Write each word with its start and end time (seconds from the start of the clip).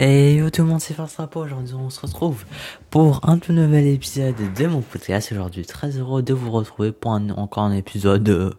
Et 0.00 0.34
yo 0.34 0.50
tout 0.50 0.62
le 0.62 0.68
monde, 0.68 0.80
c'est 0.80 0.92
Force 0.92 1.14
Rapport. 1.16 1.42
Aujourd'hui, 1.42 1.74
on 1.74 1.88
se 1.88 2.00
retrouve 2.00 2.44
pour 2.90 3.20
un 3.28 3.38
tout 3.38 3.52
nouvel 3.52 3.86
épisode 3.86 4.34
de 4.56 4.66
mon 4.66 4.80
podcast. 4.80 5.30
Aujourd'hui, 5.30 5.64
très 5.64 5.90
heureux 5.98 6.20
de 6.20 6.34
vous 6.34 6.50
retrouver 6.50 6.90
pour 6.90 7.12
encore 7.12 7.62
un 7.62 7.72
épisode 7.72 8.28
euh, 8.28 8.50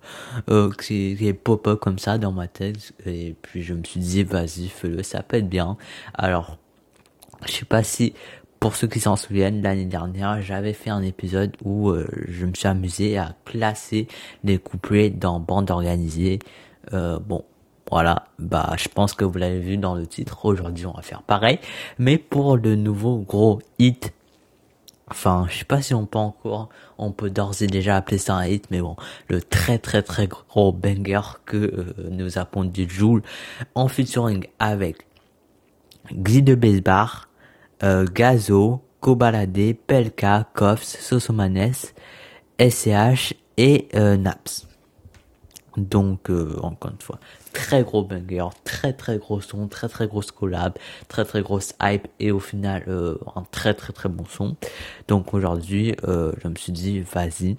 euh, 0.49 0.71
qui, 0.71 1.17
qui, 1.17 1.27
est 1.27 1.33
pop-up 1.33 1.81
comme 1.81 1.99
ça 1.99 2.17
dans 2.17 2.31
ma 2.31 2.47
tête. 2.47 2.93
Et 3.05 3.35
puis, 3.41 3.63
je 3.63 3.73
me 3.73 3.83
suis 3.83 3.99
dit, 3.99 4.23
vas-y, 4.23 4.69
fais-le, 4.69 5.03
ça 5.03 5.23
peut 5.23 5.35
être 5.35 5.49
bien. 5.49 5.75
Alors, 6.13 6.57
je 7.45 7.51
sais 7.51 7.65
pas 7.65 7.83
si, 7.83 8.13
pour 8.61 8.77
ceux 8.77 8.87
qui 8.87 9.01
s'en 9.01 9.17
souviennent, 9.17 9.61
l'année 9.61 9.83
dernière, 9.83 10.41
j'avais 10.41 10.71
fait 10.71 10.89
un 10.89 11.01
épisode 11.01 11.51
où 11.65 11.89
euh, 11.89 12.07
je 12.29 12.45
me 12.45 12.53
suis 12.53 12.69
amusé 12.69 13.17
à 13.17 13.35
classer 13.43 14.07
les 14.45 14.57
couplets 14.57 15.09
dans 15.09 15.41
bande 15.41 15.69
organisée. 15.69 16.39
Euh, 16.93 17.19
bon, 17.19 17.43
voilà, 17.91 18.25
bah 18.39 18.73
je 18.77 18.87
pense 18.87 19.13
que 19.13 19.23
vous 19.25 19.37
l'avez 19.37 19.59
vu 19.59 19.77
dans 19.77 19.95
le 19.95 20.07
titre. 20.07 20.45
Aujourd'hui, 20.45 20.85
on 20.85 20.93
va 20.93 21.01
faire 21.01 21.21
pareil, 21.21 21.59
mais 21.99 22.17
pour 22.17 22.57
le 22.57 22.75
nouveau 22.75 23.17
gros 23.19 23.59
hit. 23.79 24.13
Enfin, 25.07 25.45
je 25.49 25.59
sais 25.59 25.65
pas 25.65 25.83
si 25.83 25.93
on 25.93 26.07
peut 26.07 26.17
encore, 26.17 26.69
on 26.97 27.11
peut 27.11 27.29
d'ores 27.29 27.61
et 27.61 27.67
déjà 27.67 27.95
appeler 27.95 28.17
ça 28.17 28.35
un 28.35 28.47
hit, 28.47 28.65
mais 28.71 28.81
bon, 28.81 28.95
le 29.29 29.39
très 29.39 29.77
très 29.77 30.01
très 30.01 30.27
gros 30.27 30.71
banger 30.71 31.21
que 31.45 31.57
euh, 31.57 32.09
nous 32.09 32.39
a 32.39 32.45
pondu 32.45 32.89
Joule 32.89 33.21
en 33.75 33.87
featuring 33.87 34.47
avec 34.57 35.05
Glee 36.11 36.41
de 36.41 36.55
Basebar, 36.55 37.29
euh, 37.83 38.05
Gazo, 38.11 38.81
Kobalade, 38.99 39.75
Pelka, 39.85 40.47
Koffs, 40.55 40.99
Sosomanes, 40.99 41.91
SCH 42.59 43.35
et 43.57 43.87
euh, 43.93 44.17
Naps. 44.17 44.67
Donc, 45.77 46.29
euh, 46.29 46.57
encore 46.61 46.91
une 46.91 47.01
fois, 47.01 47.19
très 47.53 47.83
gros 47.83 48.03
banger, 48.03 48.47
très 48.63 48.93
très 48.93 49.17
gros 49.17 49.41
son, 49.41 49.67
très 49.67 49.89
très 49.89 50.07
grosse 50.07 50.31
collab, 50.31 50.77
très 51.07 51.25
très 51.25 51.41
grosse 51.41 51.73
hype 51.81 52.07
et 52.19 52.31
au 52.31 52.39
final 52.39 52.83
euh, 52.87 53.17
un 53.35 53.43
très 53.43 53.73
très 53.73 53.93
très 53.93 54.09
bon 54.09 54.25
son. 54.25 54.55
Donc 55.07 55.33
aujourd'hui, 55.33 55.95
euh, 56.07 56.31
je 56.43 56.47
me 56.47 56.55
suis 56.55 56.71
dit 56.71 57.01
vas-y. 57.01 57.57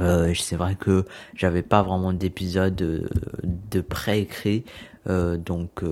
Euh, 0.00 0.34
c'est 0.34 0.56
vrai 0.56 0.74
que 0.74 1.04
j'avais 1.34 1.62
pas 1.62 1.82
vraiment 1.82 2.12
d'épisode 2.12 2.74
de, 2.74 3.08
de 3.42 3.80
pré-écrit, 3.80 4.64
donc 5.06 5.84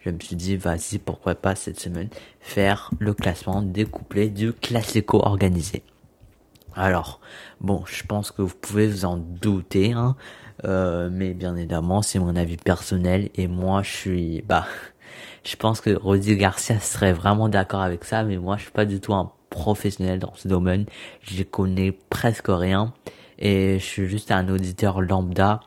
je 0.00 0.10
me 0.10 0.18
suis 0.18 0.34
dit 0.34 0.56
vas-y 0.56 0.98
pourquoi 0.98 1.34
pas 1.34 1.54
cette 1.54 1.78
semaine 1.78 2.08
faire 2.40 2.90
le 2.98 3.14
classement 3.14 3.62
des 3.62 3.84
couplets 3.84 4.30
du 4.30 4.52
classico 4.52 5.20
organisé. 5.22 5.82
Alors, 6.74 7.20
bon, 7.60 7.82
je 7.86 8.04
pense 8.04 8.30
que 8.30 8.40
vous 8.40 8.54
pouvez 8.54 8.86
vous 8.86 9.04
en 9.04 9.16
douter, 9.16 9.92
hein, 9.92 10.16
euh, 10.64 11.08
mais 11.12 11.34
bien 11.34 11.56
évidemment, 11.56 12.02
c'est 12.02 12.18
mon 12.18 12.36
avis 12.36 12.56
personnel 12.56 13.30
et 13.34 13.46
moi, 13.46 13.82
je 13.82 13.90
suis, 13.90 14.42
bah, 14.42 14.66
je 15.44 15.56
pense 15.56 15.80
que 15.80 15.90
Rodi 15.90 16.36
Garcia 16.36 16.80
serait 16.80 17.12
vraiment 17.12 17.48
d'accord 17.48 17.82
avec 17.82 18.04
ça, 18.04 18.24
mais 18.24 18.36
moi, 18.36 18.56
je 18.56 18.62
suis 18.62 18.72
pas 18.72 18.84
du 18.84 19.00
tout 19.00 19.14
un 19.14 19.32
professionnel 19.50 20.18
dans 20.18 20.34
ce 20.34 20.48
domaine. 20.48 20.86
Je 21.22 21.42
connais 21.42 21.92
presque 21.92 22.48
rien 22.48 22.92
et 23.38 23.78
je 23.78 23.84
suis 23.84 24.08
juste 24.08 24.30
un 24.30 24.48
auditeur 24.48 25.00
lambda. 25.00 25.60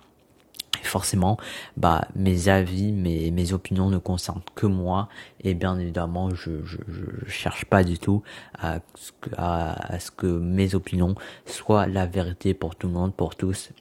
Et 0.81 0.85
forcément, 0.85 1.37
bah, 1.77 2.07
mes 2.15 2.47
avis, 2.47 2.91
mes, 2.91 3.29
mes 3.29 3.53
opinions 3.53 3.89
ne 3.89 3.97
concernent 3.97 4.41
que 4.55 4.65
moi. 4.65 5.09
Et 5.43 5.53
bien 5.53 5.77
évidemment, 5.77 6.31
je, 6.31 6.63
je, 6.65 6.77
je 6.87 7.29
cherche 7.29 7.65
pas 7.65 7.83
du 7.83 7.99
tout 7.99 8.23
à, 8.57 8.79
à, 9.37 9.93
à 9.93 9.99
ce 9.99 10.11
que 10.11 10.25
mes 10.25 10.73
opinions 10.73 11.15
soient 11.45 11.85
la 11.87 12.07
vérité 12.07 12.53
pour 12.53 12.75
tout 12.75 12.87
le 12.87 12.93
monde, 12.93 13.13
pour 13.13 13.35
tous. 13.35 13.71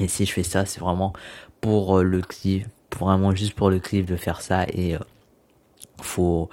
Et 0.00 0.08
si 0.08 0.24
je 0.26 0.32
fais 0.32 0.42
ça, 0.42 0.64
c'est 0.64 0.80
vraiment 0.80 1.12
pour 1.60 1.98
euh, 1.98 2.02
le 2.02 2.20
clip, 2.20 2.66
vraiment 2.98 3.34
juste 3.34 3.54
pour 3.54 3.70
le 3.70 3.78
clip 3.78 4.06
de 4.06 4.16
faire 4.16 4.40
ça 4.40 4.64
et 4.68 4.94
euh, 4.94 4.98
faut 6.00 6.50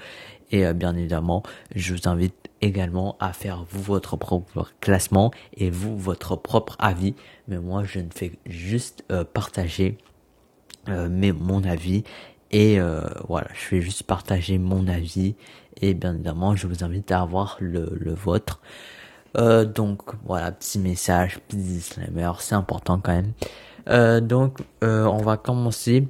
et 0.51 0.65
euh, 0.65 0.73
bien 0.73 0.95
évidemment, 0.95 1.43
je 1.75 1.93
vous 1.93 2.07
invite 2.07 2.35
également 2.61 3.15
à 3.19 3.33
faire 3.33 3.65
vous 3.69 3.81
votre 3.81 4.17
propre 4.17 4.71
classement 4.81 5.31
et 5.55 5.69
vous 5.69 5.97
votre 5.97 6.35
propre 6.35 6.75
avis. 6.79 7.15
Mais 7.47 7.57
moi, 7.57 7.83
je 7.83 7.99
ne 7.99 8.09
fais 8.13 8.33
juste 8.45 9.03
euh, 9.11 9.23
partager 9.23 9.97
mais 10.87 11.33
mon 11.33 11.65
avis 11.65 12.03
et 12.49 12.79
voilà, 13.27 13.47
je 13.53 13.59
fais 13.59 13.81
juste 13.81 14.01
partager 14.03 14.57
mon 14.57 14.87
avis 14.87 15.35
et 15.81 15.93
bien 15.93 16.15
évidemment, 16.15 16.55
je 16.55 16.65
vous 16.65 16.83
invite 16.83 17.11
à 17.11 17.21
avoir 17.21 17.57
le, 17.59 17.91
le 17.95 18.13
vôtre. 18.15 18.59
Euh, 19.37 19.65
donc 19.65 20.01
voilà, 20.25 20.51
petit 20.51 20.79
message, 20.79 21.39
petit 21.47 21.57
disclaimer, 21.57 22.31
c'est 22.39 22.55
important 22.55 22.99
quand 23.01 23.13
même. 23.13 23.33
Euh, 23.89 24.19
donc 24.21 24.59
euh, 24.83 25.05
on 25.05 25.17
va 25.17 25.37
commencer 25.37 26.07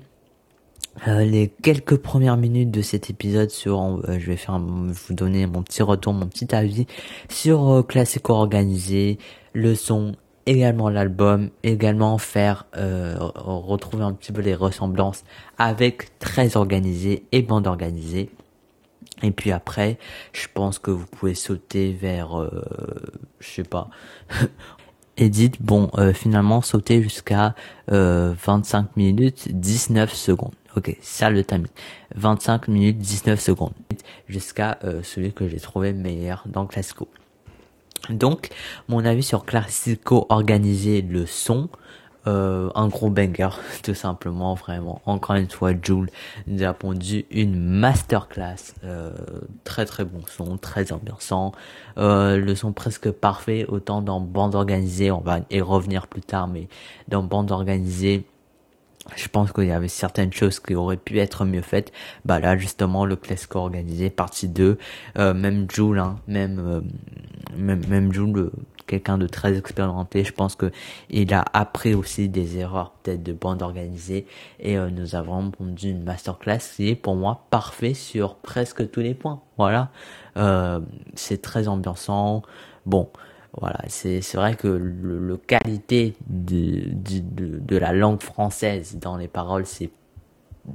euh, 1.08 1.24
les 1.24 1.48
quelques 1.48 1.98
premières 1.98 2.38
minutes 2.38 2.72
de 2.72 2.82
cet 2.82 3.10
épisode 3.10 3.50
sur, 3.50 4.02
je 4.08 4.26
vais 4.26 4.36
faire, 4.36 4.60
vous 4.60 5.14
donner 5.14 5.46
mon 5.48 5.64
petit 5.64 5.84
retour, 5.84 6.14
mon 6.14 6.28
petit 6.28 6.54
avis 6.54 6.88
sur 7.30 7.86
Classico 7.88 8.34
organisé, 8.34 9.18
le 9.54 9.76
son, 9.76 10.16
également 10.46 10.90
l'album, 10.90 11.50
également 11.64 12.18
faire 12.18 12.66
retrouver 12.74 14.04
un 14.04 14.14
petit 14.14 14.34
peu 14.34 14.42
les 14.42 14.56
ressemblances 14.56 15.24
avec 15.58 16.18
très 16.20 16.58
organisé 16.58 17.24
et 17.32 17.42
bande 17.44 17.68
organisée. 17.68 18.30
Et 19.24 19.32
puis 19.32 19.52
après, 19.52 19.98
je 20.34 20.48
pense 20.54 20.80
que 20.80 20.92
vous 20.92 21.06
pouvez 21.06 21.36
sauter 21.36 21.92
vers, 21.94 22.40
euh, 22.40 22.50
je 23.40 23.48
sais 23.48 23.64
pas, 23.64 23.90
Edit, 25.20 25.52
bon, 25.60 25.90
euh, 25.98 26.14
finalement 26.14 26.62
sauter 26.62 27.04
jusqu'à 27.04 27.54
euh, 27.92 28.34
25 28.46 28.96
minutes 28.96 29.50
19 29.52 30.14
secondes. 30.14 30.54
Ok, 30.78 30.96
ça 31.02 31.30
le 31.30 31.44
timing. 31.44 31.68
25 32.16 32.70
minutes 32.70 33.00
19 33.00 33.38
secondes. 33.38 33.74
Jusqu'à 34.30 34.80
euh, 34.86 35.04
celui 35.04 35.34
que 35.34 35.50
j'ai 35.50 35.60
trouvé 35.60 35.92
meilleur 35.92 36.44
dans 36.46 36.66
Classico. 36.66 37.10
Donc, 38.10 38.50
mon 38.88 39.04
avis 39.04 39.24
sur 39.24 39.44
Classico 39.44 40.26
organisé 40.30 41.02
le 41.02 41.26
son, 41.26 41.68
euh, 42.30 42.70
un 42.76 42.88
gros 42.88 43.10
banger, 43.10 43.50
tout 43.84 43.96
simplement, 43.96 44.54
vraiment. 44.54 45.02
Encore 45.06 45.36
une 45.36 45.50
fois, 45.50 45.72
Jules 45.82 46.10
nous 46.48 46.64
a 46.64 46.74
pondu 46.74 47.26
une 47.32 47.60
masterclass, 47.60 48.74
euh, 48.84 49.12
très 49.64 49.86
très 49.86 50.06
bon 50.06 50.22
son, 50.28 50.58
très 50.58 50.92
ambiançant, 50.92 51.54
euh, 51.98 52.38
le 52.38 52.56
son 52.56 52.72
presque 52.72 53.10
parfait, 53.12 53.66
autant 53.68 54.02
dans 54.02 54.22
bande 54.22 54.56
organisée, 54.56 55.12
on 55.12 55.22
va 55.22 55.40
y 55.50 55.60
revenir 55.62 56.08
plus 56.08 56.22
tard, 56.22 56.48
mais 56.48 56.68
dans 57.08 57.24
bande 57.24 57.52
organisée, 57.52 58.26
je 59.16 59.28
pense 59.28 59.52
qu'il 59.52 59.66
y 59.66 59.72
avait 59.72 59.88
certaines 59.88 60.32
choses 60.32 60.60
qui 60.60 60.76
auraient 60.76 60.98
pu 60.98 61.18
être 61.20 61.44
mieux 61.46 61.64
faites. 61.64 61.92
Bah 62.26 62.40
là, 62.40 62.58
justement, 62.58 63.06
le 63.06 63.16
classique 63.16 63.56
organisé, 63.56 64.12
partie 64.12 64.48
2, 64.48 64.78
euh, 65.18 65.34
même 65.34 65.66
Jules, 65.72 65.98
hein, 65.98 66.20
même, 66.28 66.84
même, 67.58 67.82
même 67.88 68.14
Jules, 68.14 68.52
quelqu'un 68.90 69.18
de 69.18 69.28
très 69.28 69.56
expérimenté. 69.58 70.24
Je 70.24 70.34
pense 70.34 70.56
que 70.56 70.72
il 71.10 71.34
a 71.34 71.46
appris 71.54 71.94
aussi 71.94 72.28
des 72.28 72.58
erreurs 72.58 72.92
peut-être 73.04 73.24
de 73.24 73.34
bande 73.34 73.62
organisée 73.62 74.26
et 74.60 74.78
euh, 74.78 74.90
nous 74.90 75.16
avons 75.16 75.52
pondu 75.52 75.92
une 75.92 76.04
masterclass 76.04 76.60
qui 76.76 76.90
est 76.90 76.96
pour 76.96 77.16
moi 77.16 77.46
parfait 77.52 77.94
sur 77.94 78.36
presque 78.36 78.90
tous 78.90 79.02
les 79.02 79.14
points. 79.14 79.42
Voilà, 79.58 79.90
euh, 80.38 80.80
c'est 81.14 81.42
très 81.42 81.68
ambiançant. 81.68 82.42
Bon, 82.86 83.10
voilà, 83.60 83.80
c'est 83.88 84.22
vrai 84.36 84.56
que 84.56 84.68
le, 84.68 85.38
qualité 85.38 86.16
de, 86.28 86.90
de, 86.92 87.60
de 87.60 87.78
la 87.78 87.94
langue 87.94 88.22
française 88.22 88.98
dans 89.00 89.18
les 89.18 89.28
paroles 89.28 89.66
c'est 89.66 89.92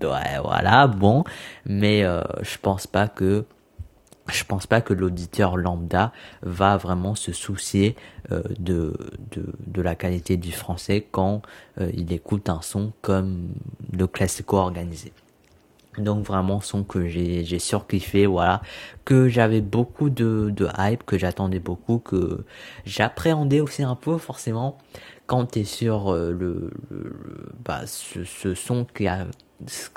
ouais 0.02 0.40
voilà 0.42 0.88
bon 0.88 1.22
mais 1.66 2.02
euh, 2.04 2.22
je 2.42 2.58
pense 2.58 2.88
pas 2.88 3.06
que 3.06 3.44
je 4.32 4.44
pense 4.44 4.66
pas 4.66 4.80
que 4.80 4.94
l'auditeur 4.94 5.56
lambda 5.56 6.12
va 6.42 6.76
vraiment 6.76 7.14
se 7.14 7.32
soucier 7.32 7.96
euh, 8.32 8.42
de, 8.58 8.94
de, 9.32 9.46
de, 9.66 9.82
la 9.82 9.94
qualité 9.94 10.36
du 10.36 10.52
français 10.52 11.06
quand 11.10 11.42
euh, 11.80 11.90
il 11.94 12.12
écoute 12.12 12.48
un 12.48 12.62
son 12.62 12.92
comme 13.02 13.48
le 13.92 14.06
classico 14.06 14.56
organisé. 14.56 15.12
Donc 15.98 16.24
vraiment 16.24 16.60
son 16.60 16.82
que 16.82 17.06
j'ai 17.06 17.44
j'ai 17.44 17.60
surkiffé 17.60 18.26
voilà 18.26 18.62
que 19.04 19.28
j'avais 19.28 19.60
beaucoup 19.60 20.10
de 20.10 20.50
de 20.50 20.68
hype 20.76 21.04
que 21.04 21.18
j'attendais 21.18 21.60
beaucoup 21.60 21.98
que 21.98 22.44
j'appréhendais 22.84 23.60
aussi 23.60 23.84
un 23.84 23.94
peu 23.94 24.18
forcément 24.18 24.76
quand 25.26 25.52
tu 25.52 25.60
es 25.60 25.64
sur 25.64 26.12
euh, 26.12 26.32
le, 26.32 26.72
le, 26.90 27.16
bah 27.64 27.82
ce, 27.86 28.24
ce 28.24 28.54
son 28.54 28.84
qui 28.84 29.06
a 29.06 29.26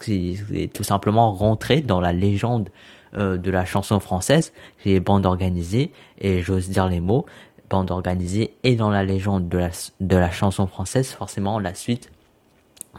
qui 0.03 0.37
est 0.53 0.71
tout 0.71 0.83
simplement 0.83 1.33
rentré 1.33 1.81
dans 1.81 1.99
la 1.99 2.13
légende 2.13 2.69
euh, 3.15 3.37
de 3.37 3.51
la 3.51 3.65
chanson 3.65 3.99
française, 3.99 4.53
qui 4.81 4.93
est 4.93 4.99
bande 4.99 5.25
organisée, 5.25 5.91
et 6.19 6.41
j'ose 6.41 6.69
dire 6.69 6.87
les 6.87 6.99
mots, 6.99 7.25
bande 7.69 7.91
organisée, 7.91 8.55
et 8.63 8.75
dans 8.75 8.89
la 8.89 9.03
légende 9.03 9.49
de 9.49 9.57
la, 9.57 9.69
de 9.99 10.17
la 10.17 10.31
chanson 10.31 10.67
française, 10.67 11.09
forcément, 11.11 11.59
la 11.59 11.73
suite, 11.73 12.11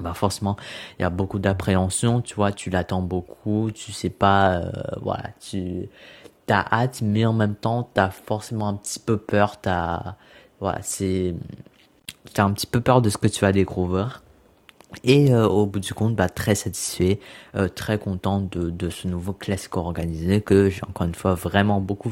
bah 0.01 0.15
forcément, 0.15 0.57
il 0.99 1.03
y 1.03 1.05
a 1.05 1.11
beaucoup 1.11 1.39
d'appréhension, 1.39 2.21
tu 2.21 2.35
vois, 2.35 2.53
tu 2.53 2.71
l'attends 2.71 3.03
beaucoup, 3.03 3.71
tu 3.73 3.93
sais 3.93 4.11
pas, 4.11 4.57
euh, 4.57 4.71
voilà, 5.03 5.31
tu 5.41 5.89
t'as 6.47 6.65
hâte, 6.73 7.03
mais 7.03 7.27
en 7.27 7.33
même 7.33 7.55
temps, 7.55 7.89
t'as 7.95 8.11
forcément 8.11 8.69
un 8.69 8.75
petit 8.75 8.99
peu 8.99 9.19
peur, 9.19 9.61
t'as, 9.61 10.17
voilà, 10.61 10.79
c'est, 10.83 11.35
t'as 12.35 12.45
un 12.45 12.53
petit 12.53 12.67
peu 12.67 12.81
peur 12.81 13.03
de 13.03 13.11
ce 13.11 13.19
que 13.19 13.29
tu 13.29 13.41
vas 13.41 13.53
découvrir. 13.53 14.23
Et 15.05 15.33
euh, 15.33 15.47
au 15.47 15.67
bout 15.67 15.81
du 15.81 15.93
compte, 15.93 16.17
bah, 16.17 16.29
très 16.29 16.55
satisfait, 16.55 17.21
euh, 17.55 17.69
très 17.69 17.99
content 17.99 18.41
de, 18.41 18.71
de 18.71 18.89
ce 18.89 19.07
nouveau 19.07 19.33
classique 19.33 19.77
organisé 19.77 20.41
que 20.41 20.71
j'ai 20.71 20.83
encore 20.89 21.07
une 21.07 21.15
fois 21.15 21.35
vraiment 21.35 21.81
beaucoup 21.81 22.11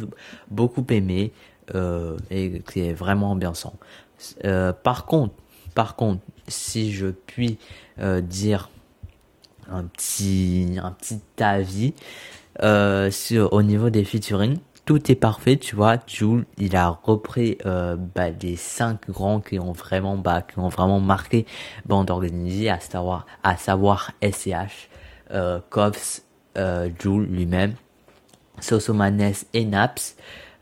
beaucoup 0.51 0.85
aimé 0.91 1.33
euh, 1.75 2.17
et 2.31 2.63
qui 2.71 2.81
est 2.81 2.93
vraiment 2.93 3.33
ambiançant. 3.33 3.75
Euh, 4.45 4.73
par 4.73 5.07
contre, 5.07 5.35
par 5.75 5.97
contre, 5.97 6.21
si 6.49 6.93
je 6.93 7.09
puis 7.09 7.59
dire 7.99 8.71
un 9.71 9.85
petit 9.85 10.79
un 10.83 10.93
petit 10.93 11.21
avis 11.41 11.95
sur 13.11 13.53
au 13.53 13.63
niveau 13.63 13.91
des 13.91 14.05
featuring, 14.05 14.59
tout 14.87 15.11
est 15.11 15.17
parfait, 15.17 15.57
tu 15.57 15.77
vois. 15.77 15.99
Jules, 16.07 16.47
il 16.57 16.77
a 16.77 16.89
repris 17.03 17.59
euh, 17.67 17.97
bah, 17.97 18.31
les 18.31 18.57
cinq 18.57 19.11
grands 19.11 19.41
qui 19.41 19.59
ont 19.59 19.73
vraiment 19.73 20.17
bah, 20.17 20.43
qui 20.43 20.59
ont 20.59 20.69
vraiment 20.69 21.01
marqué 21.01 21.45
bande 21.85 22.11
organisée, 22.11 22.71
à 22.71 22.81
savoir 22.81 23.27
à 23.43 23.57
savoir 23.57 24.13
SCH, 24.23 24.89
euh, 25.33 25.61
Cops, 25.69 26.23
euh, 26.57 26.89
Jules 26.99 27.27
lui-même, 27.27 27.75
Sosomanes 28.61 29.33
et 29.53 29.65
Naps. 29.67 30.17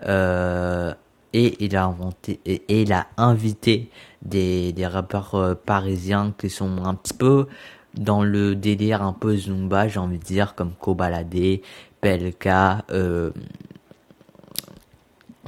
Euh, 0.06 0.92
et 1.32 1.64
il 1.64 1.76
a 1.76 1.84
inventé 1.84 2.40
et, 2.46 2.62
il 2.68 2.92
a 2.92 3.08
invité 3.16 3.90
des, 4.22 4.72
des 4.72 4.86
rappeurs 4.86 5.34
euh, 5.34 5.54
parisiens 5.54 6.32
qui 6.38 6.48
sont 6.48 6.84
un 6.84 6.94
petit 6.94 7.14
peu 7.14 7.46
dans 7.94 8.22
le 8.24 8.56
délire 8.56 9.02
un 9.02 9.12
peu 9.12 9.36
zumba, 9.36 9.88
j'ai 9.88 10.00
envie 10.00 10.18
de 10.18 10.24
dire, 10.24 10.54
comme 10.54 10.72
Kobalade, 10.72 11.60
Pelka, 12.00 12.84
euh, 12.90 13.30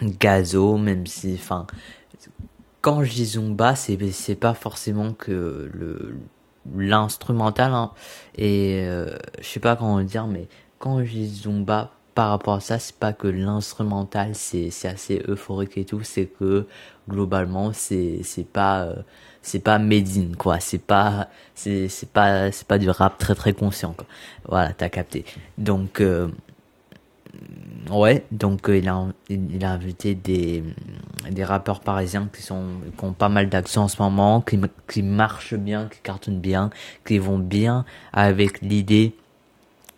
gazo, 0.03 0.77
même 0.77 1.07
si, 1.07 1.35
enfin, 1.35 1.67
quand 2.81 3.03
je 3.05 3.13
dis 3.13 3.25
Zumba, 3.27 3.75
c'est, 3.75 3.99
c'est 4.13 4.37
pas 4.37 4.55
forcément 4.55 5.13
que 5.13 5.71
le, 5.73 6.19
l'instrumental, 6.77 7.73
hein, 7.73 7.93
et 8.37 8.85
euh, 8.87 9.17
je 9.41 9.47
sais 9.47 9.61
pas 9.61 9.77
comment 9.77 10.01
dire, 10.03 10.27
mais 10.27 10.49
quand 10.79 11.05
je 11.05 11.11
dis 11.11 11.29
Zumba, 11.29 11.91
par 12.15 12.31
rapport 12.31 12.55
à 12.55 12.61
ça, 12.61 12.79
c'est 12.79 12.97
pas 12.97 13.13
que 13.13 13.29
l'instrumental 13.29 14.35
c'est, 14.35 14.71
c'est 14.71 14.89
assez 14.89 15.23
euphorique 15.29 15.77
et 15.77 15.85
tout, 15.85 16.03
c'est 16.03 16.27
que 16.27 16.67
globalement 17.09 17.73
c'est, 17.75 18.21
c'est 18.25 18.47
pas, 18.47 18.85
euh, 18.85 18.97
c'est 19.43 19.59
pas 19.61 19.79
Medine 19.79 20.35
quoi, 20.35 20.59
c'est 20.61 20.79
pas, 20.79 21.29
c'est, 21.55 21.89
c'est 21.89 22.09
pas, 22.11 22.51
c'est 22.53 22.67
pas 22.67 22.79
du 22.79 22.89
rap 22.89 23.19
très 23.19 23.35
très 23.35 23.53
conscient 23.53 23.93
quoi. 23.93 24.07
Voilà, 24.49 24.73
t'as 24.73 24.89
capté. 24.89 25.25
Donc, 25.59 26.01
euh, 26.01 26.29
ouais, 27.91 28.25
donc 28.31 28.69
euh, 28.69 28.79
il 29.29 29.65
a 29.65 29.71
invité 29.71 30.15
des 30.15 30.63
des 31.31 31.45
rappeurs 31.45 31.81
parisiens 31.81 32.29
qui 32.35 32.43
sont 32.43 32.65
qui 32.97 33.05
ont 33.05 33.13
pas 33.13 33.29
mal 33.29 33.49
d'action 33.49 33.83
en 33.83 33.89
ce 33.89 34.01
moment, 34.03 34.41
qui 34.41 34.59
qui 34.89 35.03
marchent 35.03 35.55
bien, 35.55 35.89
qui 35.89 36.01
cartonnent 36.03 36.41
bien, 36.41 36.71
qui 37.05 37.19
vont 37.19 37.39
bien 37.39 37.85
avec 38.13 38.61
l'idée 38.61 39.15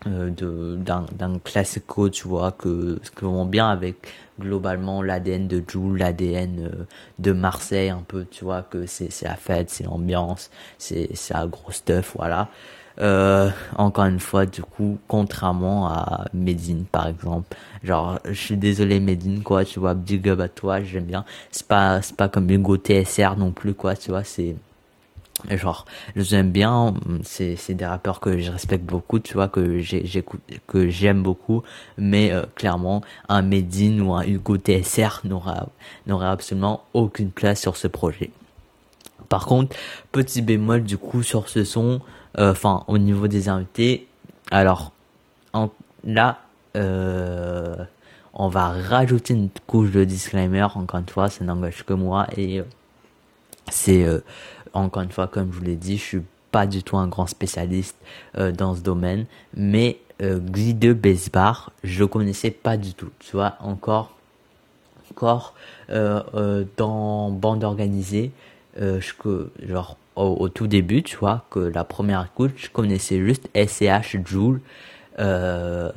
euh, 0.06 0.31
d'un 0.31 1.38
classico, 1.43 2.08
tu 2.08 2.29
vois, 2.29 2.52
que 2.52 3.00
qui 3.17 3.25
vont 3.25 3.44
bien 3.44 3.69
avec 3.69 3.96
globalement 4.40 5.02
l'ADN 5.02 5.49
de 5.49 5.62
Jules, 5.67 5.99
l'ADN 5.99 6.70
euh, 6.73 6.85
de 7.19 7.32
Marseille 7.32 7.88
un 7.90 8.05
peu, 8.06 8.25
tu 8.31 8.44
vois, 8.44 8.62
que 8.62 8.87
c'est 8.87 9.11
la 9.23 9.35
fête, 9.35 9.70
c'est 9.70 9.85
l'ambiance, 9.85 10.50
c'est 10.79 11.11
c'est 11.14 11.35
la 11.35 11.46
grosse 11.46 11.76
stuff, 11.76 12.14
voilà. 12.17 12.49
Euh, 13.00 13.50
encore 13.76 14.06
une 14.06 14.18
fois, 14.18 14.44
du 14.46 14.62
coup, 14.62 14.98
contrairement 15.06 15.88
à 15.88 16.24
Medine, 16.34 16.84
par 16.84 17.06
exemple. 17.06 17.56
Genre, 17.84 18.18
je 18.24 18.32
suis 18.32 18.56
désolé, 18.56 18.98
Medine, 18.98 19.42
quoi, 19.42 19.64
tu 19.64 19.78
vois, 19.78 19.94
big 19.94 20.28
up 20.28 20.40
à 20.40 20.48
toi, 20.48 20.82
j'aime 20.82 21.04
bien. 21.04 21.24
C'est 21.52 21.66
pas, 21.66 22.02
c'est 22.02 22.16
pas 22.16 22.28
comme 22.28 22.50
Hugo 22.50 22.76
TSR 22.76 23.36
non 23.36 23.52
plus, 23.52 23.74
quoi, 23.74 23.94
tu 23.94 24.10
vois, 24.10 24.24
c'est, 24.24 24.56
genre, 25.48 25.86
j'aime 26.16 26.50
bien, 26.50 26.94
c'est, 27.22 27.54
c'est 27.54 27.74
des 27.74 27.86
rappeurs 27.86 28.18
que 28.18 28.36
je 28.38 28.50
respecte 28.50 28.84
beaucoup, 28.84 29.20
tu 29.20 29.34
vois, 29.34 29.46
que 29.48 29.78
j'écoute, 29.78 30.40
que 30.66 30.88
j'aime 30.88 31.22
beaucoup, 31.22 31.62
mais, 31.98 32.32
euh, 32.32 32.42
clairement, 32.56 33.02
un 33.28 33.42
Medine 33.42 34.00
ou 34.00 34.12
un 34.12 34.24
Hugo 34.24 34.56
TSR 34.56 35.20
n'aura, 35.24 35.68
n'aura 36.08 36.32
absolument 36.32 36.82
aucune 36.94 37.30
place 37.30 37.60
sur 37.60 37.76
ce 37.76 37.86
projet. 37.86 38.32
Par 39.28 39.46
contre, 39.46 39.76
petit 40.10 40.42
bémol 40.42 40.82
du 40.84 40.96
coup 40.96 41.22
sur 41.22 41.48
ce 41.48 41.62
son, 41.62 42.00
enfin 42.36 42.84
au 42.86 42.98
niveau 42.98 43.28
des 43.28 43.48
invités. 43.48 44.06
Alors 44.50 44.92
là, 46.04 46.38
euh, 46.76 47.76
on 48.34 48.48
va 48.48 48.69
rajouter 48.69 49.34
une 49.34 49.48
couche 49.66 49.90
de 49.90 50.04
disclaimer. 50.04 50.62
Encore 50.62 51.00
une 51.00 51.08
fois, 51.08 51.28
ça 51.28 51.44
n'engage 51.44 51.84
que 51.84 51.92
moi 51.92 52.26
et 52.36 52.60
euh, 52.60 52.64
c'est 53.70 54.06
encore 54.72 55.02
une 55.02 55.12
fois 55.12 55.26
comme 55.26 55.52
je 55.52 55.58
vous 55.58 55.64
l'ai 55.64 55.76
dit, 55.76 55.96
je 55.96 56.02
suis 56.02 56.22
pas 56.50 56.66
du 56.66 56.82
tout 56.82 56.96
un 56.96 57.08
grand 57.08 57.26
spécialiste 57.26 57.96
dans 58.34 58.75
ce 58.75 58.80
domaine, 58.80 59.26
mais 59.54 59.98
euh, 60.22 60.38
Glee 60.38 60.72
de 60.72 60.94
Basebar, 60.94 61.72
je 61.84 62.04
connaissais 62.04 62.50
pas 62.50 62.78
du 62.78 62.94
tout. 62.94 63.10
Tu 63.19 63.32
vois, 63.32 63.56
encore, 63.60 64.16
encore 65.10 65.54
dans 65.88 67.30
bande 67.30 67.64
organisée, 67.64 68.32
euh, 68.80 69.00
je, 69.00 69.66
genre, 69.66 69.96
au, 70.18 70.48
tout 70.48 70.66
début, 70.66 71.02
tu 71.02 71.16
vois, 71.16 71.44
que 71.50 71.60
la 71.60 71.84
première 71.84 72.24
écoute, 72.24 72.52
je 72.56 72.68
connaissais 72.68 73.18
juste 73.24 73.48
SCH, 73.54 74.18
Joule, 74.24 74.60
euh, 75.18 75.90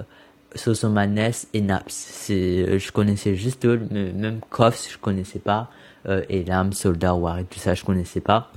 Sosomanes 0.55 1.31
et 1.53 1.61
Naps. 1.61 2.25
Je 2.29 2.91
connaissais 2.91 3.35
juste 3.35 3.65
eux, 3.65 3.81
même 3.91 4.39
Koffs, 4.49 4.91
je 4.91 4.97
connaissais 4.97 5.39
pas, 5.39 5.69
euh, 6.07 6.23
et 6.29 6.43
Lam, 6.43 6.73
Soldat, 6.73 7.15
War 7.15 7.39
tout 7.49 7.59
ça, 7.59 7.73
je 7.73 7.83
connaissais 7.83 8.21
pas. 8.21 8.51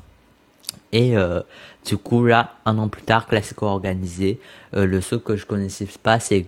Et 0.93 1.17
euh, 1.17 1.41
du 1.85 1.97
coup, 1.97 2.25
là, 2.25 2.55
un 2.67 2.79
an 2.79 2.89
plus 2.89 3.03
tard, 3.03 3.27
Classico 3.27 3.67
organisé, 3.67 4.41
euh, 4.75 4.87
le 4.87 5.01
seul 5.01 5.21
que 5.21 5.37
je 5.37 5.45
connaissais 5.45 5.89
pas, 6.03 6.21
c'est 6.21 6.47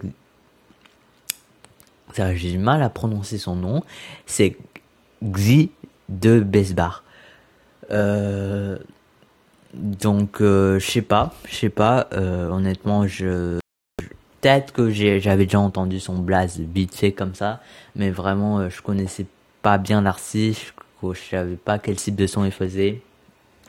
j'ai 2.16 2.52
du 2.52 2.58
mal 2.58 2.82
à 2.82 2.88
prononcer 2.88 3.36
son 3.36 3.56
nom, 3.56 3.82
c'est 4.24 4.56
Xi 5.22 5.70
de 6.08 6.40
Besbar. 6.40 7.02
Euh, 7.90 8.78
donc, 9.74 10.40
euh, 10.40 10.78
je 10.78 10.90
sais 10.90 11.02
pas, 11.02 11.34
je 11.48 11.54
sais 11.54 11.68
pas. 11.68 12.08
Euh, 12.12 12.48
honnêtement, 12.48 13.06
je 13.06 13.58
peut-être 14.40 14.72
que 14.72 14.90
j'avais 14.90 15.44
déjà 15.44 15.60
entendu 15.60 15.98
son 15.98 16.18
blaze 16.18 16.60
vite 16.60 16.94
fait 16.94 17.12
comme 17.12 17.34
ça, 17.34 17.60
mais 17.96 18.10
vraiment, 18.10 18.60
euh, 18.60 18.68
je 18.70 18.80
connaissais 18.80 19.26
pas 19.62 19.78
bien 19.78 20.02
l'artiste, 20.02 20.74
je, 21.02 21.12
je 21.12 21.20
savais 21.30 21.56
pas 21.56 21.78
quel 21.78 21.96
type 21.96 22.16
de 22.16 22.26
son 22.26 22.44
il 22.44 22.52
faisait. 22.52 23.02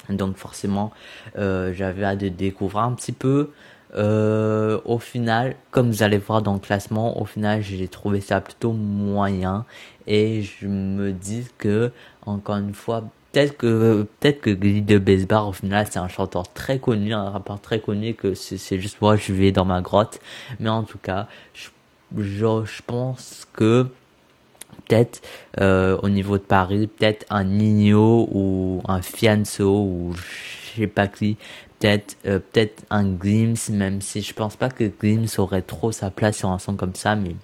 Donc 0.10 0.38
forcément, 0.38 0.92
euh, 1.38 1.74
j'avais 1.74 2.04
hâte 2.04 2.20
de 2.20 2.30
découvrir 2.30 2.84
un 2.84 2.94
petit 2.94 3.12
peu. 3.12 3.52
Au 3.96 5.00
final, 5.00 5.56
comme 5.72 5.90
vous 5.90 6.04
allez 6.04 6.20
voir 6.20 6.42
dans 6.42 6.54
le 6.54 6.60
classement, 6.60 7.20
au 7.20 7.26
final, 7.26 7.62
j'ai 7.64 7.88
trouvé 7.88 8.22
ça 8.22 8.40
plutôt 8.42 8.72
moyen 8.72 9.66
et 10.06 10.44
je 10.44 10.68
me 10.68 11.12
dis 11.12 11.48
que 11.58 11.92
encore 12.26 12.58
une 12.58 12.74
fois, 12.74 13.04
peut-être 13.38 13.58
que 13.58 14.08
peut-être 14.20 14.42
que 14.42 14.50
de 14.50 14.98
Besbar 14.98 15.48
au 15.48 15.52
final 15.52 15.86
c'est 15.90 16.00
un 16.00 16.08
chanteur 16.08 16.52
très 16.52 16.80
connu, 16.80 17.14
un 17.14 17.30
rappeur 17.30 17.62
très 17.62 17.80
connu 17.80 18.16
que 18.16 18.34
c'est 18.34 18.80
juste 18.80 19.00
moi 19.00 19.16
je 19.16 19.32
vais 19.32 19.52
dans 19.52 19.66
ma 19.66 19.82
grotte. 19.82 20.20
Mais 20.60 20.70
en 20.70 20.82
tout 20.82 20.98
cas, 20.98 21.28
je, 21.54 21.70
je, 22.18 22.82
pense 22.86 23.48
que 23.54 23.84
peut-être 24.88 25.22
euh, 25.60 26.00
au 26.02 26.10
niveau 26.10 26.40
de 26.40 26.44
Paris, 26.44 26.88
peut-être 26.88 27.28
un 27.30 27.44
Nino 27.44 28.28
ou 28.32 28.82
un 28.88 29.04
Fianso 29.04 29.84
ou 29.84 30.16
je 30.16 30.82
sais 30.82 30.88
pas 30.88 31.08
qui, 31.08 31.38
peut-être 31.80 32.18
euh, 32.26 32.40
peut-être 32.40 32.86
un 32.90 33.08
Glims, 33.08 33.70
même 33.70 34.02
si 34.02 34.24
je 34.24 34.34
pense 34.34 34.56
pas 34.56 34.70
que 34.70 34.86
Glims 34.86 35.28
aurait 35.38 35.62
trop 35.62 35.92
sa 35.92 36.10
place 36.10 36.38
sur 36.38 36.50
un 36.50 36.58
son 36.58 36.76
comme 36.76 36.96
ça, 36.96 37.16
mais 37.16 37.36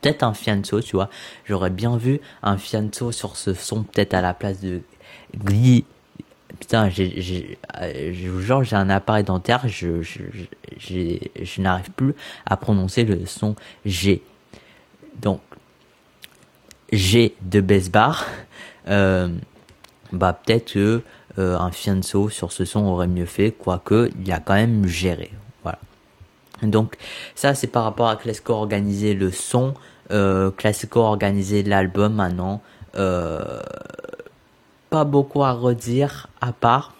peut-être 0.00 0.22
un 0.22 0.32
Fianso, 0.32 0.80
tu 0.80 0.96
vois. 0.96 1.10
J'aurais 1.44 1.68
bien 1.68 1.98
vu 1.98 2.20
un 2.42 2.56
Fianso 2.56 3.12
sur 3.12 3.36
ce 3.36 3.52
son, 3.52 3.82
peut-être 3.82 4.14
à 4.14 4.22
la 4.22 4.32
place 4.32 4.60
de 4.60 4.80
Gli. 5.34 5.84
Putain, 6.60 6.88
j'ai, 6.88 7.58
euh, 7.82 8.12
j'ai 8.62 8.76
un 8.76 8.88
appareil 8.88 9.24
dentaire, 9.24 9.66
je, 9.66 10.02
je, 10.02 11.60
n'arrive 11.60 11.90
plus 11.90 12.14
à 12.46 12.56
prononcer 12.56 13.04
le 13.04 13.26
son 13.26 13.54
G. 13.84 14.22
Donc, 15.20 15.40
G 16.92 17.34
de 17.42 17.60
bass 17.60 17.90
bar, 17.90 18.24
euh, 18.88 19.28
bah 20.12 20.32
peut-être 20.32 20.76
euh, 20.76 21.02
un 21.38 21.70
Fianso 21.72 22.28
sur 22.28 22.52
ce 22.52 22.64
son 22.64 22.84
aurait 22.84 23.08
mieux 23.08 23.26
fait, 23.26 23.50
quoique 23.50 24.10
il 24.24 24.32
a 24.32 24.38
quand 24.38 24.54
même 24.54 24.86
géré. 24.86 25.32
Voilà. 25.62 25.78
Donc 26.62 26.96
ça 27.34 27.54
c'est 27.54 27.66
par 27.66 27.84
rapport 27.84 28.08
à 28.08 28.16
Classico 28.16 28.52
organiser 28.52 29.14
le 29.14 29.32
son, 29.32 29.74
euh, 30.10 30.50
Classico 30.50 31.00
organiser 31.00 31.62
l'album 31.62 32.14
maintenant. 32.14 32.62
Euh, 32.96 33.60
pas 34.94 35.02
beaucoup 35.02 35.42
à 35.42 35.50
redire 35.50 36.28
à 36.40 36.52
part 36.52 36.92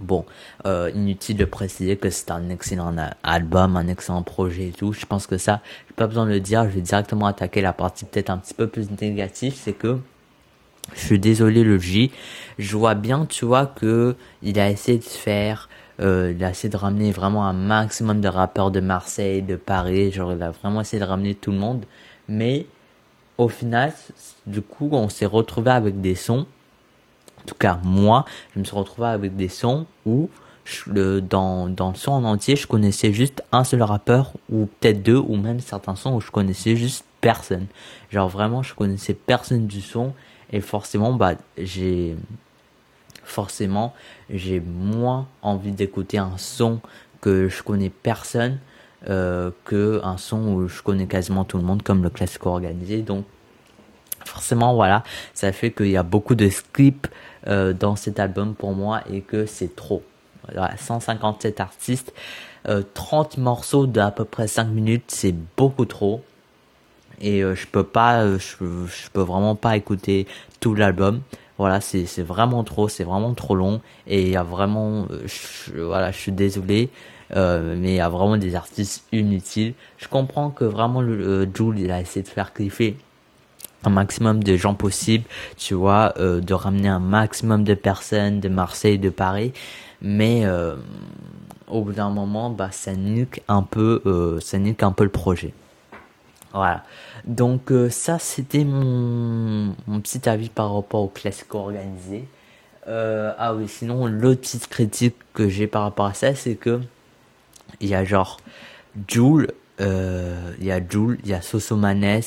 Bon, 0.00 0.24
euh, 0.66 0.90
inutile 0.96 1.36
de 1.36 1.44
préciser 1.44 1.96
que 1.96 2.10
c'est 2.10 2.32
un 2.32 2.50
excellent 2.50 2.92
album, 3.22 3.76
un 3.76 3.86
excellent 3.86 4.24
projet 4.24 4.68
et 4.68 4.72
tout. 4.72 4.92
Je 4.92 5.06
pense 5.06 5.28
que 5.28 5.38
ça, 5.38 5.60
j'ai 5.86 5.94
pas 5.94 6.08
besoin 6.08 6.26
de 6.26 6.30
le 6.30 6.40
dire. 6.40 6.64
Je 6.64 6.70
vais 6.70 6.80
directement 6.80 7.26
attaquer 7.26 7.60
la 7.60 7.72
partie 7.72 8.04
peut-être 8.04 8.30
un 8.30 8.38
petit 8.38 8.52
peu 8.52 8.66
plus 8.66 8.90
négative, 9.00 9.54
c'est 9.56 9.74
que 9.74 9.98
Je 10.92 10.98
suis 10.98 11.20
désolé 11.20 11.62
le 11.62 11.78
J. 11.78 12.10
Je 12.58 12.76
vois 12.76 12.96
bien, 12.96 13.26
tu 13.26 13.44
vois, 13.44 13.66
que 13.66 14.16
il 14.42 14.58
a 14.58 14.68
essayé 14.68 14.98
de 14.98 15.04
faire, 15.04 15.68
euh, 16.00 16.34
il 16.36 16.42
a 16.42 16.50
essayé 16.50 16.68
de 16.68 16.76
ramener 16.76 17.12
vraiment 17.12 17.46
un 17.46 17.52
maximum 17.52 18.20
de 18.20 18.28
rappeurs 18.28 18.72
de 18.72 18.80
Marseille, 18.80 19.42
de 19.42 19.54
Paris. 19.54 20.10
Genre, 20.10 20.32
il 20.32 20.42
a 20.42 20.50
vraiment 20.50 20.80
essayé 20.80 21.00
de 21.00 21.08
ramener 21.08 21.36
tout 21.36 21.52
le 21.52 21.58
monde. 21.58 21.84
Mais 22.26 22.66
au 23.36 23.48
final, 23.48 23.92
du 24.46 24.62
coup, 24.62 24.88
on 24.90 25.08
s'est 25.08 25.26
retrouvé 25.26 25.70
avec 25.70 26.00
des 26.00 26.16
sons. 26.16 26.46
Tout 27.48 27.54
cas, 27.58 27.80
moi, 27.82 28.26
je 28.54 28.60
me 28.60 28.64
suis 28.64 28.76
retrouvé 28.76 29.08
avec 29.08 29.34
des 29.34 29.48
sons 29.48 29.86
où 30.04 30.28
dans, 30.86 31.66
dans 31.66 31.88
le 31.88 31.94
son 31.94 32.12
en 32.12 32.24
entier, 32.24 32.56
je 32.56 32.66
connaissais 32.66 33.14
juste 33.14 33.42
un 33.52 33.64
seul 33.64 33.82
rappeur, 33.82 34.32
ou 34.52 34.66
peut-être 34.66 35.02
deux, 35.02 35.16
ou 35.16 35.36
même 35.36 35.60
certains 35.60 35.96
sons 35.96 36.14
où 36.14 36.20
je 36.20 36.30
connaissais 36.30 36.76
juste 36.76 37.06
personne. 37.22 37.66
Genre 38.10 38.28
vraiment, 38.28 38.62
je 38.62 38.74
connaissais 38.74 39.14
personne 39.14 39.66
du 39.66 39.80
son, 39.80 40.12
et 40.52 40.60
forcément, 40.60 41.14
bah, 41.14 41.36
j'ai, 41.56 42.16
forcément, 43.24 43.94
j'ai 44.28 44.60
moins 44.60 45.26
envie 45.40 45.72
d'écouter 45.72 46.18
un 46.18 46.36
son 46.36 46.80
que 47.22 47.48
je 47.48 47.62
connais 47.62 47.88
personne, 47.88 48.58
euh, 49.08 49.50
que 49.64 50.02
un 50.04 50.18
son 50.18 50.48
où 50.48 50.68
je 50.68 50.82
connais 50.82 51.06
quasiment 51.06 51.44
tout 51.44 51.56
le 51.56 51.64
monde, 51.64 51.82
comme 51.82 52.02
le 52.02 52.10
classico 52.10 52.50
organisé. 52.50 52.98
Donc, 52.98 53.24
forcément, 54.26 54.74
voilà, 54.74 55.02
ça 55.32 55.50
fait 55.52 55.70
qu'il 55.70 55.88
y 55.88 55.96
a 55.96 56.02
beaucoup 56.02 56.34
de 56.34 56.50
skips 56.50 57.08
euh, 57.48 57.72
dans 57.72 57.96
cet 57.96 58.20
album 58.20 58.54
pour 58.54 58.72
moi 58.72 59.02
et 59.10 59.22
que 59.22 59.46
c'est 59.46 59.74
trop. 59.74 60.02
157 60.78 61.60
artistes, 61.60 62.12
30 62.94 63.38
euh, 63.38 63.40
morceaux 63.40 63.86
d'à 63.86 64.10
peu 64.10 64.24
près 64.24 64.46
5 64.46 64.64
minutes, 64.64 65.04
c'est 65.08 65.34
beaucoup 65.56 65.86
trop. 65.86 66.22
Et 67.20 67.42
euh, 67.42 67.54
je 67.54 67.66
peux 67.66 67.84
pas, 67.84 68.36
je, 68.38 68.56
peux 69.12 69.22
vraiment 69.22 69.54
pas 69.54 69.76
écouter 69.76 70.26
tout 70.60 70.74
l'album. 70.74 71.20
Voilà, 71.58 71.80
c'est 71.80 72.22
vraiment 72.22 72.64
trop, 72.64 72.88
c'est 72.88 73.04
vraiment 73.04 73.34
trop 73.34 73.54
long. 73.54 73.80
Et 74.06 74.22
il 74.22 74.28
y 74.28 74.36
a 74.36 74.42
vraiment, 74.42 75.06
voilà, 75.74 76.12
je 76.12 76.18
suis 76.18 76.32
désolé, 76.32 76.88
mais 77.34 77.76
il 77.82 77.94
y 77.94 78.00
a 78.00 78.08
vraiment 78.08 78.36
des 78.36 78.54
artistes 78.54 79.04
inutiles. 79.10 79.74
Je 79.96 80.06
comprends 80.06 80.50
que 80.50 80.64
vraiment 80.64 81.00
le, 81.00 81.48
Jules 81.52 81.78
il 81.78 81.90
a 81.90 82.00
essayé 82.00 82.22
de 82.22 82.28
faire 82.28 82.52
cliffer 82.52 82.96
un 83.84 83.90
maximum 83.90 84.42
de 84.42 84.56
gens 84.56 84.74
possibles, 84.74 85.24
tu 85.56 85.74
vois, 85.74 86.12
de 86.18 86.54
ramener 86.54 86.88
un 86.88 86.98
maximum 86.98 87.64
de 87.64 87.74
personnes 87.74 88.40
de 88.40 88.48
Marseille, 88.48 88.98
de 88.98 89.10
Paris 89.10 89.52
mais 90.00 90.44
euh, 90.44 90.76
au 91.66 91.82
bout 91.82 91.92
d'un 91.92 92.10
moment, 92.10 92.50
bah, 92.50 92.70
ça 92.72 92.94
nique 92.94 93.42
un 93.48 93.62
peu, 93.62 94.02
euh, 94.06 94.40
ça 94.40 94.58
nique 94.58 94.82
un 94.82 94.92
peu 94.92 95.04
le 95.04 95.10
projet. 95.10 95.52
Voilà. 96.52 96.84
Donc 97.24 97.70
euh, 97.72 97.90
ça, 97.90 98.18
c'était 98.18 98.64
mon, 98.64 99.74
mon 99.86 100.00
petit 100.00 100.28
avis 100.28 100.48
par 100.48 100.74
rapport 100.74 101.02
au 101.02 101.08
classique 101.08 101.54
organisé. 101.54 102.26
Euh, 102.86 103.34
ah 103.38 103.54
oui, 103.54 103.68
sinon 103.68 104.06
l'autre 104.06 104.40
petite 104.40 104.68
critique 104.68 105.16
que 105.34 105.48
j'ai 105.48 105.66
par 105.66 105.82
rapport 105.82 106.06
à 106.06 106.14
ça, 106.14 106.34
c'est 106.34 106.54
que 106.54 106.80
il 107.80 107.88
y 107.88 107.94
a 107.94 108.02
genre 108.04 108.38
Joule, 109.06 109.48
euh, 109.80 110.54
il 110.58 110.64
y 110.64 110.72
a 110.72 110.80
Joule, 110.86 111.18
il 111.22 111.28
y 111.28 111.34
a 111.34 111.42
Sosomanes, 111.42 112.22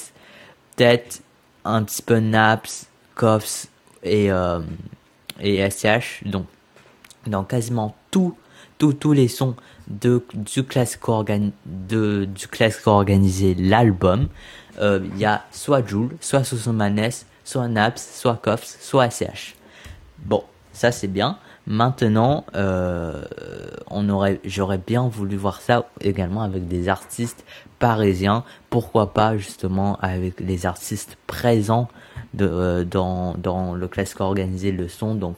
peut-être 0.76 1.22
un 1.66 1.84
petit 1.84 2.02
peu 2.02 2.20
Naps, 2.20 2.88
Koffs 3.16 3.68
et 4.04 4.30
et 5.40 5.70
SCH. 5.70 6.24
Donc 6.26 6.46
dans 7.28 7.44
quasiment 7.44 7.96
tous 8.10 8.36
tous 8.90 9.14
les 9.14 9.28
sons 9.28 9.56
de, 9.88 10.24
du 10.34 10.64
classique 10.64 11.08
organisé, 12.88 13.54
l'album, 13.56 14.28
euh, 14.80 15.00
il 15.14 15.20
y 15.20 15.26
a 15.26 15.44
soit 15.52 15.86
Joule, 15.86 16.18
soit 16.20 16.44
Sosomanes, 16.44 17.12
soit 17.44 17.68
Naps, 17.68 18.20
soit 18.20 18.38
Koffs, 18.42 18.78
soit 18.80 19.04
ACH. 19.04 19.56
Bon, 20.20 20.44
ça 20.74 20.92
c'est 20.92 21.08
bien. 21.08 21.38
Maintenant, 21.68 22.46
euh, 22.56 23.24
j'aurais 24.46 24.80
bien 24.80 25.08
voulu 25.08 25.36
voir 25.36 25.62
ça 25.62 25.88
également 26.00 26.42
avec 26.42 26.68
des 26.68 26.90
artistes 26.90 27.46
parisiens. 27.82 28.46
Pourquoi 28.70 29.14
pas 29.14 29.36
justement 29.36 29.98
avec 30.02 30.40
les 30.40 30.66
artistes 30.66 31.18
présents 31.28 31.90
de, 32.34 32.48
euh, 32.48 32.86
dans, 32.86 33.36
dans 33.38 33.74
le 33.74 33.88
classique 33.88 34.22
organisé 34.22 34.72
le 34.72 34.88
son. 34.88 35.16
Donc 35.16 35.36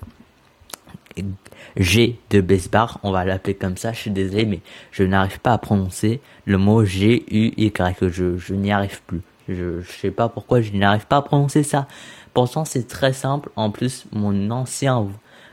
G 1.78 2.20
de 2.30 2.42
Besbar, 2.42 3.00
on 3.04 3.12
va 3.12 3.26
l'appeler 3.26 3.56
comme 3.56 3.78
ça, 3.78 3.94
je 3.94 4.00
suis 4.00 4.12
désolé, 4.12 4.46
mais 4.46 4.60
je 4.92 5.04
n'arrive 5.04 5.40
pas 5.40 5.54
à 5.54 5.58
prononcer 5.58 6.22
le 6.46 6.58
mot 6.58 6.84
G, 6.84 7.24
U, 7.32 7.54
Y, 7.58 8.10
je, 8.10 8.38
je 8.38 8.54
n'y 8.54 8.72
arrive 8.72 9.02
plus. 9.04 9.22
Je, 9.48 9.82
je 9.82 9.92
sais 9.92 10.12
pas 10.12 10.30
pourquoi 10.30 10.62
je 10.62 10.72
n'arrive 10.72 11.06
pas 11.06 11.18
à 11.18 11.22
prononcer 11.22 11.64
ça. 11.64 11.88
Pourtant, 12.34 12.66
c'est 12.66 12.88
très 12.88 13.14
simple. 13.14 13.50
En 13.56 13.70
plus, 13.70 14.06
mon 14.12 14.50
ancien 14.52 15.08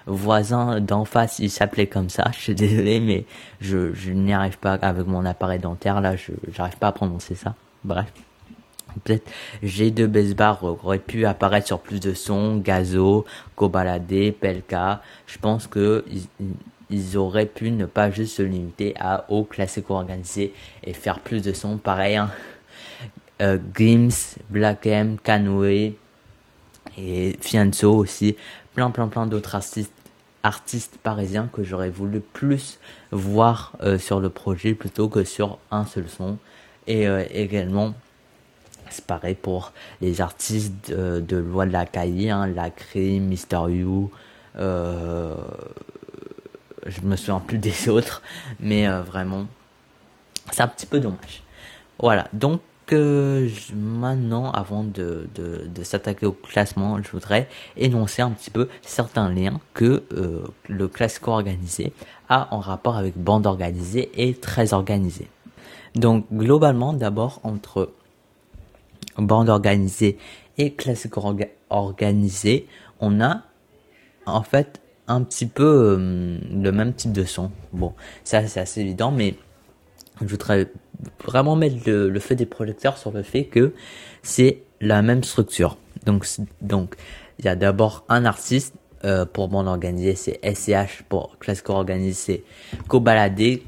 voisin 0.07 0.81
d'en 0.81 1.05
face, 1.05 1.39
il 1.39 1.51
s'appelait 1.51 1.87
comme 1.87 2.11
ça. 2.11 2.31
Je 2.33 2.41
suis 2.41 2.55
désolé, 2.55 3.01
mais 3.01 3.25
je, 3.61 4.11
n'y 4.11 4.33
arrive 4.33 4.59
pas 4.59 4.75
avec 4.75 5.07
mon 5.07 5.25
appareil 5.25 5.59
dentaire. 5.59 6.01
Là, 6.01 6.17
je 6.17 6.33
n'arrive 6.59 6.77
pas 6.77 6.89
à 6.89 6.93
prononcer 6.93 7.35
ça. 7.35 7.55
Bref. 7.85 8.07
Peut-être 9.05 9.31
G2 9.63 10.07
Besbar 10.07 10.65
aurait 10.65 10.99
pu 10.99 11.25
apparaître 11.25 11.69
sur 11.69 11.79
plus 11.79 12.01
de 12.01 12.13
sons, 12.13 12.57
Gazo, 12.57 13.25
Kobalade, 13.55 14.33
Pelka. 14.41 15.01
Je 15.27 15.39
pense 15.39 15.69
que 15.69 16.05
ils, 16.91 17.17
auraient 17.17 17.47
pu 17.47 17.71
ne 17.71 17.87
pas 17.87 18.11
juste 18.11 18.37
se 18.37 18.43
limiter 18.43 18.95
à 18.99 19.25
au 19.29 19.45
classico 19.45 19.95
organisé 19.95 20.53
et 20.83 20.93
faire 20.93 21.21
plus 21.21 21.41
de 21.41 21.53
sons. 21.53 21.79
Pareil, 21.79 22.17
hein. 22.17 22.31
euh, 23.43 23.59
Gims, 23.77 24.37
Black 24.49 24.87
M, 24.87 25.17
Canoe 25.23 25.95
et 26.99 27.37
Fianzo 27.41 27.95
aussi. 27.95 28.37
Plein, 28.75 28.91
plein, 28.91 29.09
plein 29.09 29.27
d'autres 29.27 29.55
artistes 29.55 29.93
artistes 30.43 30.97
parisiens 31.03 31.51
que 31.53 31.63
j'aurais 31.63 31.91
voulu 31.91 32.21
plus 32.21 32.79
voir 33.11 33.73
euh, 33.83 33.99
sur 33.99 34.21
le 34.21 34.31
projet 34.31 34.73
plutôt 34.73 35.11
que 35.11 35.23
sur 35.23 35.59
un 35.71 35.85
seul 35.85 36.09
son 36.09 36.39
et 36.87 37.07
euh, 37.07 37.23
également 37.31 37.93
c'est 38.91 39.05
pareil 39.05 39.35
pour 39.35 39.73
les 40.01 40.21
artistes 40.21 40.91
de, 40.91 41.21
de 41.21 41.37
Loi 41.37 41.67
de 41.67 41.73
la 41.73 41.87
Caille, 41.87 42.31
hein, 42.31 42.47
Lacry, 42.47 43.21
Mister 43.21 43.61
You. 43.69 44.11
Euh, 44.57 45.35
je 46.87 47.01
me 47.03 47.17
souviens 47.17 47.41
plus 47.41 47.59
des 47.59 47.89
autres, 47.89 48.23
mais 48.59 48.89
euh, 48.89 49.03
vraiment, 49.03 49.47
c'est 50.51 50.63
un 50.63 50.69
petit 50.69 50.87
peu 50.87 51.01
dommage. 51.01 51.43
Voilà, 51.99 52.29
donc 52.33 52.61
euh, 52.93 53.49
maintenant, 53.75 54.51
avant 54.51 54.85
de, 54.85 55.29
s'attaquer 55.83 56.27
au 56.27 56.33
classement, 56.33 57.03
je 57.03 57.11
voudrais 57.11 57.49
énoncer 57.77 58.23
un 58.23 58.31
petit 58.31 58.51
peu 58.51 58.69
certains 58.83 59.31
liens 59.31 59.61
que 59.75 60.05
euh, 60.13 60.43
le 60.69 60.89
classico 60.89 61.31
organisé 61.31 61.93
a 62.29 62.55
en 62.55 62.61
rapport 62.61 62.97
avec 62.97 63.17
bande 63.17 63.47
organisée 63.47 64.11
et 64.15 64.35
très 64.35 64.73
organisée. 64.73 65.29
Donc 65.95 66.27
globalement, 66.33 66.93
d'abord 66.93 67.41
entre 67.43 67.91
bande 69.19 69.49
organisée 69.49 70.19
et 70.59 70.73
classique 70.73 71.15
organisé, 71.71 72.67
on 73.01 73.21
a 73.21 73.43
en 74.27 74.43
fait 74.43 74.81
un 75.09 75.23
petit 75.23 75.47
peu 75.47 75.65
euh, 75.65 76.39
le 76.53 76.71
même 76.71 76.93
type 76.95 77.13
de 77.13 77.25
son. 77.25 77.51
Bon, 77.73 77.95
ça 78.23 78.47
c'est 78.47 78.61
assez 78.61 78.81
évident, 78.81 79.11
mais 79.11 79.35
je 80.21 80.27
voudrais 80.27 80.69
vraiment 81.25 81.57
mettre 81.57 81.77
le, 81.87 82.09
le, 82.09 82.21
feu 82.21 82.35
des 82.35 82.47
projecteurs 82.47 82.99
sur 82.99 83.11
le 83.11 83.23
fait 83.23 83.45
que 83.45 83.73
c'est 84.23 84.63
la 84.81 85.03
même 85.03 85.23
structure. 85.25 85.77
Donc, 86.07 86.27
donc 86.61 86.95
il 87.39 87.45
y 87.45 87.49
a 87.49 87.57
d'abord 87.57 88.05
un 88.09 88.25
artiste 88.25 88.75
euh, 89.05 89.25
pour 89.25 89.49
bande 89.49 89.67
organisée, 89.67 90.15
c'est 90.15 90.41
SCH 90.45 91.05
pour 91.09 91.39
classique 91.39 91.71
organisé, 91.71 92.13
c'est 92.13 92.43
Cobaladé 92.87 93.63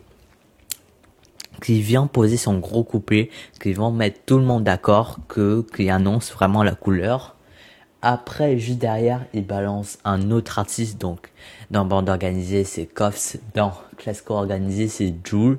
qui 1.63 1.81
vient 1.81 2.07
poser 2.07 2.37
son 2.37 2.59
gros 2.59 2.85
couplet, 2.85 3.31
qui 3.61 3.73
vont 3.73 3.93
mettre 3.93 4.21
tout 4.27 4.37
le 4.37 4.45
monde 4.45 4.65
d'accord, 4.65 5.21
que 5.29 5.65
qui 5.75 5.89
annonce 5.89 6.33
vraiment 6.33 6.63
la 6.63 6.75
couleur. 6.75 7.37
Après, 8.03 8.59
juste 8.59 8.79
derrière, 8.79 9.25
il 9.33 9.47
balance 9.47 9.99
un 10.05 10.33
autre 10.33 10.59
artiste, 10.59 11.01
donc 11.01 11.31
dans 11.71 11.87
bande 11.87 12.11
organisée, 12.11 12.65
c'est 12.65 12.85
Koffs, 12.85 13.37
dans 13.55 13.73
classico 13.97 14.35
organisé, 14.35 14.89
c'est 14.89 15.15
Joule, 15.25 15.59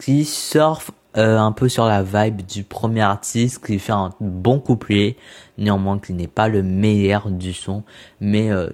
qui 0.00 0.24
surfe 0.24 0.90
euh, 1.16 1.38
un 1.38 1.52
peu 1.52 1.68
sur 1.68 1.86
la 1.86 2.02
vibe 2.02 2.42
du 2.46 2.64
premier 2.64 3.02
artiste, 3.02 3.64
qui 3.64 3.78
fait 3.78 3.92
un 3.92 4.10
bon 4.20 4.58
couplet, 4.60 5.16
néanmoins 5.58 5.98
qui 5.98 6.12
n'est 6.12 6.26
pas 6.26 6.48
le 6.48 6.62
meilleur 6.62 7.30
du 7.30 7.52
son, 7.52 7.84
mais 8.20 8.50
euh, 8.50 8.70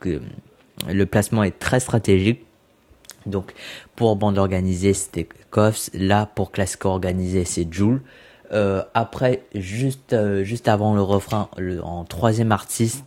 que 0.00 0.20
le 0.88 1.06
placement 1.06 1.42
est 1.42 1.58
très 1.58 1.80
stratégique 1.80 2.46
donc 3.26 3.52
pour 3.96 4.16
bande 4.16 4.38
organisée 4.38 4.94
c'était 4.94 5.28
Koffs, 5.50 5.90
là 5.92 6.26
pour 6.26 6.52
classique 6.52 6.84
organisé 6.84 7.44
c'est 7.44 7.70
Joule. 7.70 8.02
Euh, 8.52 8.82
après 8.94 9.42
juste 9.54 10.12
euh, 10.12 10.44
juste 10.44 10.68
avant 10.68 10.94
le 10.94 11.02
refrain, 11.02 11.48
le, 11.56 11.82
en 11.82 12.04
troisième 12.04 12.52
artiste, 12.52 13.04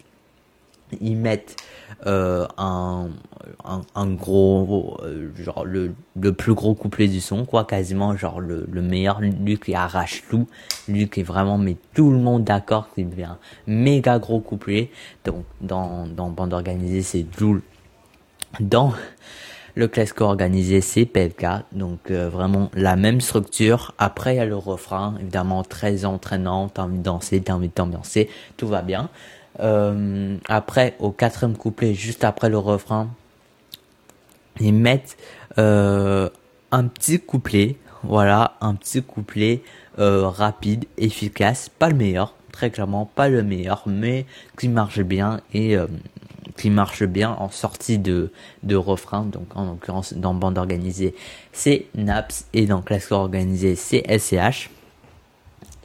ils 1.00 1.16
mettent 1.16 1.56
euh, 2.08 2.48
un, 2.58 3.10
un, 3.66 3.82
un, 3.94 4.08
gros 4.08 4.98
euh, 5.04 5.32
genre 5.36 5.66
le, 5.66 5.94
le 6.20 6.34
plus 6.34 6.54
gros 6.54 6.74
couplet 6.74 7.08
du 7.08 7.20
son 7.20 7.46
quoi 7.46 7.66
quasiment 7.66 8.16
genre 8.16 8.40
le, 8.40 8.66
le 8.72 8.82
meilleur. 8.82 9.20
Lui 9.20 9.60
qui 9.60 9.76
arrache 9.76 10.24
tout 10.30 10.48
lui 10.88 11.10
qui 11.10 11.24
vraiment 11.24 11.58
met 11.58 11.76
tout 11.94 12.12
le 12.12 12.18
monde 12.18 12.44
d'accord 12.46 12.90
qui 12.96 13.04
devient 13.04 13.24
un 13.26 13.38
méga 13.68 14.18
gros 14.20 14.40
couplet. 14.40 14.92
Donc 15.26 15.44
dans 15.62 16.08
dans 16.08 16.30
bande 16.30 16.54
organisée 16.54 17.02
c'est 17.02 17.26
Joule. 17.38 17.62
Dans 18.62 18.94
le 19.76 19.88
classique 19.88 20.22
organisé 20.22 20.82
c'est 20.82 21.06
PLK 21.06 21.46
donc 21.74 22.12
euh, 22.12 22.30
vraiment 22.30 22.72
la 22.74 22.96
même 22.96 23.20
structure. 23.20 23.94
Après 23.98 24.36
il 24.36 24.38
y 24.38 24.42
a 24.42 24.46
le 24.46 24.56
refrain 24.56 25.16
évidemment 25.20 25.64
très 25.64 26.06
entraînant. 26.06 26.70
T'as 26.70 26.84
envie 26.84 26.98
de 26.98 27.04
danser 27.04 27.42
t'as 27.42 27.54
envie 27.54 27.68
de 27.68 27.74
t'ambiancer. 27.74 28.30
Tout 28.56 28.68
va 28.68 28.82
bien 28.82 29.10
euh, 29.60 30.38
après, 30.48 30.96
au 31.00 31.12
quatrième 31.12 31.58
couplet, 31.58 31.94
juste 31.94 32.24
après 32.24 32.50
le 32.50 32.58
refrain, 32.58 33.10
ils 34.60 34.74
mettent 34.74 35.18
euh, 35.58 36.30
un 36.72 36.88
petit 36.88 37.20
couplet, 37.20 37.78
voilà, 38.04 38.58
un 38.62 38.76
petit 38.76 39.02
couplet 39.02 39.62
euh, 40.00 40.28
rapide, 40.28 40.86
efficace, 40.98 41.70
pas 41.70 41.90
le 41.90 41.96
meilleur, 41.96 42.36
très 42.52 42.70
clairement 42.70 43.06
pas 43.06 43.30
le 43.30 43.44
meilleur, 43.44 43.84
mais 43.86 44.26
qui 44.58 44.70
marche 44.70 45.02
bien 45.02 45.42
et 45.54 45.76
euh, 45.78 45.88
qui 46.58 46.70
marche 46.70 47.04
bien 47.04 47.32
en 47.40 47.50
sortie 47.50 47.98
de, 47.98 48.32
de 48.64 48.76
refrain, 48.76 49.24
donc 49.24 49.56
en 49.56 49.66
l'occurrence 49.66 50.14
dans 50.14 50.34
bande 50.34 50.58
organisée, 50.58 51.16
c'est 51.54 51.86
Naps 51.96 52.46
et 52.54 52.66
dans 52.66 52.82
classe 52.82 53.12
organisée, 53.12 53.76
c'est 53.76 54.04
SCH. 54.18 54.70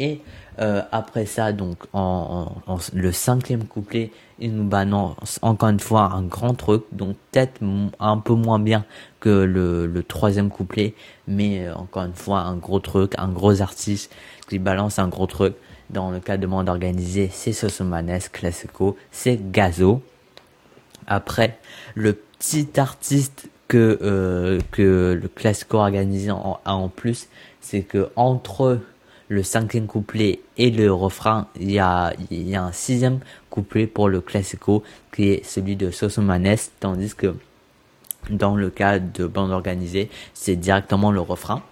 Et 0.01 0.21
euh, 0.61 0.83
après 0.93 1.27
ça, 1.27 1.53
donc 1.53 1.79
en, 1.93 2.53
en, 2.67 2.79
le 2.93 3.13
cinquième 3.13 3.65
couplet, 3.65 4.11
il 4.39 4.55
nous 4.55 4.65
balance 4.65 5.39
encore 5.43 5.69
une 5.69 5.81
fois 5.81 6.13
un 6.13 6.23
grand 6.23 6.55
truc, 6.55 6.85
donc 6.93 7.17
peut-être 7.31 7.61
un 7.99 8.19
peu 8.19 8.35
moins 8.35 8.59
bien 8.59 8.85
que 9.21 9.29
le, 9.29 9.87
le 9.87 10.03
troisième 10.03 10.51
couplet, 10.51 10.95
mais 11.27 11.67
euh, 11.67 11.75
encore 11.75 12.05
une 12.05 12.15
fois 12.15 12.41
un 12.41 12.57
gros 12.57 12.81
truc, 12.81 13.13
un 13.19 13.29
gros 13.29 13.63
artiste 13.63 14.13
qui 14.49 14.59
balance 14.59 14.99
un 14.99 15.09
gros 15.09 15.27
truc. 15.27 15.55
Dans 15.91 16.11
le 16.11 16.19
cas 16.19 16.37
de 16.39 16.47
monde 16.47 16.69
organisé, 16.69 17.29
c'est 17.33 17.53
Sosomanes, 17.53 18.19
Classico, 18.33 18.97
c'est 19.11 19.51
Gazo. 19.53 20.03
Après, 21.07 21.59
le 21.95 22.15
petit 22.15 22.69
artiste 22.79 23.49
que 23.69 23.99
euh, 24.03 24.61
que 24.71 25.19
le 25.21 25.29
Classico 25.29 25.79
organisé 25.79 26.31
a 26.31 26.75
en 26.75 26.89
plus, 26.89 27.29
c'est 27.61 27.83
que 27.83 28.09
entre 28.17 28.81
le 29.29 29.43
cinquième 29.43 29.87
couplet 29.87 30.41
et 30.57 30.71
le 30.71 30.93
refrain, 30.93 31.49
il 31.59 31.71
y 31.71 31.79
a, 31.79 32.13
un 32.31 32.73
sixième 32.73 33.21
couplet 33.51 33.87
pour 33.87 34.09
le 34.09 34.21
classico 34.21 34.83
qui 35.15 35.29
est 35.31 35.45
celui 35.45 35.77
de 35.77 35.91
Sosomanes, 35.91 36.57
tandis 36.81 37.15
que 37.15 37.35
dans 38.31 38.57
le 38.57 38.71
cas 38.71 38.99
de 38.99 39.27
bande 39.27 39.51
organisée, 39.51 40.11
c'est 40.33 40.57
directement 40.57 41.11
le 41.11 41.21
refrain. 41.21 41.63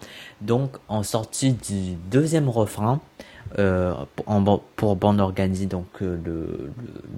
Donc, 0.40 0.76
en 0.88 1.02
sortie 1.02 1.52
du 1.52 1.94
deuxième 2.10 2.48
refrain, 2.48 3.00
euh, 3.58 3.94
pour 4.76 4.96
bande 4.96 5.20
organisée, 5.20 5.66
donc 5.66 5.86
euh, 6.00 6.16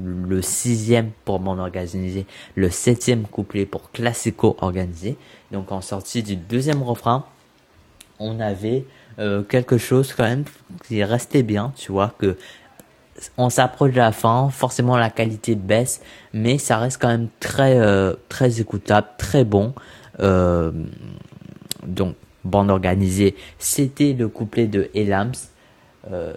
le, 0.02 0.42
sixième 0.42 1.10
pour 1.24 1.38
bande 1.38 1.60
organisée, 1.60 2.26
le 2.56 2.70
septième 2.70 3.22
couplet 3.22 3.66
pour 3.66 3.92
classico 3.92 4.56
organisé. 4.60 5.16
Donc, 5.52 5.70
en 5.70 5.80
sortie 5.80 6.22
du 6.22 6.36
deuxième 6.36 6.82
refrain, 6.82 7.24
on 8.18 8.40
avait 8.40 8.84
euh, 9.18 9.42
quelque 9.42 9.78
chose 9.78 10.12
quand 10.12 10.25
même 10.25 10.44
qui 10.87 11.02
restait 11.04 11.42
bien, 11.42 11.73
tu 11.76 11.92
vois, 11.92 12.14
que 12.18 12.37
on 13.38 13.49
s'approche 13.49 13.92
de 13.92 13.99
la 13.99 14.12
fin, 14.12 14.50
forcément 14.50 14.97
la 14.97 15.09
qualité 15.09 15.54
baisse, 15.54 16.02
mais 16.33 16.59
ça 16.59 16.78
reste 16.78 17.00
quand 17.00 17.09
même 17.09 17.28
très 17.40 17.78
euh, 17.78 18.14
très 18.28 18.61
écoutable, 18.61 19.09
très 19.18 19.44
bon. 19.44 19.73
Euh, 20.21 20.73
donc 21.87 22.16
bande 22.44 22.71
organisée, 22.71 23.37
c'était 23.59 24.12
le 24.12 24.28
couplet 24.28 24.66
de 24.66 24.90
Elams, 24.94 25.33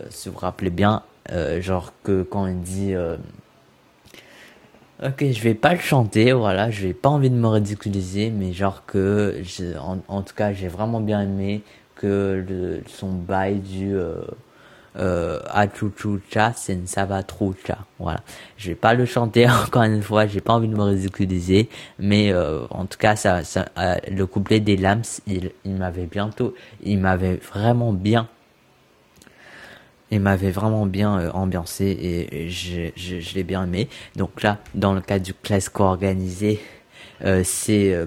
si 0.10 0.30
vous 0.30 0.36
vous 0.36 0.40
rappelez 0.40 0.70
bien, 0.70 1.04
genre 1.60 1.92
que 2.04 2.24
quand 2.24 2.48
il 2.48 2.62
dit 2.62 2.96
Ok, 5.04 5.24
je 5.32 5.42
vais 5.44 5.54
pas 5.54 5.74
le 5.74 5.80
chanter, 5.80 6.32
voilà, 6.32 6.72
je 6.72 6.88
vais 6.88 6.94
pas 6.94 7.10
envie 7.10 7.30
de 7.30 7.36
me 7.36 7.48
ridiculiser, 7.48 8.32
mais 8.32 8.52
genre 8.52 8.84
que, 8.88 9.44
en, 9.80 10.00
en, 10.08 10.22
tout 10.24 10.34
cas, 10.34 10.54
j'ai 10.54 10.68
vraiment 10.68 11.02
bien 11.02 11.22
aimé 11.22 11.62
que 11.98 12.82
son 12.88 13.12
bail 13.14 13.60
du 13.60 13.96
euh, 13.96 14.16
euh, 15.00 15.40
Achuchucha 15.50 16.54
Sensavatrucha. 16.54 17.80
Voilà. 18.00 18.22
Je 18.58 18.70
vais 18.70 18.76
pas 18.76 18.94
le 18.94 19.06
chanter 19.06 19.48
encore 19.66 19.84
une 19.84 20.02
fois, 20.02 20.28
j'ai 20.28 20.42
pas 20.42 20.54
envie 20.54 20.68
de 20.68 20.76
me 20.76 20.84
ridiculiser, 20.84 21.70
mais 22.00 22.32
euh, 22.32 22.66
en 22.70 22.86
tout 22.86 22.98
cas, 22.98 23.16
ça, 23.16 23.42
euh, 23.78 23.96
le 24.10 24.26
couplet 24.26 24.60
des 24.60 24.78
Lams, 24.78 25.04
il, 25.28 25.52
m'avait 25.66 26.06
bientôt, 26.06 26.56
il 26.84 27.00
m'avait 27.00 27.36
vraiment 27.36 27.94
bien 27.94 28.28
il 30.10 30.22
m'avait 30.22 30.52
vraiment 30.52 30.86
bien 30.86 31.20
euh, 31.20 31.32
ambiancé 31.32 31.86
et 31.86 32.50
je, 32.50 33.36
l'ai 33.36 33.44
bien 33.44 33.66
aimé. 33.66 33.90
Donc 34.16 34.42
là, 34.42 34.58
dans 34.74 34.94
le 34.94 35.02
cas 35.02 35.20
du 35.20 35.34
classico 35.34 35.84
organisé, 35.84 36.62
c'est 37.44 37.94
euh. 37.94 38.06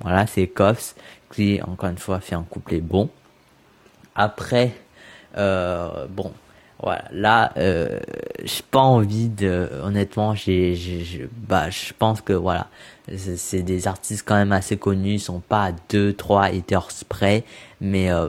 Voilà, 0.00 0.26
c'est 0.26 0.46
Koffs 0.46 0.94
qui, 1.32 1.60
encore 1.62 1.90
une 1.90 1.98
fois, 1.98 2.20
fait 2.20 2.34
un 2.34 2.42
couplet 2.42 2.80
bon. 2.80 3.08
Après, 4.14 4.72
euh, 5.36 6.06
bon, 6.08 6.32
voilà, 6.82 7.04
là, 7.12 7.52
euh, 7.56 8.00
j'ai 8.42 8.62
pas 8.70 8.80
envie 8.80 9.28
de, 9.28 9.68
honnêtement, 9.82 10.34
j'ai, 10.34 10.74
j'ai, 10.74 11.28
bah, 11.48 11.70
je 11.70 11.92
pense 11.98 12.20
que 12.20 12.32
voilà, 12.32 12.68
c'est 13.16 13.62
des 13.62 13.86
artistes 13.86 14.24
quand 14.26 14.36
même 14.36 14.52
assez 14.52 14.76
connus, 14.76 15.14
ils 15.14 15.20
sont 15.20 15.40
pas 15.40 15.66
à 15.66 15.72
deux, 15.90 16.12
trois 16.12 16.44
haters 16.44 16.88
près, 17.08 17.44
mais 17.80 18.10
euh, 18.10 18.28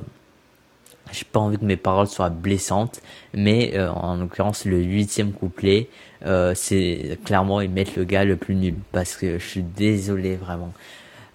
j'ai 1.12 1.26
pas 1.26 1.40
envie 1.40 1.58
que 1.58 1.66
mes 1.66 1.78
paroles 1.78 2.08
soient 2.08 2.30
blessantes, 2.30 3.02
mais 3.34 3.72
euh, 3.76 3.90
en 3.92 4.18
l'occurrence 4.18 4.66
le 4.66 4.82
huitième 4.82 5.32
couplet, 5.32 5.90
euh, 6.26 6.54
c'est 6.56 7.18
clairement 7.26 7.62
ils 7.62 7.70
mettent 7.70 7.96
le 7.96 8.04
gars 8.04 8.24
le 8.24 8.36
plus 8.36 8.56
nul 8.56 8.76
parce 8.92 9.16
que 9.16 9.40
je 9.40 9.46
suis 9.46 9.64
désolé 9.64 10.36
vraiment. 10.36 10.74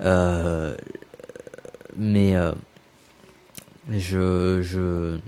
Euh, 0.03 0.77
mais 1.99 2.37
euh, 2.37 2.53
je 3.91 4.61
je 4.63 5.19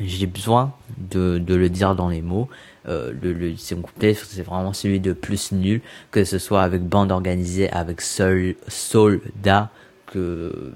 j'ai 0.00 0.26
besoin 0.26 0.74
de, 0.98 1.38
de 1.38 1.54
le 1.54 1.68
dire 1.68 1.94
dans 1.94 2.08
les 2.08 2.22
mots. 2.22 2.48
Euh, 2.86 3.12
le, 3.22 3.32
le 3.32 3.48
huitième 3.48 3.80
couplet, 3.80 4.12
c'est 4.14 4.42
vraiment 4.42 4.72
celui 4.72 5.00
de 5.00 5.12
plus 5.12 5.52
nul, 5.52 5.80
que 6.10 6.24
ce 6.24 6.38
soit 6.38 6.62
avec 6.62 6.82
bande 6.82 7.12
organisée, 7.12 7.70
avec 7.70 8.00
Sol, 8.00 8.56
Soldat, 8.68 9.70
que 10.06 10.72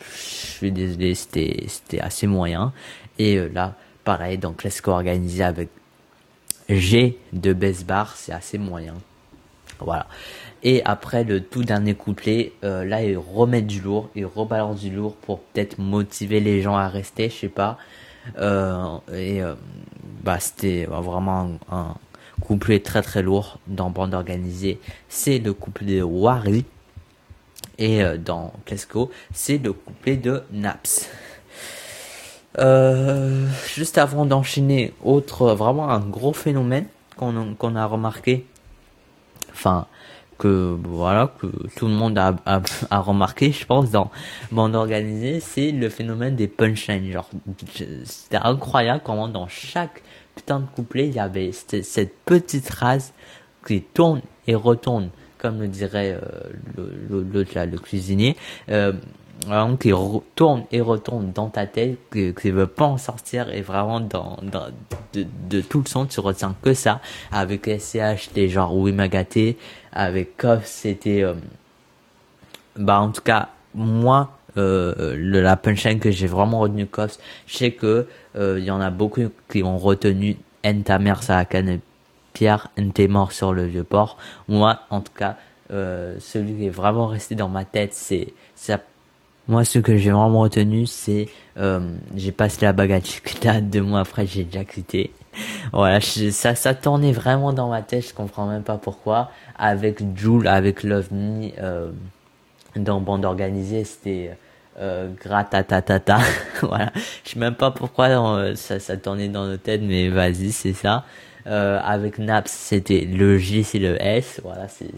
je 0.00 0.22
suis 0.22 0.72
désolé, 0.72 1.14
c'était 1.14 1.64
c'était 1.68 2.00
assez 2.00 2.26
moyen. 2.26 2.72
Et 3.18 3.38
euh, 3.38 3.48
là, 3.52 3.74
pareil, 4.04 4.38
donc 4.38 4.58
classico 4.58 4.92
organisé 4.92 5.42
avec 5.42 5.68
G 6.68 7.18
de 7.32 7.52
baisse 7.52 7.84
bar, 7.84 8.16
c'est 8.16 8.32
assez 8.32 8.56
moyen. 8.56 8.94
Voilà. 9.80 10.06
Et 10.62 10.82
après 10.84 11.24
le 11.24 11.42
tout 11.42 11.64
dernier 11.64 11.94
couplet, 11.94 12.52
euh, 12.64 12.84
là 12.84 13.02
il 13.02 13.16
remet 13.16 13.62
du 13.62 13.80
lourd, 13.80 14.10
il 14.14 14.26
rebalance 14.26 14.80
du 14.80 14.90
lourd 14.90 15.16
pour 15.16 15.40
peut-être 15.40 15.78
motiver 15.78 16.40
les 16.40 16.60
gens 16.60 16.76
à 16.76 16.88
rester, 16.88 17.30
je 17.30 17.34
sais 17.34 17.48
pas. 17.48 17.78
Euh, 18.38 18.98
et 19.14 19.42
euh, 19.42 19.54
bah 20.22 20.38
c'était 20.38 20.84
vraiment 20.84 21.52
un, 21.70 21.94
couplet 22.40 22.80
très 22.80 23.02
très 23.02 23.22
lourd 23.22 23.58
dans 23.66 23.90
bande 23.90 24.14
organisée. 24.14 24.80
C'est 25.08 25.38
le 25.38 25.52
couplet 25.52 25.98
de 25.98 26.02
Wari 26.02 26.64
et 27.78 28.02
euh, 28.02 28.18
dans 28.18 28.52
Classico, 28.66 29.10
c'est 29.32 29.58
le 29.58 29.72
couplet 29.72 30.16
de 30.16 30.42
Naps. 30.52 31.08
Euh, 32.58 33.46
juste 33.74 33.96
avant 33.96 34.26
d'enchaîner, 34.26 34.92
autre 35.04 35.52
vraiment 35.54 35.88
un 35.90 36.00
gros 36.00 36.32
phénomène 36.32 36.86
qu'on 37.16 37.54
qu'on 37.54 37.76
a 37.76 37.86
remarqué, 37.86 38.44
enfin 39.52 39.86
que 40.40 40.76
voilà 40.82 41.32
que 41.38 41.46
tout 41.76 41.86
le 41.86 41.92
monde 41.92 42.18
a, 42.18 42.34
a, 42.46 42.62
a 42.90 42.98
remarqué, 42.98 43.52
je 43.52 43.64
pense 43.66 43.90
dans 43.90 44.10
bande 44.50 44.74
organisée, 44.74 45.38
c'est 45.38 45.70
le 45.70 45.88
phénomène 45.90 46.34
des 46.34 46.48
punchlines. 46.48 47.12
Genre, 47.12 47.28
c'était 48.04 48.38
incroyable 48.38 49.02
comment 49.04 49.28
dans 49.28 49.46
chaque 49.46 50.02
putain 50.34 50.60
de 50.60 50.66
couplet 50.74 51.08
il 51.08 51.14
y 51.14 51.20
avait 51.20 51.52
cette, 51.52 52.14
petite 52.24 52.66
phrase 52.66 53.12
qui 53.66 53.82
tourne 53.82 54.22
et 54.46 54.54
retourne 54.54 55.10
comme 55.38 55.60
le 55.60 55.68
dirait 55.68 56.18
euh, 56.22 57.22
l'autre 57.32 57.52
là, 57.54 57.64
le 57.64 57.78
cuisinier, 57.78 58.36
euh, 58.68 58.92
vraiment 59.46 59.76
qui 59.76 59.90
retourne 59.90 60.64
et 60.70 60.82
retourne 60.82 61.32
dans 61.32 61.48
ta 61.48 61.66
tête, 61.66 61.98
que 62.10 62.30
tu 62.32 62.50
veut 62.50 62.66
pas 62.66 62.84
en 62.84 62.98
sortir 62.98 63.48
et 63.50 63.62
vraiment 63.62 64.00
dans, 64.00 64.38
dans 64.42 64.66
de, 65.14 65.26
de, 65.48 65.60
tout 65.62 65.80
le 65.80 65.88
son 65.88 66.04
tu 66.04 66.20
retiens 66.20 66.54
que 66.62 66.74
ça. 66.74 67.00
Avec 67.32 67.66
SCH 67.66 68.28
c'était 68.28 68.48
genre 68.48 68.76
oui 68.76 68.92
m'a 68.92 69.08
gâté, 69.08 69.56
avec 69.92 70.36
Koff 70.36 70.66
c'était 70.66 71.22
euh, 71.22 71.34
bah 72.76 73.00
en 73.00 73.10
tout 73.10 73.22
cas 73.22 73.48
moi 73.74 74.36
euh, 74.56 75.14
le, 75.16 75.40
la 75.40 75.56
punchline 75.56 76.00
que 76.00 76.10
j'ai 76.10 76.26
vraiment 76.26 76.60
retenu 76.60 76.86
Koff, 76.86 77.18
je 77.46 77.56
sais 77.56 77.72
que 77.72 78.06
il 78.34 78.40
euh, 78.40 78.60
y 78.60 78.70
en 78.70 78.80
a 78.80 78.90
beaucoup 78.90 79.22
qui 79.50 79.62
ont 79.62 79.78
retenu 79.78 80.36
N 80.62 80.82
ta 80.82 80.98
mère 80.98 81.22
ça 81.22 81.38
a 81.38 81.44
Pierre 82.32 82.68
t'es 82.94 83.08
mort 83.08 83.32
sur 83.32 83.52
le 83.52 83.64
vieux 83.66 83.84
port. 83.84 84.16
Moi, 84.48 84.80
en 84.90 85.00
tout 85.00 85.12
cas, 85.12 85.36
euh, 85.72 86.16
celui 86.20 86.54
qui 86.54 86.66
est 86.66 86.70
vraiment 86.70 87.06
resté 87.06 87.34
dans 87.34 87.48
ma 87.48 87.64
tête, 87.64 87.94
c'est 87.94 88.32
ça. 88.54 88.80
Moi, 89.48 89.64
ce 89.64 89.78
que 89.78 89.96
j'ai 89.96 90.10
vraiment 90.10 90.40
retenu, 90.40 90.86
c'est 90.86 91.28
euh, 91.56 91.80
j'ai 92.14 92.32
passé 92.32 92.64
la 92.64 92.72
bague 92.72 92.92
à 92.92 93.00
Chiquita, 93.00 93.60
deux 93.60 93.82
mois 93.82 94.00
après, 94.00 94.26
j'ai 94.26 94.44
déjà 94.44 94.64
quitté. 94.64 95.10
Voilà, 95.72 96.00
ça, 96.00 96.54
ça 96.54 96.74
tournait 96.74 97.12
vraiment 97.12 97.52
dans 97.52 97.68
ma 97.68 97.82
tête, 97.82 98.08
je 98.08 98.14
comprends 98.14 98.46
même 98.46 98.62
pas 98.62 98.76
pourquoi. 98.76 99.30
Avec 99.56 100.02
Jules, 100.16 100.48
avec 100.48 100.82
Love 100.82 101.12
Me, 101.12 101.50
euh, 101.58 101.90
dans 102.76 103.00
Bande 103.00 103.24
Organisée, 103.24 103.84
c'était 103.84 104.36
euh, 104.78 105.10
gratatatata. 105.20 106.18
voilà, 106.62 106.92
je 107.24 107.30
sais 107.30 107.38
même 107.38 107.54
pas 107.54 107.70
pourquoi 107.70 108.06
euh, 108.06 108.54
ça, 108.54 108.80
ça 108.80 108.96
tournait 108.96 109.28
dans 109.28 109.46
nos 109.46 109.56
têtes, 109.56 109.82
mais 109.82 110.08
vas-y, 110.08 110.52
c'est 110.52 110.72
ça. 110.72 111.04
Euh, 111.46 111.80
avec 111.82 112.18
Naps, 112.18 112.50
c'était 112.50 113.00
le 113.00 113.38
J, 113.38 113.64
c'est 113.64 113.78
le 113.78 114.00
S. 114.02 114.40
Voilà, 114.42 114.68
c'est 114.68 114.90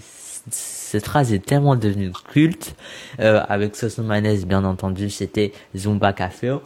cette 0.51 1.05
phrase 1.05 1.33
est 1.33 1.45
tellement 1.45 1.77
devenue 1.77 2.11
culte. 2.33 2.75
Euh, 3.21 3.41
avec 3.49 3.77
Sosomanes, 3.77 4.37
bien 4.45 4.65
entendu, 4.65 5.09
c'était 5.09 5.53
Zumba 5.77 6.13
Café. 6.13 6.57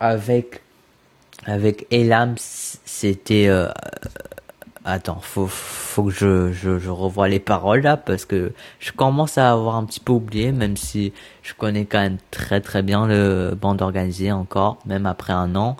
Avec 0.00 0.60
avec 1.44 1.86
Elam, 1.90 2.34
c'était 2.36 3.48
euh, 3.48 3.68
attends, 4.84 5.20
faut 5.20 5.46
faut 5.46 6.04
que 6.04 6.10
je, 6.10 6.52
je 6.52 6.78
je 6.78 6.90
revoie 6.90 7.28
les 7.28 7.40
paroles 7.40 7.82
là 7.82 7.96
parce 7.96 8.24
que 8.24 8.52
je 8.78 8.92
commence 8.92 9.38
à 9.38 9.52
avoir 9.52 9.76
un 9.76 9.84
petit 9.84 10.00
peu 10.00 10.12
oublié, 10.12 10.52
même 10.52 10.76
si 10.76 11.12
je 11.42 11.54
connais 11.54 11.84
quand 11.84 12.00
même 12.00 12.18
très 12.30 12.60
très 12.60 12.82
bien 12.82 13.06
le 13.06 13.56
bande 13.60 13.82
organisé 13.82 14.32
encore, 14.32 14.78
même 14.86 15.06
après 15.06 15.32
un 15.32 15.54
an. 15.56 15.76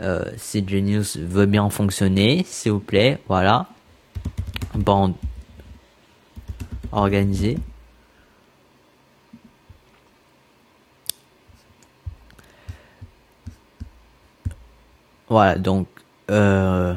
Euh, 0.00 0.24
si 0.36 0.66
Genius 0.66 1.18
veut 1.18 1.46
bien 1.46 1.68
fonctionner, 1.68 2.42
s'il 2.46 2.72
vous 2.72 2.80
plaît, 2.80 3.18
voilà. 3.28 3.66
Bande 4.74 5.14
organisée. 6.92 7.58
Voilà, 15.30 15.54
donc 15.56 15.86
euh, 16.30 16.92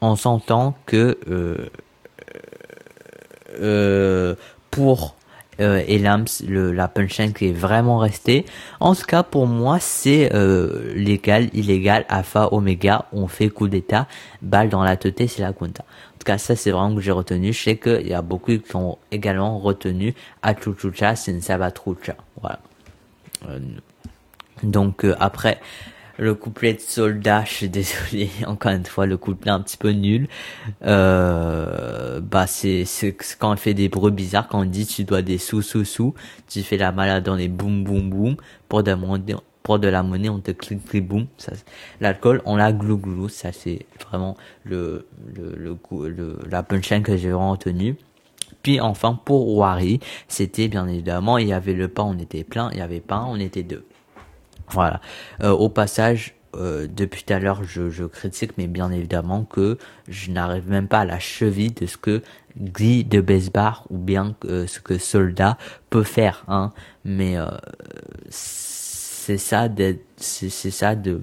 on 0.00 0.14
s'entend 0.14 0.76
que 0.86 1.18
euh, 1.28 1.68
euh, 3.60 4.36
pour 4.70 5.16
euh, 5.60 5.82
Elams, 5.88 6.26
le, 6.46 6.70
la 6.70 6.86
punchline 6.86 7.32
qui 7.32 7.48
est 7.48 7.52
vraiment 7.52 7.98
restée. 7.98 8.46
En 8.78 8.94
tout 8.94 9.06
cas, 9.06 9.24
pour 9.24 9.48
moi, 9.48 9.80
c'est 9.80 10.32
euh, 10.34 10.94
légal, 10.94 11.48
illégal, 11.52 12.06
alpha, 12.08 12.52
oméga, 12.52 13.06
on 13.12 13.26
fait 13.26 13.48
coup 13.48 13.66
d'état, 13.66 14.06
balle 14.40 14.68
dans 14.68 14.84
la 14.84 14.96
tête, 14.96 15.28
c'est 15.28 15.42
la 15.42 15.52
compta. 15.52 15.82
En 15.82 16.18
tout 16.18 16.24
cas, 16.24 16.38
ça, 16.38 16.54
c'est 16.54 16.70
vraiment 16.70 16.94
que 16.94 17.00
j'ai 17.00 17.10
retenu. 17.10 17.52
Je 17.52 17.60
sais 17.60 17.76
qu'il 17.76 18.06
y 18.06 18.14
a 18.14 18.22
beaucoup 18.22 18.56
qui 18.56 18.76
ont 18.76 18.98
également 19.10 19.58
retenu 19.58 20.14
Achuchucha, 20.42 21.16
c'est 21.16 21.32
une 21.32 21.40
sabatrucha. 21.40 22.14
Voilà. 22.40 22.60
Donc, 24.62 25.04
euh, 25.04 25.14
après, 25.20 25.60
le 26.18 26.34
couplet 26.34 26.74
de 26.74 26.80
soldat, 26.80 27.44
je 27.44 27.50
suis 27.52 27.68
désolé, 27.70 28.30
encore 28.46 28.72
une 28.72 28.84
fois, 28.84 29.06
le 29.06 29.16
couplet 29.16 29.50
un 29.50 29.60
petit 29.60 29.76
peu 29.76 29.90
nul. 29.90 30.28
Euh, 30.84 32.20
bah 32.20 32.46
c'est 32.46 32.84
quand 33.38 33.52
on 33.52 33.56
fait 33.56 33.74
des 33.74 33.88
bruits 33.88 34.12
bizarres, 34.12 34.48
quand 34.48 34.60
on 34.60 34.64
dit 34.64 34.86
tu 34.86 35.04
dois 35.04 35.22
des 35.22 35.38
sous 35.38 35.62
sous 35.62 35.84
sous, 35.84 36.14
tu 36.48 36.62
fais 36.62 36.76
la 36.76 36.92
malade 36.92 37.24
dans 37.24 37.36
les 37.36 37.48
boum 37.48 37.84
boum 37.84 38.10
boum 38.10 38.36
pour 38.68 38.82
demander 38.82 39.36
pour 39.62 39.78
de 39.78 39.88
la 39.88 40.02
monnaie, 40.02 40.28
on 40.28 40.40
te 40.40 40.50
clique 40.50 40.84
clic 40.86 41.06
boum. 41.06 41.26
L'alcool, 42.00 42.42
on 42.46 42.56
l'a 42.56 42.72
glou 42.72 42.96
glou. 42.98 43.28
Ça 43.28 43.52
c'est 43.52 43.86
vraiment 44.08 44.36
le 44.64 45.06
le 45.34 45.78
le, 46.08 46.38
la 46.50 46.62
punchline 46.62 47.02
que 47.02 47.16
j'ai 47.16 47.30
vraiment 47.30 47.52
retenu. 47.52 47.96
Puis 48.62 48.80
enfin 48.80 49.18
pour 49.24 49.56
Wari, 49.56 50.00
c'était 50.26 50.68
bien 50.68 50.88
évidemment 50.88 51.38
il 51.38 51.48
y 51.48 51.52
avait 51.52 51.74
le 51.74 51.88
pain, 51.88 52.04
on 52.04 52.18
était 52.18 52.44
plein, 52.44 52.70
il 52.72 52.78
y 52.78 52.80
avait 52.80 53.00
pas, 53.00 53.24
on 53.28 53.36
était 53.36 53.62
deux. 53.62 53.84
Voilà. 54.70 55.00
Euh, 55.42 55.50
au 55.50 55.68
passage, 55.68 56.34
euh, 56.56 56.88
depuis 56.90 57.24
tout 57.24 57.32
à 57.32 57.38
l'heure, 57.38 57.62
je, 57.62 58.04
critique, 58.04 58.52
mais 58.56 58.66
bien 58.66 58.90
évidemment 58.90 59.44
que 59.44 59.78
je 60.08 60.30
n'arrive 60.30 60.68
même 60.68 60.88
pas 60.88 61.00
à 61.00 61.04
la 61.04 61.18
cheville 61.18 61.72
de 61.72 61.86
ce 61.86 61.96
que 61.96 62.22
Guy 62.56 63.04
de 63.04 63.20
Besbar 63.20 63.84
ou 63.90 63.98
bien 63.98 64.34
euh, 64.46 64.66
ce 64.66 64.80
que 64.80 64.98
Soldat 64.98 65.58
peut 65.90 66.02
faire. 66.02 66.44
Hein. 66.48 66.72
Mais 67.04 67.36
euh, 67.36 67.46
c'est 68.30 69.38
ça, 69.38 69.68
c'est 70.16 70.70
ça 70.70 70.94
de 70.94 71.20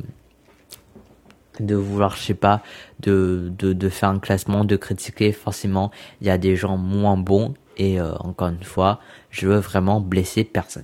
de 1.61 1.75
vouloir, 1.75 2.17
je 2.17 2.21
sais 2.21 2.33
pas, 2.33 2.61
de, 2.99 3.49
de, 3.57 3.71
de 3.71 3.89
faire 3.89 4.09
un 4.09 4.19
classement, 4.19 4.65
de 4.65 4.75
critiquer. 4.75 5.31
Forcément, 5.31 5.89
il 6.19 6.27
y 6.27 6.29
a 6.29 6.37
des 6.37 6.57
gens 6.57 6.75
moins 6.75 7.15
bons 7.15 7.53
et 7.77 8.01
encore 8.01 8.49
une 8.49 8.63
fois, 8.63 8.99
je 9.31 9.47
veux 9.47 9.59
vraiment 9.59 10.01
blesser 10.01 10.43
personne. 10.43 10.83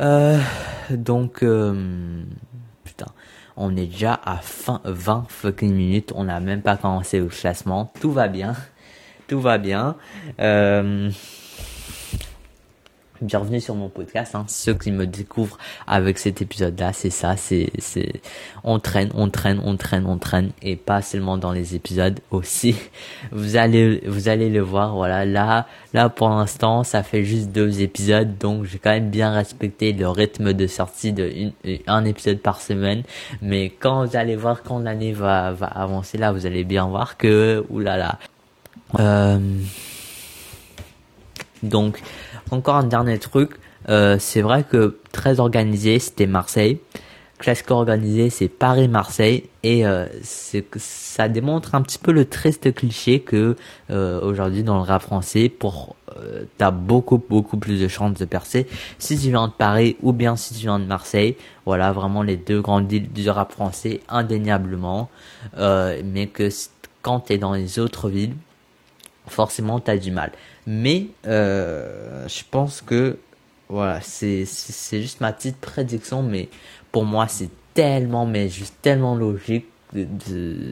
Euh, 0.00 0.38
donc, 0.90 1.42
euh, 1.42 2.24
putain, 2.84 3.06
on 3.56 3.76
est 3.76 3.86
déjà 3.86 4.20
à 4.24 4.38
fin 4.38 4.80
20 4.84 5.26
fucking 5.28 5.72
minutes. 5.72 6.12
On 6.14 6.24
n'a 6.24 6.40
même 6.40 6.62
pas 6.62 6.76
commencé 6.76 7.20
le 7.20 7.26
classement. 7.26 7.92
Tout 8.00 8.12
va 8.12 8.28
bien. 8.28 8.54
Tout 9.28 9.40
va 9.40 9.58
bien. 9.58 9.96
Euh, 10.40 11.10
bienvenue 13.24 13.60
sur 13.60 13.74
mon 13.74 13.88
podcast. 13.88 14.34
Hein. 14.34 14.44
Ceux 14.48 14.74
qui 14.74 14.92
me 14.92 15.06
découvrent 15.06 15.58
avec 15.86 16.18
cet 16.18 16.42
épisode-là, 16.42 16.92
c'est 16.92 17.10
ça. 17.10 17.36
C'est, 17.36 17.70
c'est, 17.78 18.20
on 18.62 18.78
traîne, 18.78 19.10
on 19.14 19.30
traîne, 19.30 19.60
on 19.64 19.76
traîne, 19.76 20.06
on 20.06 20.18
traîne, 20.18 20.50
et 20.62 20.76
pas 20.76 21.02
seulement 21.02 21.38
dans 21.38 21.52
les 21.52 21.74
épisodes 21.74 22.20
aussi. 22.30 22.76
Vous 23.32 23.56
allez, 23.56 24.02
vous 24.06 24.28
allez 24.28 24.50
le 24.50 24.60
voir. 24.60 24.94
Voilà, 24.94 25.24
là, 25.24 25.66
là 25.92 26.08
pour 26.08 26.28
l'instant, 26.28 26.84
ça 26.84 27.02
fait 27.02 27.24
juste 27.24 27.50
deux 27.50 27.80
épisodes, 27.80 28.36
donc 28.38 28.64
j'ai 28.64 28.78
quand 28.78 28.90
même 28.90 29.10
bien 29.10 29.32
respecté 29.32 29.92
le 29.92 30.08
rythme 30.08 30.52
de 30.52 30.66
sortie 30.66 31.12
de 31.12 31.28
une, 31.64 31.78
un 31.86 32.04
épisode 32.04 32.38
par 32.38 32.60
semaine. 32.60 33.02
Mais 33.40 33.70
quand 33.70 34.04
vous 34.04 34.16
allez 34.16 34.36
voir 34.36 34.62
quand 34.62 34.78
l'année 34.78 35.12
va, 35.12 35.52
va 35.52 35.66
avancer, 35.66 36.18
là, 36.18 36.32
vous 36.32 36.46
allez 36.46 36.64
bien 36.64 36.86
voir 36.86 37.16
que, 37.16 37.64
oulala. 37.70 38.18
Euh, 38.98 39.38
donc, 41.64 42.00
encore 42.50 42.76
un 42.76 42.84
dernier 42.84 43.18
truc, 43.18 43.52
euh, 43.88 44.16
c'est 44.18 44.42
vrai 44.42 44.64
que 44.64 44.98
très 45.12 45.40
organisé, 45.40 45.98
c'était 45.98 46.26
Marseille. 46.26 46.80
Classique 47.38 47.72
organisé, 47.72 48.30
c'est 48.30 48.48
Paris-Marseille. 48.48 49.44
Et 49.64 49.84
euh, 49.86 50.06
ça 50.76 51.28
démontre 51.28 51.74
un 51.74 51.82
petit 51.82 51.98
peu 51.98 52.12
le 52.12 52.24
triste 52.24 52.72
cliché 52.72 53.20
que 53.20 53.56
euh, 53.90 54.20
aujourd'hui 54.20 54.62
dans 54.62 54.76
le 54.76 54.82
rap 54.82 55.02
français, 55.02 55.48
pour 55.48 55.96
euh, 56.16 56.44
t'as 56.58 56.70
beaucoup 56.70 57.20
beaucoup 57.28 57.56
plus 57.56 57.80
de 57.80 57.88
chances 57.88 58.14
de 58.14 58.24
percer 58.24 58.68
si 58.98 59.18
tu 59.18 59.28
viens 59.30 59.48
de 59.48 59.52
Paris 59.52 59.96
ou 60.02 60.12
bien 60.12 60.36
si 60.36 60.54
tu 60.54 60.60
viens 60.60 60.78
de 60.78 60.84
Marseille. 60.84 61.36
Voilà, 61.66 61.92
vraiment 61.92 62.22
les 62.22 62.36
deux 62.36 62.60
grandes 62.60 62.88
villes 62.88 63.12
du 63.12 63.28
rap 63.28 63.52
français, 63.52 64.00
indéniablement. 64.08 65.10
Mais 65.58 66.28
que 66.32 66.48
quand 67.02 67.20
t'es 67.20 67.38
dans 67.38 67.52
les 67.52 67.78
autres 67.78 68.08
villes, 68.08 68.34
forcément 69.26 69.80
t'as 69.80 69.96
du 69.96 70.10
mal. 70.10 70.32
Mais 70.66 71.06
euh, 71.26 72.26
je 72.28 72.42
pense 72.50 72.80
que 72.80 73.18
voilà, 73.68 74.00
c'est 74.00 74.44
c'est 74.44 75.00
juste 75.00 75.20
ma 75.20 75.32
petite 75.32 75.56
prédiction, 75.56 76.22
mais 76.22 76.48
pour 76.92 77.04
moi 77.04 77.26
c'est 77.28 77.50
tellement 77.74 78.26
mais 78.26 78.48
juste 78.48 78.76
tellement 78.82 79.14
logique. 79.14 79.66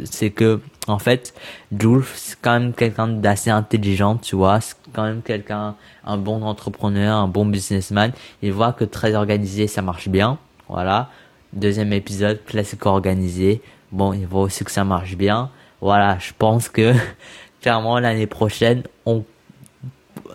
C'est 0.05 0.31
que 0.31 0.61
en 0.88 0.99
fait, 0.99 1.33
Jules 1.79 2.03
c'est 2.17 2.37
quand 2.41 2.59
même 2.59 2.73
quelqu'un 2.73 3.09
d'assez 3.09 3.51
intelligent, 3.51 4.17
tu 4.17 4.35
vois. 4.37 4.61
C'est 4.61 4.75
quand 4.93 5.05
même 5.05 5.23
quelqu'un, 5.23 5.77
un 6.05 6.19
bon 6.19 6.43
entrepreneur, 6.43 7.17
un 7.17 7.29
bon 7.29 7.47
businessman. 7.47 8.12
Il 8.43 8.53
voit 8.53 8.73
que 8.73 8.85
très 8.85 9.15
organisé, 9.15 9.69
ça 9.69 9.81
marche 9.83 10.09
bien. 10.09 10.38
Voilà. 10.69 11.09
Deuxième 11.53 11.93
épisode, 11.93 12.45
classique 12.45 12.87
organisé. 12.87 13.62
Bon, 13.93 14.12
il 14.12 14.27
voit 14.27 14.43
aussi 14.43 14.65
que 14.65 14.71
ça 14.71 14.85
marche 14.85 15.17
bien. 15.17 15.51
Voilà, 15.81 16.19
je 16.19 16.33
pense 16.37 16.69
que 16.69 16.93
clairement 17.62 17.98
l'année 17.98 18.27
prochaine, 18.27 18.83
on 19.07 19.25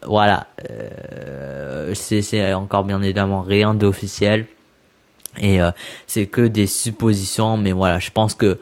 voilà, 0.06 0.48
euh, 0.70 1.94
c'est 1.94 2.54
encore 2.54 2.84
bien 2.84 3.02
évidemment 3.02 3.42
rien 3.42 3.74
d'officiel 3.74 4.48
et 5.40 5.62
euh, 5.62 5.72
c'est 6.08 6.26
que 6.26 6.42
des 6.42 6.68
suppositions, 6.68 7.58
mais 7.58 7.72
voilà, 7.72 8.00
je 8.00 8.10
pense 8.12 8.34
que 8.34 8.60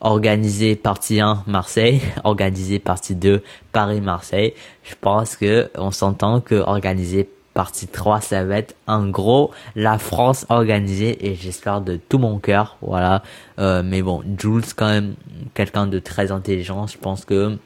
organisé 0.00 0.76
partie 0.76 1.20
1 1.20 1.44
Marseille, 1.46 2.00
organisé 2.24 2.78
partie 2.78 3.14
2 3.14 3.42
Paris 3.72 4.00
Marseille, 4.00 4.54
je 4.82 4.94
pense 5.00 5.36
que 5.36 5.70
on 5.76 5.90
s'entend 5.90 6.40
que 6.40 6.54
organisé 6.54 7.28
partie 7.52 7.88
3 7.88 8.20
ça 8.20 8.44
va 8.44 8.58
être 8.58 8.76
en 8.86 9.08
gros 9.08 9.50
la 9.74 9.98
France 9.98 10.46
organisée 10.48 11.26
et 11.26 11.34
j'espère 11.34 11.80
de 11.80 11.96
tout 11.96 12.18
mon 12.18 12.38
cœur, 12.38 12.76
voilà. 12.80 13.22
Euh, 13.58 13.82
mais 13.84 14.02
bon, 14.02 14.22
Jules 14.38 14.62
quand 14.76 14.88
même 14.88 15.14
quelqu'un 15.54 15.86
de 15.86 15.98
très 15.98 16.30
intelligent, 16.32 16.86
je 16.86 16.96
pense 16.96 17.24
que 17.24 17.58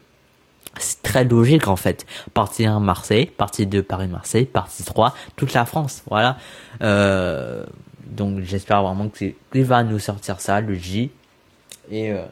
c'est 0.79 1.01
très 1.01 1.23
logique 1.23 1.67
en 1.67 1.75
fait. 1.75 2.05
Partie 2.33 2.65
1 2.65 2.79
Marseille, 2.79 3.25
partie 3.25 3.65
2 3.65 3.83
Paris-Marseille, 3.83 4.45
partie 4.45 4.83
3 4.83 5.15
toute 5.35 5.53
la 5.53 5.65
France. 5.65 6.03
Voilà. 6.09 6.37
Euh, 6.81 7.65
donc 8.05 8.41
j'espère 8.41 8.83
vraiment 8.83 9.09
qu'il 9.09 9.35
va 9.53 9.83
nous 9.83 9.99
sortir 9.99 10.39
ça, 10.39 10.61
le 10.61 10.75
J. 10.75 11.11
Et 11.91 12.11
euh, 12.11 12.23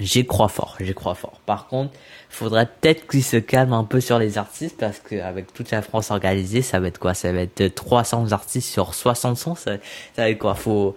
j'y 0.00 0.26
crois 0.26 0.48
fort, 0.48 0.76
j'y 0.80 0.94
crois 0.94 1.14
fort. 1.14 1.40
Par 1.46 1.66
contre, 1.66 1.92
faudrait 2.28 2.66
peut-être 2.66 3.08
qu'il 3.08 3.24
se 3.24 3.36
calme 3.36 3.72
un 3.72 3.84
peu 3.84 4.00
sur 4.00 4.18
les 4.18 4.38
artistes 4.38 4.76
parce 4.78 5.00
qu'avec 5.00 5.52
toute 5.52 5.70
la 5.70 5.82
France 5.82 6.10
organisée, 6.10 6.62
ça 6.62 6.80
va 6.80 6.88
être 6.88 6.98
quoi? 6.98 7.14
Ça 7.14 7.32
va 7.32 7.40
être 7.40 7.74
300 7.74 8.32
artistes 8.32 8.70
sur 8.70 8.94
60 8.94 9.36
sons. 9.36 9.54
Ça, 9.54 9.76
ça 10.14 10.22
va 10.22 10.30
être 10.30 10.38
quoi? 10.38 10.54
Faut 10.54 10.94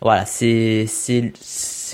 voilà, 0.00 0.26
c'est 0.26 0.84
c'est 0.86 1.32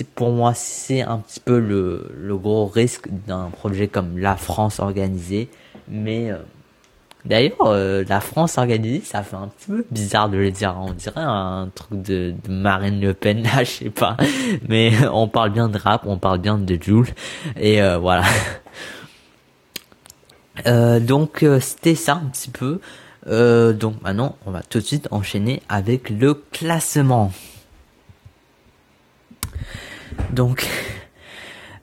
pour 0.03 0.31
moi 0.31 0.53
c'est 0.53 1.01
un 1.01 1.17
petit 1.19 1.39
peu 1.39 1.59
le 1.59 2.37
gros 2.37 2.65
risque 2.65 3.07
d'un 3.27 3.49
projet 3.49 3.87
comme 3.87 4.17
la 4.17 4.35
France 4.35 4.79
organisée, 4.79 5.49
mais 5.87 6.31
euh, 6.31 6.37
D'ailleurs, 7.23 7.61
euh, 7.65 8.03
la 8.09 8.19
France 8.19 8.57
organisée, 8.57 9.01
ça 9.05 9.21
fait 9.21 9.35
un 9.35 9.47
petit 9.47 9.67
peu 9.67 9.85
bizarre 9.91 10.29
de 10.29 10.37
le 10.37 10.49
dire. 10.49 10.75
On 10.79 10.93
dirait 10.93 11.21
un 11.21 11.69
truc 11.73 12.01
de, 12.01 12.33
Marine 12.49 12.99
Le 12.99 13.13
Pen, 13.13 13.43
là, 13.43 13.63
je 13.63 13.69
sais 13.69 13.89
pas. 13.89 14.17
Mais 14.67 14.91
on 15.11 15.27
parle 15.27 15.51
bien 15.51 15.69
de 15.69 15.77
rap, 15.77 16.03
on 16.05 16.17
parle 16.17 16.39
bien 16.39 16.57
de 16.57 16.77
Joule. 16.81 17.07
Et 17.57 17.81
euh, 17.81 17.97
voilà. 17.97 18.23
Euh, 20.67 20.99
donc, 20.99 21.43
c'était 21.59 21.95
ça 21.95 22.15
un 22.15 22.29
petit 22.29 22.51
peu. 22.51 22.81
donc 23.25 23.99
maintenant, 24.03 24.35
on 24.45 24.51
va 24.51 24.61
tout 24.61 24.79
de 24.79 24.83
suite 24.83 25.07
enchaîner 25.09 25.63
avec 25.69 26.11
le 26.11 26.35
classement. 26.35 27.31
Donc, 30.31 30.67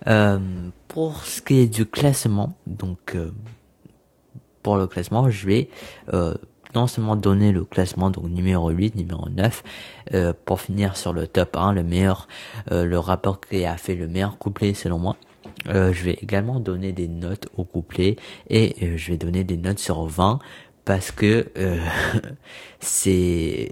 pour 0.89 1.25
ce 1.25 1.43
qui 1.43 1.61
est 1.61 1.67
du 1.67 1.87
classement, 1.87 2.55
donc 2.67 3.17
pour 4.63 4.77
le 4.77 4.87
classement, 4.87 5.31
je 5.31 5.47
vais 5.47 5.69
euh, 6.13 6.35
non 6.75 6.87
seulement 6.87 7.17
donner 7.17 7.53
le 7.53 7.65
classement, 7.65 8.11
donc 8.11 8.25
numéro 8.25 8.71
8, 8.71 8.97
numéro 8.97 9.29
9, 9.29 9.63
euh, 10.15 10.33
pour 10.45 10.61
finir 10.61 10.97
sur 10.97 11.13
le 11.13 11.27
top 11.27 11.57
1, 11.57 11.73
le 11.73 11.83
meilleur, 11.83 12.29
euh, 12.71 12.85
le 12.85 12.99
rapport 12.99 13.41
qui 13.41 13.65
a 13.65 13.77
fait 13.77 13.95
le 13.95 14.09
meilleur 14.09 14.39
couplet 14.39 14.75
selon 14.75 14.99
moi. 14.99 15.17
Euh, 15.69 15.93
je 15.93 16.05
vais 16.05 16.19
également 16.21 16.61
donner 16.61 16.93
des 16.93 17.09
notes 17.09 17.49
au 17.57 17.65
couplet 17.65 18.17
et 18.49 18.77
euh, 18.83 18.97
je 18.97 19.13
vais 19.13 19.17
donner 19.17 19.45
des 19.45 19.57
notes 19.57 19.79
sur 19.79 20.05
20 20.05 20.39
parce 20.89 21.13
que 21.13 21.53
euh, 21.59 21.79
c'est 22.81 23.71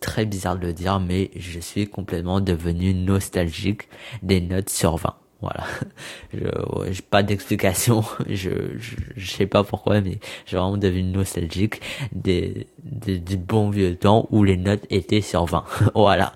très 0.00 0.26
bizarre 0.26 0.58
de 0.58 0.66
le 0.66 0.72
dire 0.72 0.98
mais 0.98 1.30
je 1.36 1.60
suis 1.60 1.86
complètement 1.86 2.40
devenu 2.40 2.92
nostalgique 2.92 3.82
des 4.20 4.40
notes 4.40 4.68
sur 4.68 4.96
20 4.96 5.14
voilà. 5.40 5.64
Je 6.32 6.92
j'ai 6.92 7.02
pas 7.02 7.22
d'explication. 7.24 8.04
Je, 8.28 8.50
je, 8.78 8.94
je 9.16 9.30
sais 9.30 9.46
pas 9.46 9.64
pourquoi, 9.64 10.00
mais 10.00 10.20
j'ai 10.46 10.56
vraiment 10.56 10.76
devenu 10.76 11.02
nostalgique 11.02 11.80
des, 12.12 12.68
des 12.84 13.18
du 13.18 13.36
bon 13.36 13.68
vieux 13.70 13.96
temps 13.96 14.28
où 14.30 14.44
les 14.44 14.56
notes 14.56 14.84
étaient 14.88 15.20
sur 15.20 15.44
20. 15.46 15.64
voilà. 15.96 16.32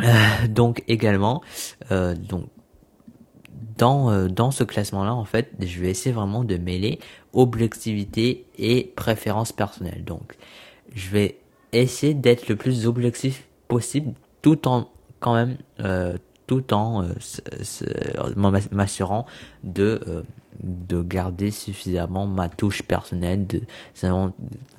Euh, 0.00 0.48
donc 0.48 0.82
également, 0.86 1.40
euh, 1.92 2.14
donc 2.14 2.48
dans 3.78 4.10
euh, 4.10 4.28
dans 4.28 4.50
ce 4.50 4.64
classement-là, 4.64 5.14
en 5.14 5.24
fait, 5.24 5.50
je 5.60 5.80
vais 5.80 5.90
essayer 5.90 6.12
vraiment 6.12 6.44
de 6.44 6.56
mêler 6.56 6.98
objectivité 7.32 8.46
et 8.58 8.92
préférence 8.96 9.52
personnelle. 9.52 10.04
Donc, 10.04 10.36
je 10.94 11.10
vais 11.10 11.38
essayer 11.72 12.14
d'être 12.14 12.48
le 12.48 12.56
plus 12.56 12.86
objectif 12.86 13.46
possible, 13.68 14.12
tout 14.42 14.68
en 14.68 14.88
quand 15.20 15.34
même 15.34 15.56
euh, 15.80 16.16
tout 16.46 16.74
en 16.74 17.02
euh, 17.02 18.34
m'assurant 18.70 19.26
de 19.62 20.00
euh, 20.06 20.22
de 20.62 21.02
garder 21.02 21.50
suffisamment 21.50 22.26
ma 22.26 22.48
touche 22.48 22.82
personnelle, 22.82 23.46
de 23.46 23.62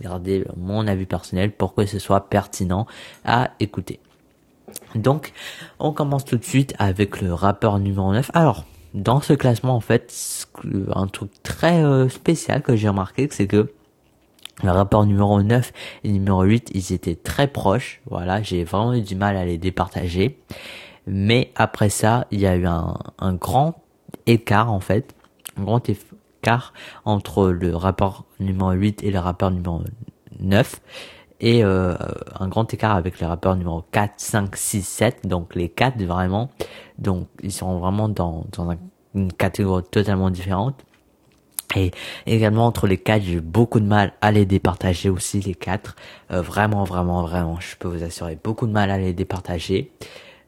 garder 0.01 0.45
mon 0.55 0.87
avis 0.87 1.05
personnel 1.05 1.51
pour 1.51 1.73
que 1.73 1.85
ce 1.85 1.99
soit 1.99 2.29
pertinent 2.29 2.87
à 3.25 3.51
écouter. 3.59 3.99
Donc, 4.95 5.33
on 5.79 5.91
commence 5.91 6.23
tout 6.23 6.37
de 6.37 6.45
suite 6.45 6.73
avec 6.79 7.21
le 7.21 7.33
rappeur 7.33 7.77
numéro 7.79 8.13
9. 8.13 8.31
Alors, 8.33 8.63
dans 8.95 9.19
ce 9.19 9.33
classement, 9.33 9.75
en 9.75 9.81
fait, 9.81 10.47
un 10.93 11.07
truc 11.07 11.29
très 11.43 11.83
euh, 11.83 12.07
spécial 12.07 12.63
que 12.63 12.77
j'ai 12.77 12.87
remarqué, 12.87 13.27
c'est 13.29 13.45
que 13.45 13.73
le 14.63 14.71
rappeur 14.71 15.05
numéro 15.05 15.43
9 15.43 15.73
et 16.05 16.11
numéro 16.11 16.43
8, 16.43 16.71
ils 16.73 16.93
étaient 16.93 17.15
très 17.15 17.47
proches. 17.47 18.01
Voilà, 18.09 18.41
j'ai 18.41 18.63
vraiment 18.63 18.93
eu 18.93 19.01
du 19.01 19.15
mal 19.15 19.35
à 19.35 19.43
les 19.43 19.57
départager. 19.57 20.39
Mais 21.07 21.51
après 21.55 21.89
ça, 21.89 22.25
il 22.31 22.39
y 22.39 22.47
a 22.47 22.55
eu 22.55 22.65
un, 22.65 22.97
un 23.19 23.33
grand 23.33 23.83
écart 24.27 24.71
en 24.71 24.79
fait, 24.79 25.13
un 25.57 25.63
grand 25.63 25.87
écart 25.89 26.73
entre 27.03 27.49
le 27.49 27.75
rapport 27.75 28.23
numéro 28.39 28.71
8 28.71 29.03
et 29.03 29.11
le 29.11 29.19
rapport 29.19 29.51
numéro 29.51 29.81
9 30.39 30.81
et 31.39 31.63
euh, 31.63 31.95
un 32.39 32.47
grand 32.47 32.73
écart 32.73 32.95
avec 32.95 33.19
les 33.19 33.25
rappeurs 33.25 33.55
numéro 33.55 33.83
4, 33.91 34.13
5, 34.17 34.55
6, 34.55 34.81
7, 34.87 35.27
donc 35.27 35.55
les 35.55 35.69
4 35.69 36.01
vraiment, 36.03 36.49
donc 36.97 37.27
ils 37.43 37.51
sont 37.51 37.79
vraiment 37.79 38.09
dans, 38.09 38.45
dans 38.51 38.75
une 39.13 39.31
catégorie 39.33 39.83
totalement 39.83 40.29
différente. 40.29 40.83
Et 41.75 41.91
également 42.25 42.67
entre 42.67 42.87
les 42.87 42.97
4, 42.97 43.23
j'ai 43.23 43.41
beaucoup 43.41 43.79
de 43.79 43.85
mal 43.85 44.13
à 44.21 44.31
les 44.31 44.45
départager 44.45 45.09
aussi 45.09 45.41
les 45.41 45.55
4, 45.55 45.95
euh, 46.31 46.41
vraiment, 46.41 46.83
vraiment, 46.83 47.21
vraiment, 47.23 47.59
je 47.59 47.75
peux 47.75 47.87
vous 47.87 48.03
assurer, 48.03 48.37
beaucoup 48.41 48.67
de 48.67 48.71
mal 48.71 48.91
à 48.91 48.97
les 48.97 49.13
départager. 49.13 49.91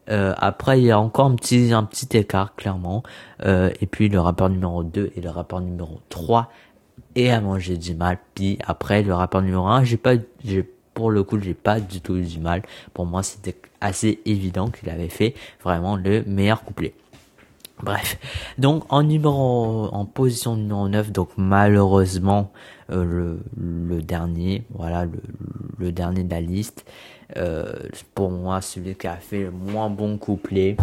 Euh, 0.10 0.34
après, 0.38 0.80
il 0.80 0.86
y 0.86 0.91
a 0.91 1.00
encore 1.00 1.26
un 1.26 1.36
petit, 1.36 1.73
un 1.73 1.84
petit 1.84 2.17
écart, 2.17 2.56
clairement. 2.56 3.04
Euh, 3.43 3.71
et 3.82 3.88
puis, 3.88 4.10
le 4.10 4.19
rappeur 4.19 4.50
numéro 4.50 4.84
2 4.84 5.12
et 5.15 5.21
le 5.21 5.30
rappeur 5.30 5.62
numéro 5.62 6.00
3. 6.10 6.50
Et 7.15 7.32
à 7.32 7.41
manger 7.41 7.78
du 7.78 7.95
mal. 7.95 8.19
Puis 8.36 8.58
après, 8.65 9.04
le 9.04 9.13
rappeur 9.13 9.41
numéro 9.41 9.65
1, 9.67 9.84
j'ai 9.84 9.97
pas, 9.97 10.13
j'ai, 10.43 10.69
pour 10.98 11.12
le 11.12 11.22
coup, 11.22 11.40
j'ai 11.40 11.54
pas 11.54 11.80
du 11.80 12.02
tout 12.02 12.16
eu 12.16 12.24
du 12.24 12.40
mal. 12.40 12.64
Pour 12.96 13.06
moi, 13.06 13.22
c'était 13.22 13.56
assez 13.82 14.20
évident 14.26 14.70
qu'il 14.70 14.90
avait 14.90 15.10
fait 15.10 15.36
vraiment 15.64 15.96
le 15.96 16.24
meilleur 16.26 16.64
couplet. 16.64 16.96
Bref, 17.84 18.18
donc 18.58 18.84
en 18.90 19.04
numéro, 19.04 19.90
en 19.92 20.06
position 20.06 20.56
numéro 20.56 20.90
9, 20.90 21.12
donc 21.12 21.30
malheureusement 21.38 22.52
euh, 22.90 23.38
le, 23.56 24.02
dernier, 24.02 24.64
voilà 24.72 25.06
le, 25.06 25.22
le 25.78 25.92
dernier 25.92 26.24
de 26.24 26.32
la 26.32 26.42
liste, 26.42 26.84
euh, 27.38 27.72
pour 28.16 28.32
moi, 28.32 28.62
celui 28.62 28.96
qui 28.96 29.06
a 29.06 29.18
fait 29.18 29.44
le 29.44 29.52
moins 29.52 29.92
bon 29.92 30.18
couplet. 30.18 30.78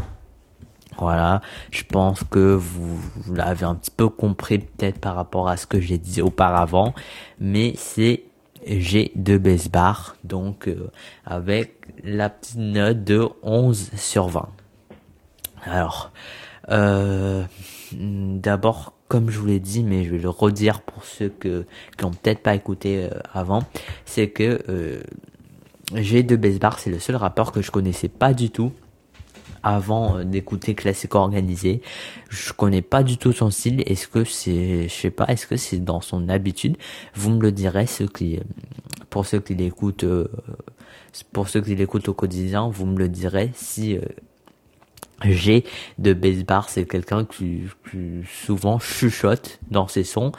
Voilà, 0.97 1.41
je 1.73 1.83
pense 1.83 2.23
que 2.23 2.55
vous, 2.55 3.01
l'avez 3.35 3.65
un 3.65 3.75
petit 3.75 3.91
peu 3.91 4.09
compris 4.09 4.61
peut-être 4.61 5.01
par 5.01 5.17
rapport 5.17 5.49
à 5.49 5.57
ce 5.57 5.67
que 5.67 5.81
j'ai 5.81 5.99
dit 5.99 6.23
auparavant, 6.23 6.95
mais 7.41 7.73
c'est 7.77 8.23
G 8.67 9.13
de 9.15 9.37
baisse 9.37 9.69
bar, 9.69 10.17
donc 10.25 10.69
euh, 10.69 10.91
avec 11.25 11.77
la 12.03 12.31
petite 12.31 12.57
note 12.57 13.05
de 13.05 13.29
11 13.43 13.91
sur 13.97 14.29
20. 14.29 14.49
Alors, 15.65 16.13
euh, 16.71 17.45
d'abord, 17.93 18.95
comme 19.09 19.31
je 19.31 19.39
vous 19.39 19.47
l'ai 19.47 19.61
dit, 19.61 19.83
mais 19.83 20.05
je 20.05 20.11
vais 20.11 20.19
le 20.19 20.29
redire 20.29 20.81
pour 20.83 21.05
ceux 21.05 21.29
qui 21.29 21.49
n'ont 22.03 22.11
peut-être 22.11 22.41
pas 22.41 22.55
écouté 22.55 23.05
euh, 23.05 23.19
avant, 23.33 23.63
c'est 24.05 24.29
que 24.29 25.03
j'ai 25.95 26.23
de 26.23 26.37
Besbar, 26.37 26.79
c'est 26.79 26.91
le 26.91 26.99
seul 26.99 27.17
rappeur 27.17 27.53
que 27.53 27.61
je 27.61 27.71
connaissais 27.71 28.09
pas 28.09 28.33
du 28.33 28.51
tout 28.51 28.73
avant 29.65 30.19
euh, 30.19 30.25
d'écouter 30.25 30.75
Classico 30.75 31.19
organisé. 31.19 31.83
Je 32.29 32.53
connais 32.53 32.83
pas 32.83 33.03
du 33.03 33.17
tout 33.17 33.33
son 33.33 33.51
style. 33.51 33.83
Est-ce 33.87 34.07
que 34.07 34.25
c'est, 34.25 34.89
je 34.89 34.95
sais 34.95 35.11
pas, 35.11 35.25
est-ce 35.27 35.47
que 35.47 35.57
c'est 35.57 35.79
dans 35.79 36.01
son 36.01 36.29
habitude? 36.29 36.77
Vous 37.15 37.31
me 37.31 37.41
le 37.41 37.51
direz, 37.51 37.87
ceux 37.87 38.07
qui, 38.07 38.39
pour 39.11 39.27
ceux 39.27 39.41
qui 39.41 39.55
l'écoutent, 39.55 40.05
euh, 40.05 40.29
pour 41.33 41.49
ceux 41.49 41.63
qui 41.63 41.75
l'écoutent 41.75 42.09
au 42.09 42.15
quotidien, 42.15 42.69
vous 42.69 42.87
me 42.87 42.99
le 42.99 43.09
direz 43.09 43.51
si 43.55 43.97
euh, 43.97 44.03
G 45.23 45.65
de 45.99 46.13
Bassbar, 46.13 46.69
c'est 46.69 46.85
quelqu'un 46.85 47.25
qui, 47.25 47.63
souvent 48.27 48.79
chuchote 48.79 49.59
dans 49.71 49.89
ses 49.89 50.05
sons. 50.05 50.33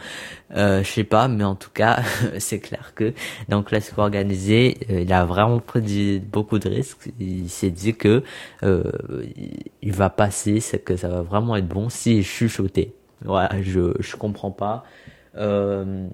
Euh, 0.56 0.84
je 0.84 0.90
sais 0.90 1.04
pas, 1.04 1.28
mais 1.28 1.44
en 1.44 1.56
tout 1.56 1.70
cas, 1.74 2.02
c'est 2.40 2.60
clair 2.60 2.94
que 2.96 3.14
dans 3.50 3.58
le 3.58 3.64
classique 3.64 3.98
organisé, 3.98 4.78
euh, 4.90 5.02
il 5.02 5.14
a 5.14 5.26
vraiment 5.26 5.60
pris 5.60 6.20
beaucoup 6.20 6.60
de 6.60 6.70
risques. 6.70 7.12
Il 7.20 7.50
s'est 7.50 7.72
dit 7.72 7.96
que 7.96 8.24
euh, 8.64 8.84
il 9.82 9.94
va 9.94 10.10
passer, 10.10 10.60
c'est 10.60 10.80
que 10.80 10.96
ça 10.96 11.10
va 11.10 11.22
vraiment 11.22 11.56
être 11.56 11.68
bon 11.68 11.90
s'il 11.90 12.24
chuchotait. 12.24 12.94
Voilà, 13.24 13.62
je 13.62 13.94
je 14.00 14.16
comprends 14.16 14.52
pas. 14.52 14.84
Euh, 15.38 16.08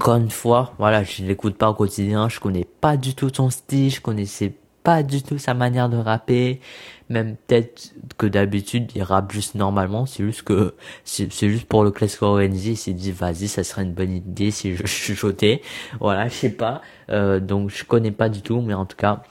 encore 0.00 0.16
une 0.16 0.30
fois, 0.30 0.74
voilà, 0.78 1.04
je 1.04 1.22
l'écoute 1.22 1.56
pas 1.56 1.70
au 1.70 1.74
quotidien, 1.74 2.28
je 2.28 2.40
connais 2.40 2.66
pas 2.80 2.96
du 2.96 3.14
tout 3.14 3.30
son 3.32 3.50
style, 3.50 3.90
je 3.90 4.00
connaissais 4.00 4.52
pas 4.82 5.02
du 5.02 5.22
tout 5.22 5.38
sa 5.38 5.54
manière 5.54 5.88
de 5.88 5.96
rapper. 5.96 6.60
Même 7.10 7.36
peut-être 7.46 7.92
que 8.16 8.26
d'habitude 8.26 8.90
il 8.94 9.02
rappe 9.02 9.32
juste 9.32 9.54
normalement. 9.54 10.06
C'est 10.06 10.24
juste 10.24 10.42
que 10.42 10.74
c'est 11.04 11.28
juste 11.30 11.66
pour 11.66 11.84
le 11.84 11.90
classique 11.90 12.22
organisé. 12.22 12.72
Il 12.72 12.76
s'est 12.76 12.92
dit 12.92 13.12
vas-y 13.12 13.48
ça 13.48 13.62
serait 13.64 13.82
une 13.82 13.92
bonne 13.92 14.12
idée 14.12 14.50
si 14.50 14.74
je 14.74 14.84
chuchotais. 14.86 15.60
Voilà 16.00 16.28
je 16.28 16.34
sais 16.34 16.50
pas. 16.50 16.80
Euh, 17.10 17.40
donc 17.40 17.70
je 17.70 17.84
connais 17.84 18.10
pas 18.10 18.28
du 18.28 18.42
tout 18.42 18.60
mais 18.60 18.74
en 18.74 18.86
tout 18.86 18.96
cas 18.96 19.22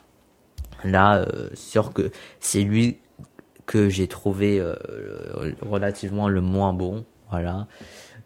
là 0.83 1.17
euh, 1.17 1.49
sûr 1.55 1.93
que 1.93 2.11
c'est 2.39 2.61
lui 2.61 2.97
que 3.65 3.89
j'ai 3.89 4.07
trouvé 4.07 4.59
euh, 4.59 4.75
relativement 5.61 6.29
le 6.29 6.41
moins 6.41 6.73
bon. 6.73 7.05
Voilà. 7.29 7.67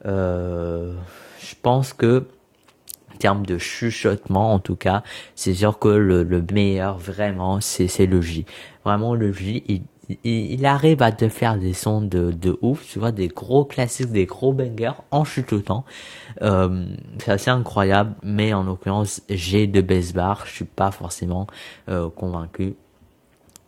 Je 0.04 1.56
pense 1.62 1.94
que 1.94 2.28
termes 3.18 3.46
de 3.46 3.58
chuchotement 3.58 4.54
en 4.54 4.60
tout 4.60 4.76
cas, 4.76 5.04
c'est 5.36 5.54
sûr 5.54 5.80
que 5.80 5.90
le, 5.90 6.24
le 6.24 6.44
meilleur 6.54 6.98
vraiment 6.98 7.60
c'est 7.62 7.88
c'est 7.88 8.06
le 8.06 8.22
J. 8.22 8.46
Vraiment 8.88 9.16
le 9.16 9.34
J 9.34 9.84
il, 10.24 10.66
arrive 10.66 11.02
à 11.02 11.12
te 11.12 11.28
faire 11.28 11.58
des 11.58 11.74
sons 11.74 12.02
de, 12.02 12.32
de 12.32 12.58
ouf, 12.62 12.88
tu 12.88 13.00
vois, 13.00 13.12
des 13.12 13.28
gros 13.28 13.66
classiques, 13.66 14.14
des 14.14 14.26
gros 14.26 14.54
bangers 14.54 14.94
en 15.12 15.26
chuchotant. 15.26 15.84
Euh, 16.42 16.86
c'est 17.20 17.32
assez 17.32 17.50
incroyable, 17.50 18.16
mais 18.24 18.54
en 18.54 18.64
l'occurrence, 18.64 19.22
j'ai 19.30 19.68
de 19.68 19.82
bass 19.82 20.14
bar, 20.14 20.46
je 20.46 20.54
suis 20.54 20.64
pas 20.64 20.92
forcément 20.92 21.48
euh, 21.90 22.10
convaincu. 22.10 22.76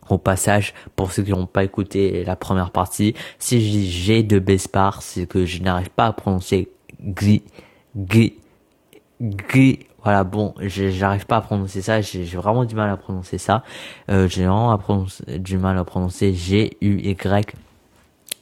Au 0.09 0.17
passage, 0.17 0.73
pour 0.95 1.11
ceux 1.11 1.23
qui 1.23 1.31
n'ont 1.31 1.47
pas 1.47 1.65
écouté 1.65 2.23
la 2.23 2.37
première 2.37 2.71
partie, 2.71 3.13
si 3.39 3.59
je 3.59 3.71
dis 3.71 3.91
j'ai 3.91 4.23
de 4.23 4.39
bass 4.39 4.69
bar, 4.71 5.01
c'est 5.01 5.27
que 5.27 5.43
je 5.43 5.61
n'arrive 5.61 5.89
pas 5.89 6.05
à 6.05 6.13
prononcer 6.13 6.69
gri, 7.01 7.43
gri, 7.93 8.37
gri 9.19 9.88
voilà, 10.03 10.23
bon, 10.23 10.53
j'arrive 10.59 11.25
pas 11.25 11.37
à 11.37 11.41
prononcer 11.41 11.81
ça, 11.81 12.01
j'ai 12.01 12.23
vraiment 12.23 12.65
du 12.65 12.75
mal 12.75 12.89
à 12.89 12.97
prononcer 12.97 13.37
ça. 13.37 13.63
Euh, 14.09 14.27
j'ai 14.27 14.45
vraiment 14.45 14.77
du 15.27 15.57
mal 15.57 15.77
à 15.77 15.83
prononcer 15.83 16.33
G, 16.33 16.77
U, 16.81 16.99
Y 16.99 17.55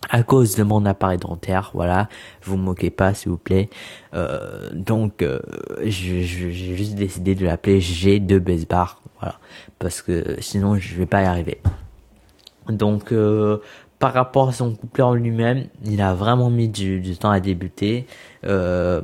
à 0.09 0.23
cause 0.23 0.55
de 0.55 0.63
mon 0.63 0.85
appareil 0.85 1.17
dentaire, 1.17 1.71
voilà, 1.73 2.07
vous 2.43 2.57
moquez 2.57 2.89
pas 2.89 3.13
s'il 3.13 3.31
vous 3.31 3.37
plaît. 3.37 3.69
Euh, 4.13 4.69
donc 4.73 5.21
euh, 5.21 5.39
j'ai 5.83 6.23
juste 6.23 6.95
décidé 6.95 7.35
de 7.35 7.45
l'appeler 7.45 7.81
G 7.81 8.19
de 8.19 8.39
bar, 8.39 9.01
voilà, 9.19 9.39
parce 9.79 10.01
que 10.01 10.37
sinon 10.39 10.77
je 10.77 10.95
vais 10.95 11.05
pas 11.05 11.23
y 11.23 11.25
arriver. 11.25 11.59
Donc 12.69 13.11
euh, 13.11 13.57
par 13.99 14.13
rapport 14.13 14.49
à 14.49 14.51
son 14.51 14.75
couplet 14.75 15.03
en 15.03 15.13
lui-même, 15.13 15.65
il 15.83 16.01
a 16.01 16.13
vraiment 16.13 16.49
mis 16.49 16.69
du, 16.69 16.99
du 16.99 17.17
temps 17.17 17.31
à 17.31 17.39
débuter. 17.39 18.05
Euh, 18.45 19.01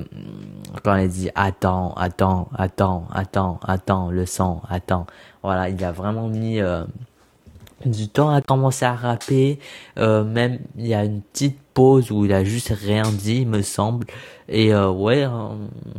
quand 0.84 0.96
il 0.96 1.10
dit 1.10 1.30
attends, 1.34 1.94
attends, 1.94 2.50
attends, 2.56 3.08
attends, 3.12 3.60
attends, 3.64 4.12
le 4.12 4.26
sang, 4.26 4.62
attends. 4.70 5.08
Voilà, 5.42 5.70
il 5.70 5.84
a 5.84 5.92
vraiment 5.92 6.28
mis 6.28 6.60
euh, 6.60 6.84
du 7.86 8.08
temps 8.08 8.30
à 8.30 8.42
commencer 8.42 8.86
à 8.86 8.94
rapper. 8.94 9.60
Euh, 9.98 10.24
même 10.24 10.60
il 10.78 10.88
y 10.88 10.94
a 10.94 11.04
une 11.06 11.22
petite 11.22 11.58
pause 11.74 12.12
où 12.12 12.26
il 12.26 12.34
a 12.34 12.44
juste 12.44 12.70
rien 12.70 13.04
dit, 13.04 13.42
il 13.42 13.48
me 13.48 13.64
semble. 13.64 14.06
Et 14.48 14.76
euh, 14.76 14.92
ouais, 14.92 15.26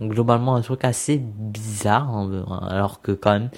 globalement 0.03 0.55
un 0.55 0.61
truc 0.61 0.85
assez 0.85 1.19
bizarre, 1.19 2.09
hein, 2.11 2.45
alors 2.69 3.01
que 3.03 3.11
quand 3.11 3.33
même. 3.33 3.51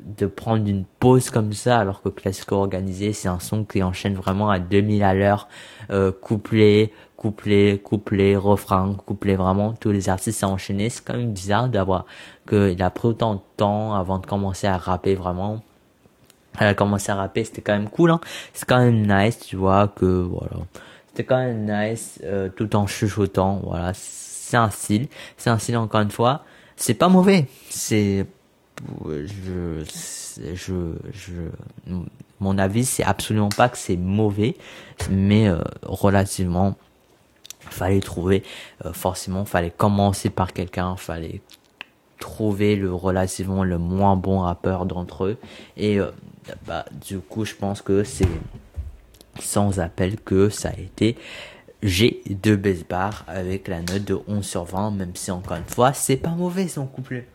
Euh, 0.00 0.10
de 0.18 0.26
prendre 0.26 0.66
une 0.68 0.84
pause 0.98 1.30
comme 1.30 1.52
ça 1.52 1.78
alors 1.78 2.02
que 2.02 2.08
classico 2.08 2.56
organisé 2.56 3.12
c'est 3.12 3.28
un 3.28 3.40
son 3.40 3.64
qui 3.64 3.82
enchaîne 3.82 4.14
vraiment 4.14 4.50
à 4.50 4.58
2000 4.58 5.02
à 5.02 5.14
l'heure 5.14 5.48
euh, 5.90 6.12
couplet 6.12 6.92
couplet 7.16 7.80
couplet 7.82 8.36
refrain 8.36 8.94
couplet 8.94 9.36
vraiment. 9.36 9.72
Tous 9.74 9.90
les 9.90 10.08
artistes 10.08 10.42
à 10.44 10.48
enchaîner 10.48 10.90
c'est 10.90 11.04
quand 11.04 11.16
même 11.16 11.32
bizarre 11.32 11.68
d'avoir 11.68 12.06
que 12.46 12.70
il 12.72 12.82
a 12.82 12.90
pris 12.90 13.08
autant 13.08 13.34
de 13.34 13.40
temps 13.56 13.94
avant 13.94 14.18
de 14.18 14.26
commencer 14.26 14.66
à 14.66 14.76
rapper 14.76 15.14
vraiment. 15.14 15.62
Elle 16.58 16.68
a 16.68 16.74
commencé 16.74 17.12
à 17.12 17.14
rapper 17.14 17.44
c'était 17.44 17.62
quand 17.62 17.72
même 17.72 17.88
cool 17.88 18.10
hein. 18.10 18.20
C'est 18.52 18.68
quand 18.68 18.78
même 18.78 19.06
nice 19.06 19.38
tu 19.38 19.56
vois 19.56 19.88
que 19.88 20.04
voilà. 20.04 20.56
C'était 21.08 21.24
quand 21.24 21.38
même 21.38 21.64
nice 21.64 22.20
euh, 22.24 22.48
tout 22.48 22.74
en 22.76 22.86
chuchotant 22.86 23.60
voilà. 23.64 23.92
C'est 23.94 24.56
un 24.56 24.70
style. 24.70 25.06
C'est 25.36 25.50
un 25.50 25.58
style 25.58 25.76
encore 25.76 26.00
une 26.00 26.10
fois. 26.10 26.44
C'est 26.76 26.94
pas 26.94 27.08
mauvais. 27.08 27.46
C'est 27.68 28.26
je, 29.34 29.82
mon 32.40 32.58
avis, 32.58 32.84
c'est 32.84 33.04
absolument 33.04 33.50
pas 33.50 33.68
que 33.68 33.78
c'est 33.78 33.96
mauvais, 33.96 34.56
mais 35.10 35.48
euh, 35.48 35.60
relativement, 35.82 36.76
fallait 37.60 38.00
trouver, 38.00 38.42
euh, 38.84 38.92
forcément, 38.92 39.44
fallait 39.44 39.70
commencer 39.70 40.30
par 40.30 40.52
quelqu'un, 40.52 40.96
fallait 40.96 41.42
trouver 42.18 42.76
le 42.76 42.92
relativement 42.92 43.64
le 43.64 43.78
moins 43.78 44.16
bon 44.16 44.40
rappeur 44.40 44.86
d'entre 44.86 45.24
eux, 45.24 45.38
et 45.76 45.98
euh, 45.98 46.10
bah, 46.66 46.84
du 47.06 47.18
coup, 47.18 47.44
je 47.44 47.54
pense 47.54 47.82
que 47.82 48.04
c'est 48.04 48.28
sans 49.38 49.78
appel 49.80 50.16
que 50.20 50.48
ça 50.48 50.70
a 50.70 50.78
été 50.78 51.16
j'ai 51.82 52.20
deux 52.28 52.60
bar 52.88 53.24
avec 53.26 53.66
la 53.66 53.80
note 53.80 54.04
de 54.04 54.18
11 54.28 54.44
sur 54.44 54.64
20, 54.64 54.90
même 54.90 55.12
si 55.14 55.30
encore 55.30 55.56
une 55.56 55.64
fois, 55.64 55.94
c'est 55.94 56.18
pas 56.18 56.30
mauvais 56.30 56.68
son 56.68 56.86
couplet 56.86 57.26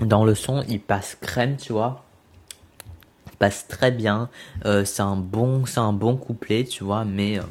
dans 0.00 0.24
le 0.24 0.34
son, 0.34 0.64
il 0.68 0.80
passe 0.80 1.16
crème, 1.20 1.56
tu 1.56 1.72
vois. 1.72 2.04
Il 3.26 3.36
passe 3.36 3.66
très 3.68 3.90
bien. 3.90 4.28
Euh, 4.64 4.84
c'est 4.84 5.02
un 5.02 5.16
bon, 5.16 5.66
c'est 5.66 5.80
un 5.80 5.92
bon 5.92 6.16
couplet, 6.16 6.64
tu 6.64 6.84
vois, 6.84 7.04
mais 7.04 7.38
euh, 7.38 7.42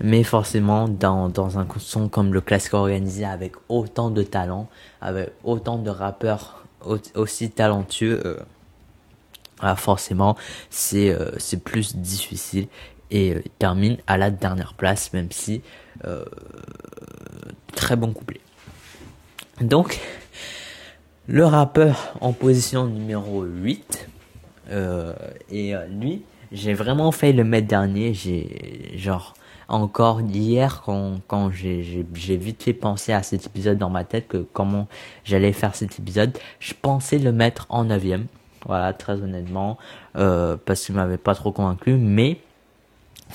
mais 0.00 0.22
forcément 0.22 0.88
dans 0.88 1.28
dans 1.28 1.58
un 1.58 1.66
son 1.78 2.08
comme 2.08 2.32
le 2.32 2.40
classique 2.40 2.74
organisé 2.74 3.24
avec 3.24 3.54
autant 3.68 4.10
de 4.10 4.22
talent, 4.22 4.68
avec 5.00 5.32
autant 5.44 5.78
de 5.78 5.90
rappeurs 5.90 6.64
aussi 7.14 7.50
talentueux, 7.50 8.20
euh, 8.24 8.36
ah, 9.60 9.76
forcément 9.76 10.36
c'est 10.70 11.16
c'est 11.38 11.62
plus 11.62 11.96
difficile 11.96 12.68
et 13.10 13.28
il 13.28 13.50
termine 13.58 13.98
à 14.06 14.18
la 14.18 14.30
dernière 14.30 14.74
place, 14.74 15.12
même 15.12 15.30
si 15.30 15.62
très 17.74 17.96
bon 17.96 18.12
couplet. 18.12 18.40
Donc 19.60 20.00
le 21.28 21.44
rappeur 21.44 22.14
en 22.20 22.32
position 22.32 22.86
numéro 22.86 23.42
8. 23.42 24.08
Euh, 24.70 25.12
et 25.50 25.74
euh, 25.74 25.86
lui, 25.86 26.22
j'ai 26.52 26.74
vraiment 26.74 27.12
fait 27.12 27.32
le 27.32 27.44
mettre 27.44 27.68
dernier. 27.68 28.14
J'ai 28.14 28.92
genre 28.96 29.34
encore 29.68 30.20
hier 30.20 30.82
quand 30.84 31.16
quand 31.26 31.50
j'ai 31.50 32.06
vite 32.36 32.62
fait 32.62 32.72
penser 32.72 33.12
à 33.12 33.22
cet 33.22 33.46
épisode 33.46 33.78
dans 33.78 33.90
ma 33.90 34.04
tête 34.04 34.28
que 34.28 34.38
comment 34.52 34.86
j'allais 35.24 35.52
faire 35.52 35.74
cet 35.74 35.98
épisode, 35.98 36.36
je 36.60 36.74
pensais 36.80 37.18
le 37.18 37.32
mettre 37.32 37.66
en 37.68 37.84
neuvième. 37.84 38.26
Voilà, 38.64 38.92
très 38.92 39.20
honnêtement, 39.22 39.78
euh, 40.16 40.56
parce 40.64 40.84
qu'il 40.84 40.96
m'avait 40.96 41.18
pas 41.18 41.36
trop 41.36 41.52
convaincu, 41.52 41.94
mais 41.94 42.38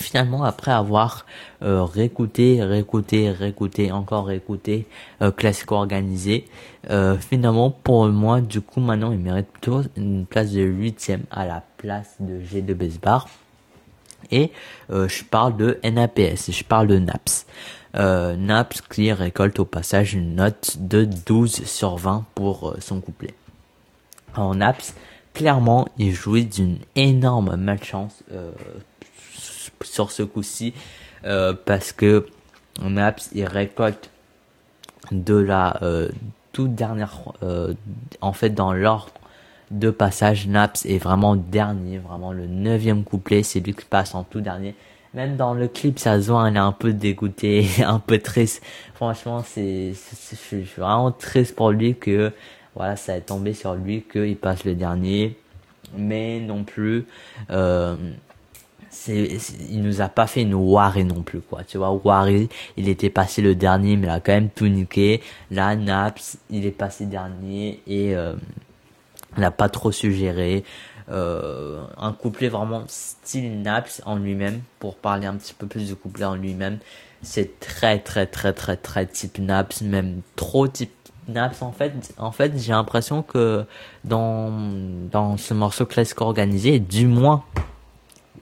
finalement 0.02 0.44
après 0.44 0.72
avoir 0.72 1.26
euh, 1.64 1.84
réécouté, 1.84 2.64
réécouté, 2.64 3.30
réécouté, 3.30 3.92
encore 3.92 4.26
réécouté 4.26 4.88
euh, 5.22 5.32
classico 5.32 5.76
organisé, 5.76 6.46
euh, 6.90 7.18
finalement 7.18 7.72
pour 7.72 8.08
moi 8.08 8.42
du 8.42 8.62
coup 8.62 8.80
maintenant 8.80 9.12
il 9.12 9.20
mérite 9.20 9.48
plutôt 9.48 9.82
une 9.96 10.26
place 10.26 10.52
de 10.52 10.62
huitième 10.62 11.24
à 11.32 11.46
la 11.46 11.64
place 11.78 12.16
de 12.20 12.42
G 12.42 12.62
de 12.62 12.74
Besbar. 12.74 13.28
Et 14.32 14.52
euh, 14.92 15.08
je 15.08 15.24
parle 15.24 15.58
de 15.58 15.80
NAPS, 15.84 16.52
je 16.52 16.64
parle 16.64 16.88
de 16.88 16.98
NAPS. 16.98 17.46
NAPS 17.94 18.82
qui 18.82 19.12
récolte 19.12 19.60
au 19.60 19.66
passage 19.66 20.14
une 20.14 20.36
note 20.36 20.78
de 20.80 21.04
12 21.04 21.66
sur 21.66 21.98
20 21.98 22.26
pour 22.36 22.70
euh, 22.70 22.78
son 22.80 23.02
couplet. 23.02 23.34
En 24.36 24.56
NAPS, 24.56 24.94
clairement, 25.34 25.88
il 25.98 26.14
jouit 26.14 26.46
d'une 26.46 26.78
énorme 26.96 27.58
malchance 27.58 28.24
sur 29.84 30.12
ce 30.12 30.24
coup-ci 30.24 30.74
euh, 31.26 31.54
parce 31.66 31.92
que 31.92 32.26
Naps 32.82 33.30
il 33.34 33.46
récolte 33.46 34.10
de 35.12 35.36
la 35.36 35.78
euh, 35.84 36.10
toute 36.52 36.74
dernière 36.76 37.20
euh, 37.44 37.74
en 38.22 38.34
fait 38.34 38.50
dans 38.52 38.74
l'ordre 38.74 39.12
de 39.72 39.90
passage 39.90 40.48
Naps 40.48 40.86
est 40.86 40.98
vraiment 40.98 41.36
dernier 41.36 41.98
vraiment 41.98 42.32
le 42.32 42.48
neuvième 42.48 43.04
couplet 43.04 43.44
c'est 43.44 43.60
lui 43.60 43.74
qui 43.74 43.86
passe 43.86 44.16
en 44.16 44.24
tout 44.24 44.42
dernier. 44.42 44.76
Même 45.14 45.36
dans 45.36 45.54
le 45.54 45.68
clip 45.68 46.00
ça 46.00 46.22
se 46.22 46.32
il 46.50 46.56
est 46.56 46.60
un 46.60 46.72
peu 46.72 46.94
dégoûté 46.94 47.68
un 47.86 48.00
peu 48.00 48.20
triste. 48.20 48.64
Franchement 48.96 49.44
c'est 49.46 49.94
je 49.94 50.36
suis 50.36 50.64
vraiment 50.78 51.12
triste 51.12 51.56
pour 51.56 51.72
lui 51.72 51.96
que 51.96 52.32
voilà 52.76 52.96
ça 52.96 53.18
est 53.18 53.22
tombé 53.22 53.54
sur 53.54 53.76
lui 53.76 54.04
qu'il 54.12 54.38
passe 54.38 54.64
le 54.64 54.76
dernier. 54.76 55.38
Mais 55.98 56.40
non 56.40 56.64
plus 56.64 57.06
euh, 57.50 57.96
il 59.08 59.82
nous 59.82 60.02
a 60.02 60.10
pas 60.10 60.28
fait 60.28 60.42
une 60.42 60.54
Wari 60.54 61.04
non 61.04 61.22
plus, 61.22 61.42
quoi. 61.42 61.64
Tu 61.64 61.78
vois, 61.78 61.92
Wari, 61.92 62.50
il 62.78 62.90
était 62.90 63.10
passé 63.10 63.42
le 63.42 63.56
dernier, 63.56 63.98
mais 63.98 64.08
il 64.08 64.10
a 64.10 64.20
quand 64.20 64.34
même 64.34 64.50
tout 64.50 64.68
niqué. 64.68 65.22
Là, 65.50 65.76
Naps, 65.76 66.38
il 66.50 66.66
est 66.66 66.72
passé 66.72 67.06
dernier 67.06 67.82
et 67.88 68.16
euh, 68.16 68.34
il 69.38 69.42
n'a 69.42 69.52
pas 69.52 69.70
trop 69.70 69.92
suggéré. 69.92 70.64
Euh, 71.10 71.84
un 71.98 72.14
couplet 72.14 72.48
vraiment 72.48 72.84
style 72.88 73.62
Naps 73.62 74.02
en 74.06 74.16
lui-même, 74.18 74.62
pour 74.80 74.96
parler 74.96 75.28
un 75.28 75.36
petit 75.36 75.54
peu 75.54 75.68
plus 75.68 75.88
du 75.88 75.96
couplet 75.96 76.26
en 76.26 76.36
lui-même. 76.36 76.80
C'est 77.22 77.60
très, 77.60 78.00
très, 78.00 78.26
très, 78.26 78.54
très, 78.54 78.78
très 78.78 79.06
type 79.06 79.40
Naps, 79.40 79.82
même 79.82 80.22
trop 80.36 80.68
type 80.68 80.92
Naps 81.28 81.62
en 81.62 81.72
fait 81.72 81.94
en 82.18 82.32
fait 82.32 82.58
j'ai 82.58 82.72
l'impression 82.72 83.22
que 83.22 83.64
dans 84.04 84.52
dans 85.12 85.38
ce 85.38 85.54
morceau 85.54 85.86
classique 85.86 86.20
organisé 86.20 86.80
du 86.80 87.06
moins 87.06 87.44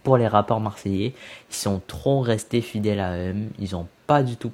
pour 0.04 0.18
les 0.18 0.28
rappeurs 0.28 0.60
marseillais. 0.60 1.14
Ils 1.50 1.56
sont 1.56 1.82
trop 1.88 2.22
restés 2.22 2.62
fidèles 2.62 3.00
à 3.00 3.18
eux. 3.18 3.36
Ils 3.60 3.76
ont 3.76 3.88
pas 4.08 4.24
du 4.24 4.38
tout 4.38 4.52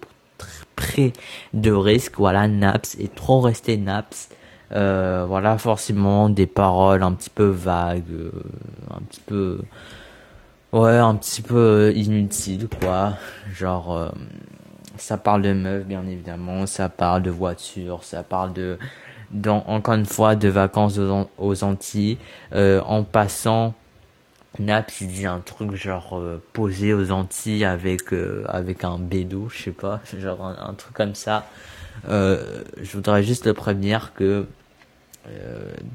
pris 0.76 1.14
de 1.54 1.72
risque. 1.72 2.14
Voilà, 2.18 2.48
Naps 2.48 2.96
est 3.00 3.14
trop 3.16 3.42
resté 3.42 3.78
Naps. 3.78 4.30
Euh, 4.72 5.26
voilà, 5.28 5.58
forcément 5.58 6.30
des 6.30 6.48
paroles 6.48 7.04
un 7.04 7.14
petit 7.14 7.30
peu 7.30 7.46
vagues, 7.46 8.04
euh, 8.12 8.32
un 8.90 9.02
petit 9.02 9.22
peu, 9.22 9.60
ouais, 10.74 10.98
un 10.98 11.16
petit 11.16 11.42
peu 11.42 11.94
inutiles, 11.96 12.68
quoi. 12.82 13.14
Genre, 13.54 13.96
euh, 13.96 14.10
ça 14.98 15.18
parle 15.18 15.44
de 15.44 15.54
meufs, 15.54 15.86
bien 15.86 16.06
évidemment, 16.08 16.66
ça 16.66 16.90
parle 16.90 17.22
de 17.22 17.30
voitures, 17.30 18.04
ça 18.04 18.24
parle 18.24 18.54
de, 18.54 18.80
dans, 19.32 19.64
encore 19.68 19.94
une 19.94 20.06
fois, 20.06 20.36
de 20.36 20.50
vacances 20.50 21.00
aux, 21.38 21.64
Antilles, 21.64 22.18
en 22.52 23.04
passant, 23.04 23.76
Naps, 24.60 25.02
il 25.02 25.08
dit 25.08 25.26
un 25.26 25.40
truc 25.40 25.76
genre 25.76 26.18
euh, 26.18 26.42
posé 26.54 26.94
aux 26.94 27.12
Antilles 27.12 27.66
avec 27.66 28.14
euh, 28.14 28.44
avec 28.48 28.84
un 28.84 28.98
bédou, 29.00 29.50
je 29.50 29.64
sais 29.64 29.72
pas, 29.72 30.02
genre 30.20 30.46
un, 30.46 30.74
truc 30.74 30.94
comme 30.94 31.16
ça. 31.16 31.48
Euh, 32.10 32.64
je 32.82 32.92
voudrais 32.94 33.24
juste 33.24 33.46
le 33.46 33.54
prévenir 33.54 34.14
que 34.14 34.46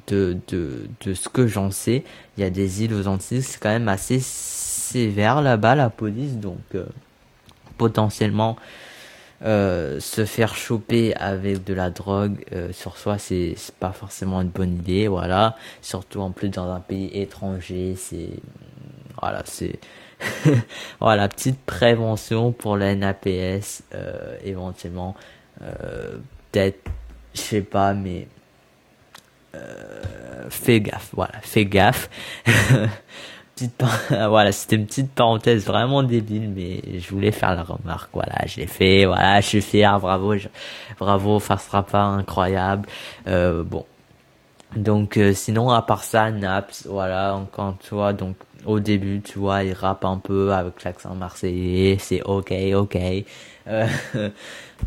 de, 0.08 0.36
de, 0.48 0.88
de 1.02 1.14
ce 1.14 1.28
que 1.28 1.46
j'en 1.46 1.70
sais, 1.70 2.02
il 2.36 2.40
y 2.40 2.44
a 2.44 2.50
des 2.50 2.82
îles 2.82 2.94
aux 2.94 3.06
Antilles, 3.06 3.42
c'est 3.42 3.60
quand 3.60 3.68
même 3.68 3.86
assez 3.86 4.18
sévère 4.18 5.40
là-bas 5.40 5.76
la 5.76 5.88
police, 5.88 6.36
donc 6.38 6.58
potentiellement 7.78 8.56
euh, 9.42 10.00
se 10.00 10.26
faire 10.26 10.54
choper 10.54 11.14
avec 11.14 11.64
de 11.64 11.72
la 11.72 11.88
drogue 11.88 12.44
euh, 12.52 12.72
sur 12.72 12.98
soi 12.98 13.16
c'est 13.16 13.54
pas 13.80 13.92
forcément 13.92 14.42
une 14.42 14.48
bonne 14.48 14.74
idée 14.74 15.08
voilà. 15.08 15.56
Surtout 15.80 16.20
en 16.20 16.30
plus 16.30 16.50
dans 16.50 16.70
un 16.70 16.80
pays 16.80 17.10
étranger 17.14 17.94
c'est 17.96 18.30
voilà 19.20 19.42
c'est 19.46 19.78
voilà 21.00 21.28
petite 21.28 21.58
prévention 21.60 22.52
pour 22.52 22.76
la 22.76 22.94
NAPS 22.94 23.82
euh, 23.94 24.36
éventuellement 24.44 25.16
euh, 25.62 26.18
peut-être 26.52 26.90
je 27.34 27.40
sais 27.40 27.62
pas 27.62 27.94
mais 27.94 28.28
fais 30.50 30.80
gaffe 30.80 31.10
voilà 31.14 31.40
fais 31.42 31.64
gaffe 31.64 32.10
voilà, 34.10 34.52
c'était 34.52 34.76
une 34.76 34.86
petite 34.86 35.12
parenthèse 35.12 35.64
vraiment 35.66 36.02
débile, 36.02 36.50
mais 36.50 36.98
je 36.98 37.10
voulais 37.10 37.32
faire 37.32 37.54
la 37.54 37.62
remarque. 37.62 38.10
Voilà, 38.12 38.46
je 38.46 38.56
l'ai 38.60 38.66
fait. 38.66 39.04
Voilà, 39.06 39.40
je 39.40 39.46
suis 39.46 39.62
fier. 39.62 39.98
Bravo, 40.00 40.36
je, 40.36 40.48
bravo, 40.98 41.40
sera 41.40 41.82
pas 41.82 42.02
incroyable. 42.02 42.88
Euh, 43.26 43.62
bon. 43.64 43.84
Donc, 44.76 45.16
euh, 45.16 45.32
sinon, 45.34 45.70
à 45.70 45.82
part 45.82 46.04
ça, 46.04 46.30
Naps, 46.30 46.86
voilà, 46.86 47.34
encore 47.34 47.76
tu 47.80 47.94
vois, 47.94 48.12
donc, 48.12 48.36
au 48.66 48.78
début, 48.78 49.20
tu 49.20 49.38
vois, 49.38 49.64
il 49.64 49.72
rappe 49.72 50.04
un 50.04 50.18
peu 50.18 50.52
avec 50.52 50.84
l'accent 50.84 51.14
marseillais, 51.14 51.96
c'est 51.98 52.22
ok, 52.22 52.52
ok. 52.74 52.96
Euh, 53.66 53.86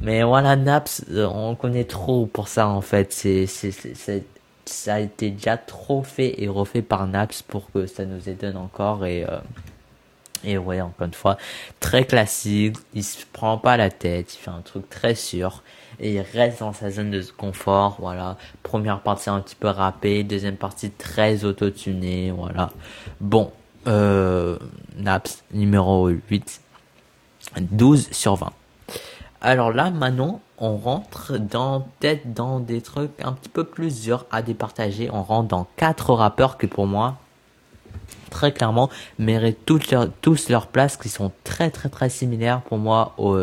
mais 0.01 0.23
voilà, 0.23 0.55
Naps, 0.55 1.05
on 1.11 1.55
connaît 1.55 1.83
trop 1.83 2.25
pour 2.27 2.47
ça, 2.47 2.67
en 2.69 2.81
fait. 2.81 3.11
C'est, 3.11 3.45
c'est, 3.45 4.23
ça 4.65 4.95
a 4.95 4.99
été 4.99 5.29
déjà 5.29 5.57
trop 5.57 6.03
fait 6.03 6.41
et 6.41 6.47
refait 6.47 6.81
par 6.81 7.07
Naps 7.07 7.41
pour 7.41 7.71
que 7.71 7.85
ça 7.85 8.05
nous 8.05 8.29
étonne 8.29 8.57
encore 8.57 9.05
et 9.05 9.25
euh, 9.25 9.39
et 10.45 10.57
ouais 10.57 10.81
encore 10.81 11.07
une 11.07 11.13
fois 11.13 11.37
très 11.79 12.05
classique 12.05 12.77
il 12.93 13.03
se 13.03 13.25
prend 13.31 13.57
pas 13.57 13.77
la 13.77 13.89
tête 13.89 14.35
il 14.35 14.37
fait 14.37 14.51
un 14.51 14.61
truc 14.61 14.89
très 14.89 15.15
sûr 15.15 15.63
et 15.99 16.15
il 16.15 16.21
reste 16.21 16.59
dans 16.59 16.73
sa 16.73 16.91
zone 16.91 17.11
de 17.11 17.23
confort 17.37 17.97
voilà. 17.99 18.37
Première 18.63 19.01
partie 19.01 19.29
un 19.29 19.39
petit 19.39 19.55
peu 19.55 19.67
rappée 19.67 20.23
deuxième 20.23 20.57
partie 20.57 20.91
très 20.91 21.45
autotunée 21.45 22.31
voilà. 22.31 22.71
Bon 23.21 23.51
euh, 23.87 24.57
Naps 24.97 25.43
numéro 25.51 26.07
8 26.07 26.61
12 27.59 28.09
sur 28.11 28.35
20 28.35 28.51
alors 29.41 29.71
là 29.71 29.91
maintenant 29.91 30.41
on 30.63 30.77
rentre 30.77 31.37
dans 31.37 31.81
peut-être 31.99 32.33
dans 32.33 32.61
des 32.61 32.81
trucs 32.81 33.11
un 33.21 33.33
petit 33.33 33.49
peu 33.49 33.65
plus 33.65 34.01
durs 34.01 34.25
à 34.31 34.41
départager. 34.41 35.09
On 35.11 35.21
rentre 35.21 35.49
dans 35.49 35.67
quatre 35.75 36.13
rappeurs 36.13 36.57
qui 36.57 36.67
pour 36.67 36.87
moi 36.87 37.17
très 38.29 38.53
clairement 38.53 38.89
méritent 39.19 39.65
toutes 39.65 39.91
leur, 39.91 40.09
tous 40.21 40.47
leur 40.49 40.67
place 40.67 40.95
qui 40.95 41.09
sont 41.09 41.33
très 41.43 41.69
très 41.69 41.89
très 41.89 42.09
similaires 42.09 42.61
pour 42.61 42.77
moi 42.77 43.13
au, 43.17 43.37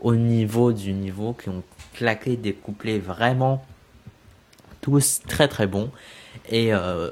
au 0.00 0.14
niveau 0.14 0.72
du 0.72 0.92
niveau 0.92 1.32
qui 1.34 1.48
ont 1.48 1.62
claqué 1.94 2.36
des 2.36 2.54
couplets 2.54 2.98
vraiment 2.98 3.64
tous 4.80 5.20
très 5.28 5.48
très 5.48 5.66
bons 5.66 5.90
et 6.48 6.72
euh, 6.72 7.10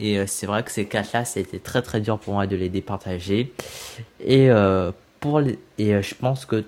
euh, 0.00 0.24
c'est 0.26 0.46
vrai 0.46 0.62
que 0.62 0.70
ces 0.70 0.86
quatre 0.86 1.12
là 1.12 1.24
c'était 1.24 1.58
très 1.58 1.82
très 1.82 2.00
dur 2.00 2.18
pour 2.18 2.34
moi 2.34 2.46
de 2.46 2.56
les 2.56 2.70
départager 2.70 3.52
et 4.20 4.50
euh, 4.50 4.90
pour 5.20 5.40
les, 5.40 5.58
et 5.78 6.00
je 6.00 6.14
pense 6.14 6.46
que 6.46 6.64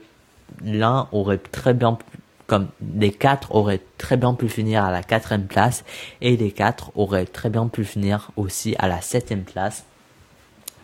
l'un 0.64 1.08
aurait 1.12 1.38
très 1.38 1.74
bien 1.74 1.98
comme 2.46 2.68
les 2.94 3.10
quatre 3.10 3.54
auraient 3.54 3.82
très 3.98 4.16
bien 4.16 4.34
pu 4.34 4.48
finir 4.48 4.84
à 4.84 4.92
la 4.92 5.02
quatrième 5.02 5.46
place 5.46 5.84
et 6.20 6.36
les 6.36 6.52
quatre 6.52 6.92
auraient 6.94 7.26
très 7.26 7.50
bien 7.50 7.66
pu 7.66 7.84
finir 7.84 8.30
aussi 8.36 8.76
à 8.78 8.88
la 8.88 9.00
septième 9.00 9.42
place. 9.42 9.84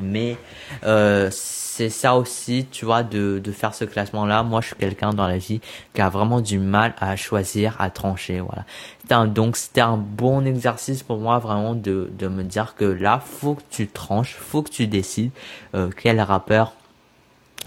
Mais 0.01 0.37
euh, 0.85 1.29
c'est 1.31 1.91
ça 1.91 2.17
aussi, 2.17 2.67
tu 2.71 2.85
vois, 2.87 3.03
de, 3.03 3.39
de 3.39 3.53
faire 3.53 3.75
ce 3.75 3.85
classement-là. 3.85 4.43
Moi, 4.43 4.61
je 4.61 4.69
suis 4.69 4.77
quelqu'un 4.77 5.11
dans 5.11 5.29
la 5.29 5.39
vie 5.39 5.61
qui 5.95 6.01
a 6.01 6.09
vraiment 6.09 6.41
du 6.41 6.59
mal 6.59 6.95
à 6.99 7.15
choisir, 7.15 7.77
à 7.79 7.91
trancher. 7.91 8.41
Voilà. 8.41 9.27
Donc, 9.27 9.57
c'était 9.57 9.83
un 9.83 9.99
bon 9.99 10.45
exercice 10.45 11.03
pour 11.03 11.19
moi 11.19 11.39
vraiment 11.39 11.75
de, 11.75 12.11
de 12.19 12.27
me 12.27 12.43
dire 12.43 12.75
que 12.75 12.87
là, 12.87 13.21
faut 13.25 13.55
que 13.55 13.63
tu 13.71 13.87
tranches, 13.87 14.35
faut 14.35 14.63
que 14.63 14.71
tu 14.71 14.87
décides 14.87 15.31
euh, 15.75 15.91
quel 15.97 16.21
rappeur 16.21 16.73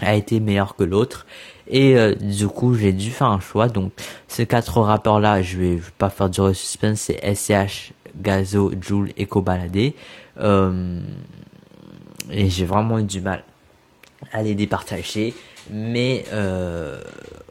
a 0.00 0.14
été 0.14 0.40
meilleur 0.40 0.76
que 0.76 0.84
l'autre 0.84 1.26
et 1.68 1.96
euh, 1.96 2.14
du 2.14 2.48
coup 2.48 2.74
j'ai 2.74 2.92
dû 2.92 3.10
faire 3.10 3.28
un 3.28 3.40
choix. 3.40 3.68
Donc 3.68 3.92
ces 4.28 4.46
quatre 4.46 4.80
rappeurs 4.80 5.20
là 5.20 5.42
je 5.42 5.58
vais, 5.58 5.78
pas 5.98 6.10
faire 6.10 6.30
du 6.30 6.40
suspense 6.54 7.00
c'est 7.00 7.34
SCH 7.34 7.92
Gazo 8.16 8.72
Joule 8.80 9.10
et 9.16 9.26
Kobalade. 9.26 9.92
Euh, 10.38 11.00
et 12.30 12.50
j'ai 12.50 12.64
vraiment 12.64 12.98
eu 12.98 13.04
du 13.04 13.20
mal 13.20 13.44
à 14.32 14.42
les 14.42 14.54
départager. 14.54 15.34
Mais 15.70 16.24
euh, 16.32 17.00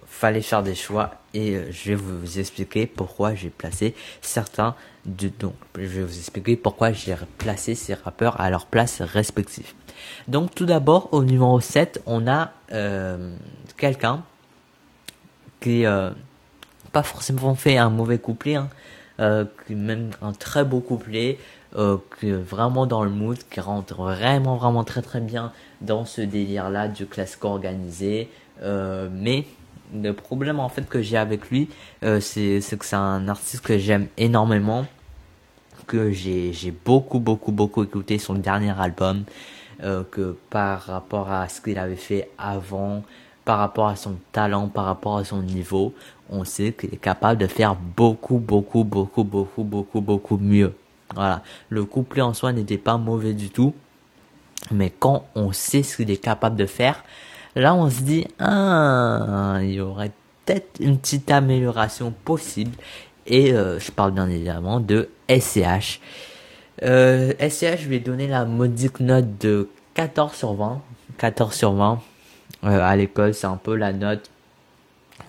fallait 0.07 0.41
faire 0.41 0.63
des 0.63 0.75
choix 0.75 1.15
et 1.33 1.55
euh, 1.55 1.71
je 1.71 1.89
vais 1.89 1.95
vous 1.95 2.39
expliquer 2.39 2.87
pourquoi 2.87 3.35
j'ai 3.35 3.49
placé 3.49 3.93
certains 4.21 4.75
de 5.05 5.29
donc 5.39 5.53
je 5.77 5.81
vais 5.81 6.03
vous 6.03 6.17
expliquer 6.17 6.55
pourquoi 6.55 6.93
j'ai 6.93 7.15
placé 7.37 7.75
ces 7.75 7.93
rappeurs 7.93 8.39
à 8.39 8.49
leur 8.49 8.65
place 8.65 9.01
respective 9.01 9.73
donc 10.27 10.55
tout 10.55 10.65
d'abord 10.65 11.09
au 11.11 11.23
numéro 11.23 11.59
7, 11.59 12.01
on 12.05 12.27
a 12.27 12.51
euh, 12.71 13.35
quelqu'un 13.77 14.23
qui 15.59 15.85
euh, 15.85 16.11
pas 16.91 17.03
forcément 17.03 17.55
fait 17.55 17.77
un 17.77 17.89
mauvais 17.89 18.17
couplet, 18.19 18.55
hein, 18.55 18.69
euh, 19.19 19.45
même 19.69 20.11
un 20.21 20.33
très 20.33 20.63
beau 20.63 20.79
couplet, 20.79 21.37
euh, 21.75 21.97
qui 22.19 22.29
est 22.29 22.33
vraiment 22.33 22.85
dans 22.85 23.03
le 23.03 23.09
mood, 23.09 23.37
qui 23.49 23.59
rentre 23.59 23.95
vraiment 23.95 24.55
vraiment 24.55 24.83
très 24.83 25.01
très 25.01 25.19
bien 25.19 25.51
dans 25.81 26.05
ce 26.05 26.21
délire 26.21 26.69
là 26.69 26.87
du 26.87 27.05
classique 27.05 27.43
organisé. 27.45 28.29
Euh, 28.61 29.09
mais 29.11 29.45
le 29.93 30.13
problème 30.13 30.59
en 30.59 30.69
fait 30.69 30.87
que 30.87 31.01
j'ai 31.01 31.17
avec 31.17 31.49
lui, 31.49 31.69
euh, 32.03 32.19
c'est 32.19 32.61
que 32.77 32.85
c'est 32.85 32.95
un 32.95 33.27
artiste 33.27 33.65
que 33.65 33.77
j'aime 33.77 34.07
énormément, 34.17 34.85
que 35.87 36.11
j'ai 36.11 36.73
beaucoup 36.85 37.19
beaucoup 37.19 37.51
beaucoup 37.51 37.83
écouté 37.83 38.19
son 38.19 38.35
dernier 38.35 38.73
album. 38.79 39.23
Euh, 39.83 40.03
que 40.09 40.37
par 40.49 40.83
rapport 40.83 41.29
à 41.29 41.49
ce 41.49 41.59
qu'il 41.59 41.77
avait 41.77 41.97
fait 41.97 42.29
avant, 42.37 43.03
par 43.45 43.59
rapport 43.59 43.87
à 43.87 43.95
son 43.95 44.15
talent, 44.31 44.67
par 44.67 44.85
rapport 44.85 45.17
à 45.17 45.23
son 45.23 45.41
niveau, 45.41 45.93
on 46.29 46.43
sait 46.43 46.73
qu'il 46.73 46.93
est 46.93 46.97
capable 46.97 47.39
de 47.39 47.47
faire 47.47 47.75
beaucoup, 47.75 48.39
beaucoup, 48.39 48.83
beaucoup, 48.83 49.23
beaucoup, 49.23 49.63
beaucoup, 49.63 50.01
beaucoup 50.01 50.37
mieux. 50.37 50.73
Voilà. 51.13 51.43
Le 51.69 51.85
couplet 51.85 52.21
en 52.21 52.33
soi 52.33 52.51
n'était 52.51 52.79
pas 52.79 52.97
mauvais 52.97 53.33
du 53.33 53.49
tout. 53.49 53.73
Mais 54.71 54.89
quand 54.89 55.27
on 55.35 55.51
sait 55.51 55.83
ce 55.83 55.97
qu'il 55.97 56.09
est 56.09 56.17
capable 56.17 56.55
de 56.55 56.65
faire, 56.65 57.03
là 57.55 57.75
on 57.75 57.89
se 57.89 58.01
dit, 58.01 58.25
ah, 58.39 59.59
il 59.61 59.73
y 59.73 59.79
aurait 59.79 60.11
peut-être 60.45 60.79
une 60.79 60.97
petite 60.97 61.29
amélioration 61.29 62.11
possible. 62.23 62.75
Et 63.27 63.53
euh, 63.53 63.79
je 63.79 63.91
parle 63.91 64.11
bien 64.11 64.27
évidemment 64.27 64.79
de 64.79 65.09
SCH. 65.29 65.99
Euh, 66.83 67.33
SCH, 67.39 67.83
je 67.83 67.89
vais 67.89 67.99
donner 67.99 68.27
la 68.27 68.45
modique 68.45 68.99
note 68.99 69.37
de 69.39 69.69
14 69.93 70.33
sur 70.33 70.53
20. 70.53 70.81
14 71.17 71.53
sur 71.53 71.73
20. 71.73 71.99
Euh, 72.63 72.81
à 72.81 72.95
l'école, 72.95 73.33
c'est 73.33 73.47
un 73.47 73.57
peu 73.57 73.75
la 73.75 73.93
note. 73.93 74.29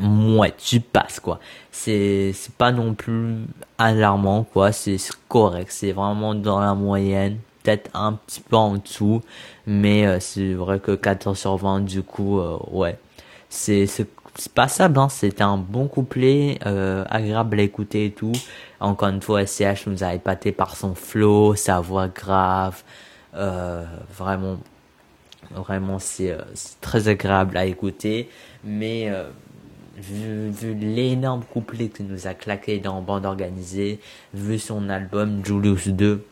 Ouais, 0.01 0.53
tu 0.59 0.81
passes, 0.81 1.21
quoi. 1.21 1.41
C'est, 1.71 2.33
pas 2.59 2.73
non 2.73 2.95
plus 2.95 3.37
alarmant, 3.79 4.45
quoi. 4.45 4.73
C'est 4.73 4.99
correct. 5.29 5.69
C'est 5.71 5.93
vraiment 5.93 6.35
dans 6.35 6.61
la 6.61 6.75
moyenne. 6.75 7.39
Peut-être 7.63 7.91
un 7.95 8.15
petit 8.15 8.41
peu 8.41 8.57
en 8.57 8.77
dessous. 8.77 9.23
Mais 9.67 10.07
euh, 10.07 10.21
c'est 10.21 10.55
vrai 10.55 10.81
que 10.81 10.93
14 10.93 11.39
sur 11.39 11.57
20, 11.57 11.81
du 11.81 12.03
coup, 12.03 12.39
euh, 12.41 12.59
ouais. 12.71 12.99
C'est, 13.49 13.87
c'est 13.87 14.09
passable, 14.55 14.99
hein. 14.99 15.09
c'était 15.09 15.43
un 15.43 15.57
bon 15.57 15.89
couplet, 15.89 16.59
agréable 17.09 17.59
à 17.61 17.63
écouter 17.63 18.07
et 18.07 18.11
tout. 18.11 18.33
Encore 18.81 19.09
une 19.09 19.23
fois, 19.23 19.47
SCH 19.47 19.87
nous 19.87 20.05
a 20.05 20.15
épaté 20.15 20.53
par 20.53 20.77
son 20.77 20.95
flow, 20.95 21.55
sa 21.55 21.81
voix 21.81 22.09
grave, 22.09 22.83
vraiment, 23.33 24.59
vraiment 25.55 25.99
c'est 25.99 26.31
euh, 26.31 26.43
très 26.81 27.09
agréable 27.09 27.57
à 27.57 27.65
écouter. 27.67 28.29
Mais 28.65 29.09
euh, 29.09 29.29
vu, 29.97 30.75
l'énorme 30.75 31.43
couplet 31.45 31.89
qu'il 31.89 32.07
nous 32.07 32.27
a 32.27 32.35
claqué 32.35 32.79
dans 32.79 33.01
bande 33.03 33.27
organisée, 33.27 34.01
vu 34.35 34.59
son 34.59 34.89
album 34.89 35.45
Julius 35.45 35.89
2, 35.89 36.25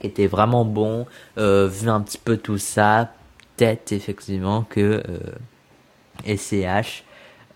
qui 0.00 0.06
était 0.06 0.26
vraiment 0.26 0.64
bon, 0.64 1.06
vu 1.36 1.88
un 1.88 2.00
petit 2.00 2.18
peu 2.18 2.36
tout 2.36 2.58
ça, 2.58 3.12
peut-être 3.56 3.92
effectivement 3.92 4.62
que 4.62 5.02
SCH 6.24 7.04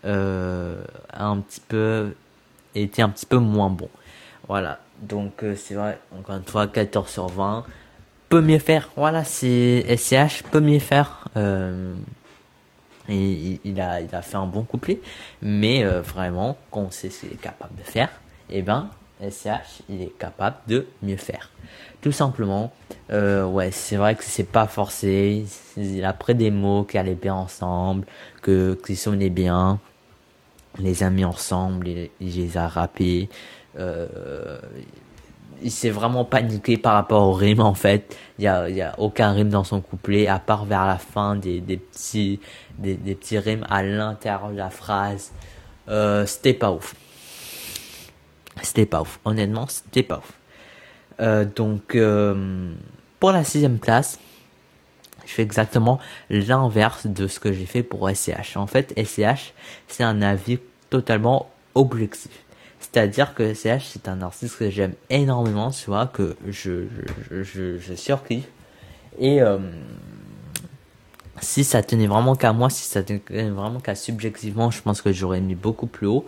euh, 0.05 0.83
a 1.09 1.25
un 1.25 1.39
petit 1.41 1.59
peu 1.59 2.13
été 2.75 3.01
un 3.01 3.09
petit 3.09 3.25
peu 3.25 3.37
moins 3.37 3.69
bon. 3.69 3.89
Voilà. 4.47 4.79
Donc 5.01 5.43
euh, 5.43 5.55
c'est 5.55 5.75
vrai, 5.75 5.99
encore 6.17 6.37
une 6.37 6.43
fois, 6.43 6.67
14 6.67 7.09
sur 7.09 7.27
20. 7.27 7.65
Peut 8.29 8.41
mieux 8.41 8.59
faire. 8.59 8.89
Voilà, 8.95 9.23
c'est 9.23 9.85
SCH 9.95 10.43
peut 10.51 10.59
mieux 10.59 10.79
faire. 10.79 11.27
Euh, 11.37 11.93
et 13.09 13.59
il 13.63 13.79
a, 13.79 14.01
il 14.01 14.13
a 14.13 14.21
fait 14.21 14.37
un 14.37 14.47
bon 14.47 14.63
couplet. 14.63 14.99
Mais 15.41 15.83
euh, 15.83 16.01
vraiment, 16.01 16.57
quand 16.71 16.81
on 16.81 16.91
sait 16.91 17.09
ce 17.09 17.21
qu'il 17.21 17.33
est 17.33 17.41
capable 17.41 17.75
de 17.75 17.83
faire, 17.83 18.09
et 18.49 18.59
eh 18.59 18.61
ben, 18.61 18.89
SCH, 19.21 19.81
il 19.89 20.01
est 20.01 20.17
capable 20.17 20.57
de 20.67 20.87
mieux 21.01 21.17
faire. 21.17 21.49
Tout 22.01 22.11
simplement, 22.11 22.71
euh, 23.11 23.45
ouais, 23.45 23.71
c'est 23.71 23.95
vrai 23.95 24.15
que 24.15 24.23
c'est 24.23 24.43
pas 24.43 24.67
forcé. 24.67 25.45
Il 25.75 26.05
a 26.05 26.13
pris 26.13 26.35
des 26.35 26.51
mots 26.51 26.83
qui 26.83 26.97
allaient 26.97 27.15
bien 27.15 27.33
ensemble, 27.33 28.05
que 28.41 28.77
qui 28.85 28.95
sonnaient 28.95 29.29
bien. 29.29 29.79
Il 30.77 30.85
les 30.85 31.01
a 31.01 31.09
mis 31.09 31.25
ensemble, 31.25 31.87
il, 31.87 32.09
les 32.19 32.57
a 32.57 32.67
rappés. 32.67 33.29
Euh, 33.79 34.59
il 35.61 35.71
s'est 35.71 35.89
vraiment 35.89 36.25
paniqué 36.25 36.77
par 36.77 36.93
rapport 36.93 37.23
au 37.27 37.33
rime 37.33 37.61
en 37.61 37.73
fait. 37.73 38.15
Il 38.39 38.45
y 38.45 38.47
a, 38.47 38.69
y 38.69 38.81
a 38.81 38.95
aucun 38.99 39.31
rime 39.31 39.49
dans 39.49 39.63
son 39.63 39.81
couplet 39.81 40.27
à 40.27 40.39
part 40.39 40.65
vers 40.65 40.85
la 40.85 40.97
fin 40.97 41.35
des, 41.35 41.59
des 41.59 41.77
petits 41.77 42.39
des, 42.77 42.95
des 42.95 43.15
petits 43.15 43.39
rimes 43.39 43.65
à 43.69 43.83
l'intérieur 43.83 44.49
de 44.49 44.57
la 44.57 44.69
phrase. 44.69 45.31
Euh, 45.89 46.25
c'était 46.25 46.53
pas 46.53 46.71
ouf. 46.71 46.95
C'était 48.61 48.85
pas 48.85 49.01
ouf. 49.01 49.19
Honnêtement, 49.25 49.67
c'était 49.67 50.03
pas 50.03 50.17
ouf. 50.17 50.33
Euh, 51.19 51.45
donc 51.45 51.95
euh, 51.95 52.73
pour 53.19 53.31
la 53.31 53.43
sixième 53.43 53.79
place, 53.79 54.19
je 55.25 55.31
fais 55.33 55.41
exactement 55.41 55.99
l'inverse 56.29 57.07
de 57.07 57.27
ce 57.27 57.39
que 57.39 57.51
j'ai 57.51 57.65
fait 57.65 57.83
pour 57.83 58.09
SCH. 58.09 58.55
En 58.55 58.67
fait, 58.67 58.93
SCH, 58.97 59.53
c'est 59.87 60.03
un 60.03 60.21
avis 60.21 60.59
totalement 60.89 61.49
objectif. 61.75 62.31
C'est-à-dire 62.97 63.35
que 63.35 63.53
CH, 63.53 63.89
c'est 63.89 64.07
un 64.07 64.23
artiste 64.23 64.57
que 64.57 64.71
j'aime 64.71 64.93
énormément, 65.11 65.69
tu 65.69 65.85
vois, 65.85 66.07
que 66.07 66.35
je, 66.47 66.87
je, 67.29 67.43
je, 67.43 67.77
je. 67.77 68.35
Et 69.19 69.39
euh, 69.39 69.59
si 71.39 71.63
ça 71.63 71.83
tenait 71.83 72.07
vraiment 72.07 72.35
qu'à 72.35 72.53
moi, 72.53 72.71
si 72.71 72.85
ça 72.85 73.03
tenait 73.03 73.21
vraiment 73.51 73.79
qu'à 73.79 73.93
subjectivement, 73.93 74.71
je 74.71 74.81
pense 74.81 75.03
que 75.03 75.13
j'aurais 75.13 75.41
mis 75.41 75.53
beaucoup 75.53 75.85
plus 75.85 76.07
haut. 76.07 76.25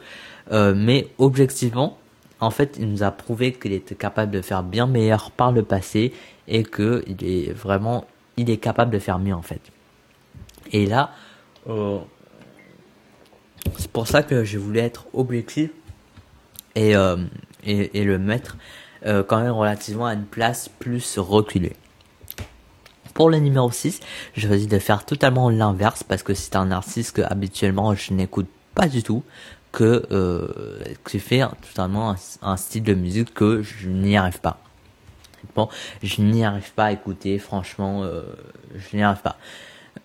Euh, 0.52 0.76
mais 0.78 1.08
objectivement, 1.18 1.98
en 2.40 2.52
fait, 2.52 2.76
il 2.78 2.88
nous 2.88 3.02
a 3.02 3.10
prouvé 3.10 3.52
qu'il 3.52 3.74
était 3.74 3.96
capable 3.96 4.32
de 4.32 4.44
faire 4.44 4.62
bien 4.62 4.86
meilleur 4.86 5.32
par 5.32 5.52
le 5.52 5.64
passé 5.64 6.14
et 6.48 6.62
que 6.62 7.04
il 7.08 7.26
est 7.26 7.52
vraiment, 7.52 8.06
il 8.38 8.52
est 8.52 8.58
capable 8.58 8.92
de 8.92 9.00
faire 9.00 9.18
mieux 9.18 9.34
en 9.34 9.42
fait. 9.42 9.62
Et 10.72 10.86
là, 10.86 11.14
euh, 11.68 11.98
c'est 13.80 13.90
pour 13.92 14.08
ça 14.08 14.22
que 14.22 14.44
je 14.44 14.60
voulais 14.60 14.82
être 14.82 15.08
objectif 15.16 15.72
et, 16.76 16.96
euh, 16.96 17.18
et, 17.64 18.00
et, 18.00 18.04
le 18.04 18.18
mettre 18.18 18.58
euh, 19.06 19.24
quand 19.24 19.42
même 19.42 19.52
relativement 19.52 20.06
à 20.06 20.14
une 20.14 20.26
place 20.26 20.70
plus 20.80 21.18
reculée. 21.18 21.76
Pour 23.14 23.30
le 23.30 23.38
numéro 23.38 23.72
6, 23.72 24.00
je 24.36 24.48
choisi 24.48 24.68
de 24.68 24.80
faire 24.80 25.06
totalement 25.06 25.50
l'inverse 25.50 26.04
parce 26.04 26.24
que 26.24 26.34
c'est 26.34 26.56
un 26.56 26.72
artiste 26.72 27.18
que 27.18 27.22
habituellement 27.22 27.94
je 27.96 28.14
n'écoute 28.14 28.48
pas 28.76 28.88
du 28.88 29.04
tout, 29.04 29.24
que 29.72 30.06
euh, 30.12 30.84
que 31.04 31.20
fait 31.20 31.42
totalement 31.68 32.16
un, 32.42 32.58
style 32.58 32.84
de 32.84 32.94
musique 32.94 33.34
que 33.34 33.62
je 33.62 33.90
n'y 33.90 34.18
arrive 34.18 34.40
pas. 34.40 34.62
Bon, 35.56 35.70
je 36.04 36.22
n'y 36.22 36.44
arrive 36.44 36.72
pas 36.74 36.86
à 36.86 36.92
écouter, 36.92 37.40
franchement, 37.40 38.04
euh, 38.04 38.24
je 38.76 38.98
n'y 38.98 39.04
arrive 39.04 39.22
pas. 39.22 39.38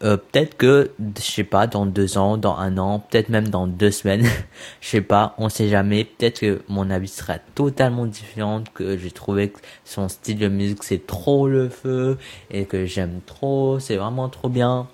Euh, 0.02 0.16
peut-être 0.16 0.56
que, 0.56 0.90
je 1.16 1.22
sais 1.22 1.44
pas, 1.44 1.66
dans 1.66 1.86
deux 1.86 2.18
ans, 2.18 2.36
dans 2.36 2.56
un 2.56 2.78
an, 2.78 2.98
peut-être 2.98 3.28
même 3.28 3.48
dans 3.48 3.66
deux 3.66 3.90
semaines, 3.90 4.26
je 4.80 4.88
sais 4.88 5.00
pas, 5.00 5.34
on 5.38 5.48
sait 5.48 5.68
jamais. 5.68 6.04
Peut-être 6.04 6.40
que 6.40 6.62
mon 6.68 6.90
avis 6.90 7.08
sera 7.08 7.38
totalement 7.38 8.06
différent, 8.06 8.62
que 8.74 8.98
j'ai 8.98 9.10
trouvé 9.10 9.50
que 9.50 9.60
son 9.84 10.08
style 10.08 10.38
de 10.38 10.48
musique 10.48 10.82
c'est 10.82 11.06
trop 11.06 11.48
le 11.48 11.68
feu 11.68 12.18
et 12.50 12.64
que 12.64 12.86
j'aime 12.86 13.20
trop, 13.24 13.78
c'est 13.78 13.96
vraiment 13.96 14.28
trop 14.28 14.48
bien. 14.48 14.88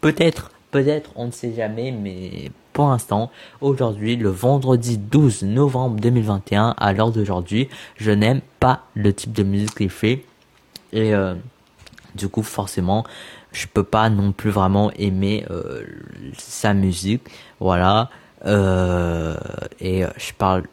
Peut-être, 0.00 0.50
peut-être, 0.70 1.10
on 1.16 1.26
ne 1.26 1.30
sait 1.32 1.54
jamais, 1.54 1.92
mais 1.92 2.50
pour 2.72 2.88
l'instant, 2.88 3.30
aujourd'hui, 3.60 4.16
le 4.16 4.28
vendredi 4.28 4.98
12 4.98 5.42
novembre 5.44 6.00
2021, 6.00 6.74
à 6.76 6.92
l'heure 6.92 7.10
d'aujourd'hui, 7.10 7.68
je 7.96 8.10
n'aime 8.10 8.40
pas 8.60 8.82
le 8.94 9.12
type 9.12 9.32
de 9.32 9.42
musique 9.42 9.74
qu'il 9.74 9.90
fait 9.90 10.24
et 10.92 11.14
euh, 11.14 11.34
du 12.14 12.28
coup, 12.28 12.42
forcément, 12.42 13.04
je 13.56 13.66
peux 13.66 13.84
pas 13.84 14.10
non 14.10 14.32
plus 14.32 14.50
vraiment 14.50 14.90
aimer 14.92 15.46
euh, 15.50 15.84
sa 16.36 16.74
musique 16.74 17.22
voilà 17.58 18.10
euh, 18.44 19.36
et 19.80 20.04
euh, 20.04 20.10
je 20.16 20.32
parle 20.32 20.64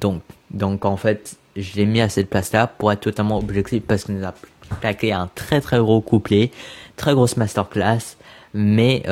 donc 0.00 0.22
donc 0.50 0.84
en 0.84 0.96
fait 0.96 1.36
je 1.56 1.76
l'ai 1.76 1.86
mis 1.86 2.00
à 2.00 2.08
cette 2.08 2.28
place 2.28 2.52
là 2.52 2.66
pour 2.66 2.90
être 2.92 3.00
totalement 3.00 3.38
objectif 3.38 3.82
parce 3.86 4.04
qu'il 4.04 4.16
nous 4.16 4.24
a 4.24 4.34
plaqué 4.80 5.12
un 5.12 5.28
très 5.34 5.60
très 5.60 5.78
gros 5.78 6.00
couplet 6.00 6.50
très 6.96 7.14
grosse 7.14 7.36
masterclass 7.36 8.16
mais 8.54 9.02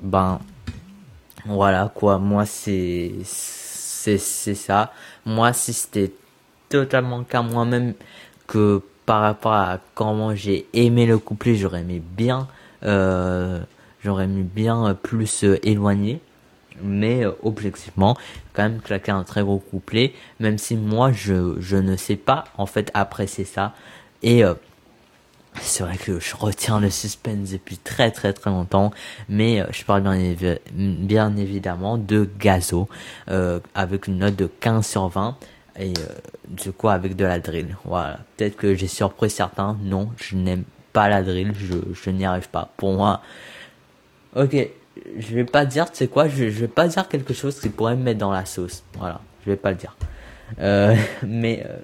ben 0.00 0.40
voilà 1.46 1.90
quoi. 1.94 2.18
Moi 2.18 2.44
c'est 2.46 3.12
c'est 3.24 4.18
c'est 4.18 4.54
ça. 4.54 4.92
Moi 5.24 5.52
si 5.52 5.72
c'était 5.72 6.12
totalement 6.68 7.24
qu'à 7.24 7.42
moi-même 7.42 7.94
que 8.46 8.82
par 9.08 9.22
rapport 9.22 9.54
à 9.54 9.78
comment 9.94 10.34
j'ai 10.34 10.66
aimé 10.74 11.06
le 11.06 11.16
couplet, 11.16 11.54
j'aurais 11.54 11.80
aimé 11.80 12.02
bien, 12.04 12.46
euh, 12.84 13.58
j'aurais 14.04 14.28
plus 15.02 15.44
euh, 15.44 15.58
éloigné. 15.62 16.20
Mais 16.82 17.24
euh, 17.24 17.32
objectivement, 17.42 18.18
quand 18.52 18.64
même 18.64 18.82
claquer 18.82 19.12
un 19.12 19.24
très 19.24 19.42
gros 19.42 19.60
couplet, 19.60 20.12
même 20.40 20.58
si 20.58 20.76
moi 20.76 21.10
je, 21.10 21.76
ne 21.76 21.96
sais 21.96 22.16
pas 22.16 22.44
en 22.58 22.66
fait 22.66 22.90
apprécier 22.92 23.46
ça. 23.46 23.72
Et 24.22 24.42
c'est 25.54 25.84
vrai 25.84 25.96
que 25.96 26.20
je 26.20 26.36
retiens 26.36 26.78
le 26.78 26.90
suspense 26.90 27.52
depuis 27.52 27.78
très 27.78 28.10
très 28.10 28.34
très 28.34 28.50
longtemps, 28.50 28.92
mais 29.30 29.64
je 29.70 29.84
parle 29.84 30.02
bien, 30.02 30.56
bien 30.74 31.34
évidemment 31.38 31.96
de 31.96 32.28
Gazo, 32.38 32.88
avec 33.74 34.06
une 34.06 34.18
note 34.18 34.36
de 34.36 34.50
15 34.60 34.86
sur 34.86 35.08
20 35.08 35.38
et 35.78 35.92
euh, 35.98 36.06
du 36.48 36.72
coup 36.72 36.88
avec 36.88 37.16
de 37.16 37.24
la 37.24 37.38
drill. 37.38 37.76
Voilà. 37.84 38.20
Peut-être 38.36 38.56
que 38.56 38.74
j'ai 38.74 38.88
surpris 38.88 39.30
certains. 39.30 39.76
Non, 39.82 40.10
je 40.16 40.36
n'aime 40.36 40.64
pas 40.92 41.08
la 41.08 41.22
drill. 41.22 41.52
Je, 41.58 41.76
je 41.92 42.10
n'y 42.10 42.24
arrive 42.24 42.48
pas. 42.48 42.70
Pour 42.76 42.92
moi, 42.92 43.22
ok, 44.36 44.56
je 45.18 45.34
vais 45.34 45.44
pas 45.44 45.64
dire, 45.64 45.90
tu 45.90 45.98
sais 45.98 46.08
quoi, 46.08 46.28
je, 46.28 46.50
je 46.50 46.60
vais 46.60 46.68
pas 46.68 46.88
dire 46.88 47.08
quelque 47.08 47.34
chose 47.34 47.60
qui 47.60 47.68
pourrait 47.68 47.96
me 47.96 48.02
mettre 48.02 48.18
dans 48.18 48.32
la 48.32 48.44
sauce. 48.44 48.82
Voilà, 48.98 49.20
je 49.44 49.50
vais 49.50 49.56
pas 49.56 49.70
le 49.70 49.76
dire. 49.76 49.96
Euh, 50.60 50.94
mais 51.26 51.64
euh, 51.66 51.76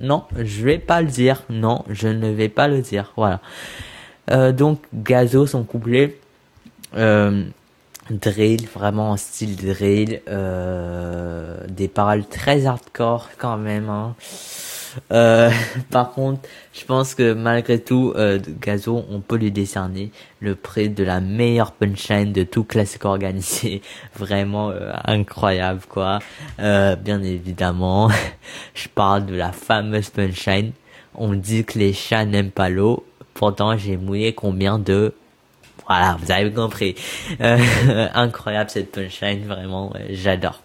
non, 0.00 0.24
je 0.36 0.64
vais 0.64 0.78
pas 0.78 1.00
le 1.00 1.08
dire. 1.08 1.42
Non, 1.48 1.84
je 1.88 2.08
ne 2.08 2.28
vais 2.30 2.48
pas 2.48 2.68
le 2.68 2.80
dire. 2.80 3.12
Voilà. 3.16 3.40
Euh, 4.30 4.52
donc 4.52 4.80
Gazo, 4.94 5.46
son 5.46 5.64
couplet. 5.64 6.16
Drill, 8.10 8.66
vraiment 8.66 9.12
en 9.12 9.16
style 9.16 9.56
drill, 9.56 10.20
euh, 10.28 11.56
des 11.68 11.88
paroles 11.88 12.26
très 12.26 12.66
hardcore 12.66 13.28
quand 13.38 13.56
même. 13.56 13.88
Hein. 13.88 14.14
Euh, 15.12 15.50
par 15.90 16.12
contre, 16.12 16.40
je 16.72 16.84
pense 16.84 17.14
que 17.14 17.32
malgré 17.32 17.78
tout, 17.78 18.12
euh, 18.16 18.38
Gazo, 18.60 19.04
on 19.10 19.20
peut 19.20 19.36
lui 19.36 19.50
décerner 19.50 20.10
le 20.40 20.54
prix 20.54 20.88
de 20.88 21.04
la 21.04 21.20
meilleure 21.20 21.72
punchline 21.72 22.32
de 22.32 22.42
tout 22.42 22.64
classique 22.64 23.04
organisé. 23.04 23.82
Vraiment 24.16 24.70
euh, 24.70 24.92
incroyable, 25.04 25.82
quoi. 25.88 26.18
Bien 26.58 27.22
évidemment, 27.22 28.10
je 28.74 28.88
parle 28.88 29.26
de 29.26 29.34
la 29.34 29.52
fameuse 29.52 30.10
punchline. 30.10 30.72
On 31.14 31.34
dit 31.34 31.64
que 31.64 31.78
les 31.78 31.92
chats 31.92 32.24
n'aiment 32.24 32.50
pas 32.50 32.68
l'eau. 32.68 33.04
Pourtant, 33.34 33.76
j'ai 33.76 33.96
mouillé 33.96 34.34
combien 34.34 34.78
de 34.78 35.14
voilà, 35.90 36.16
vous 36.22 36.30
avez 36.30 36.52
compris. 36.52 36.94
Euh, 37.40 37.58
incroyable 38.14 38.70
cette 38.70 38.92
punchline, 38.92 39.44
vraiment, 39.44 39.92
j'adore. 40.10 40.60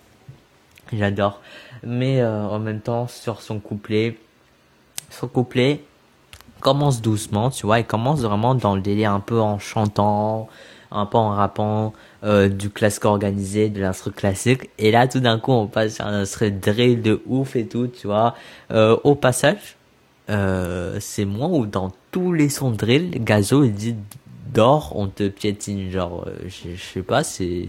J'adore. 0.94 1.42
Mais 1.84 2.22
euh, 2.22 2.46
en 2.46 2.60
même 2.60 2.80
temps, 2.80 3.08
sur 3.08 3.42
son 3.42 3.60
couplet, 3.60 4.20
son 5.10 5.28
couplet 5.28 5.82
commence 6.60 7.02
doucement, 7.02 7.50
tu 7.50 7.66
vois, 7.66 7.80
il 7.80 7.86
commence 7.86 8.22
vraiment 8.22 8.54
dans 8.54 8.76
le 8.76 8.82
délire 8.82 9.14
un 9.14 9.20
peu 9.20 9.40
en 9.40 9.58
chantant, 9.58 10.48
un 10.92 11.08
peu 11.08 11.18
en 11.18 11.30
rappant 11.30 11.94
euh, 12.24 12.48
du 12.48 12.70
classique 12.70 13.06
organisé, 13.06 13.70
de 13.70 13.82
l'instru 13.82 14.12
classique. 14.12 14.70
Et 14.78 14.92
là, 14.92 15.08
tout 15.08 15.22
d'un 15.22 15.40
coup, 15.40 15.54
on 15.54 15.66
passe 15.66 15.96
sur 15.96 16.06
un 16.06 16.22
instru 16.22 16.52
drill 16.52 17.02
de 17.02 17.24
ouf 17.26 17.56
et 17.56 17.66
tout, 17.66 17.88
tu 17.88 18.06
vois. 18.06 18.36
Au 18.70 19.16
passage, 19.16 19.76
c'est 20.28 21.26
moi 21.26 21.48
où 21.48 21.66
dans 21.66 21.92
tous 22.12 22.32
les 22.32 22.50
sons 22.50 22.70
drill, 22.70 23.24
Gazo, 23.24 23.64
il 23.64 23.74
dit 23.74 23.96
d'or, 24.56 24.94
on 24.96 25.08
te 25.08 25.28
piétine. 25.28 25.92
Genre, 25.92 26.26
euh, 26.28 26.48
je, 26.48 26.76
sais 26.76 27.04
pas, 27.04 27.24
c'est 27.24 27.68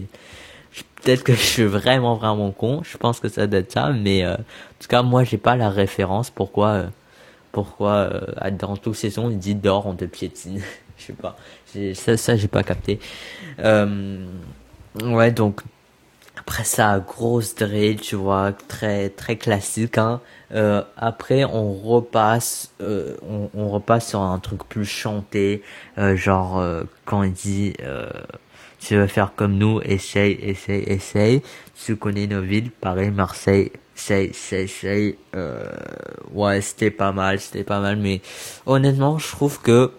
peut-être 1.03 1.23
que 1.23 1.33
je 1.35 1.41
suis 1.41 1.65
vraiment 1.65 2.15
vraiment 2.15 2.51
con. 2.51 2.81
Je 2.83 2.97
pense 2.97 3.19
que 3.19 3.29
ça 3.29 3.45
doit 3.47 3.59
être 3.59 3.71
ça, 3.71 3.91
mais 3.91 4.23
euh, 4.23 4.33
en 4.33 4.79
tout 4.79 4.87
cas 4.89 5.03
moi 5.03 5.23
j'ai 5.23 5.37
pas 5.37 5.55
la 5.55 5.69
référence. 5.69 6.29
Pourquoi 6.29 6.67
euh, 6.69 6.87
pourquoi 7.51 8.11
dans 8.51 8.77
tous 8.77 8.93
ces 8.93 9.09
sons 9.09 9.29
il 9.29 9.39
dit 9.39 9.55
d'or, 9.55 9.87
on 9.87 9.95
te 9.95 10.05
piétine. 10.05 10.61
je 10.97 11.05
sais 11.05 11.13
pas. 11.13 11.37
Ça, 12.17 12.35
j'ai 12.35 12.47
pas 12.47 12.63
capté. 12.63 12.99
Euh, 13.59 14.25
ouais, 15.03 15.31
donc 15.31 15.61
après 16.37 16.63
ça, 16.63 16.99
grosse 16.99 17.55
drill, 17.55 17.99
tu 17.99 18.15
vois, 18.15 18.53
très 18.67 19.09
très 19.09 19.35
classique. 19.35 19.97
Hein. 19.97 20.21
Euh, 20.53 20.81
après, 20.95 21.43
on 21.43 21.73
repasse, 21.73 22.71
euh, 22.81 23.17
on, 23.29 23.49
on, 23.53 23.69
repasse 23.69 24.09
sur 24.09 24.21
un 24.21 24.39
truc 24.39 24.63
plus 24.63 24.85
chanté, 24.85 25.61
euh, 25.97 26.15
genre 26.15 26.57
euh, 26.59 26.83
quand 27.05 27.23
il 27.23 27.33
dit 27.33 27.73
euh, 27.81 28.09
tu 28.79 28.95
veux 28.95 29.07
faire 29.07 29.33
comme 29.35 29.57
nous, 29.57 29.81
essaye, 29.83 30.33
essaye, 30.41 30.83
essaye. 30.83 31.41
Tu 31.75 31.97
connais 31.97 32.27
nos 32.27 32.41
villes, 32.41 32.71
Paris, 32.71 33.11
Marseille, 33.11 33.71
essaye, 33.97 34.27
essaye, 34.27 34.63
essaye. 34.63 35.15
ouais, 36.33 36.61
c'était 36.61 36.91
pas 36.91 37.11
mal, 37.11 37.39
c'était 37.39 37.63
pas 37.65 37.81
mal, 37.81 37.97
mais 37.97 38.21
honnêtement, 38.65 39.17
je 39.17 39.27
trouve 39.27 39.61
que 39.61 39.91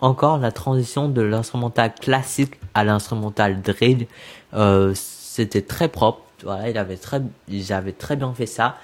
encore 0.00 0.38
la 0.38 0.50
transition 0.50 1.08
de 1.08 1.22
l'instrumental 1.22 1.94
classique 1.94 2.58
à 2.74 2.82
l'instrumental 2.82 3.62
drill, 3.62 4.06
c'était 4.94 5.62
très 5.62 5.88
propre. 5.88 6.22
Voilà, 6.42 6.70
il 6.70 6.78
avait 6.78 6.96
très, 6.96 7.22
ils 7.48 7.72
avaient 7.72 7.92
très 7.92 8.16
bien 8.16 8.34
fait 8.34 8.46
ça. 8.46 8.76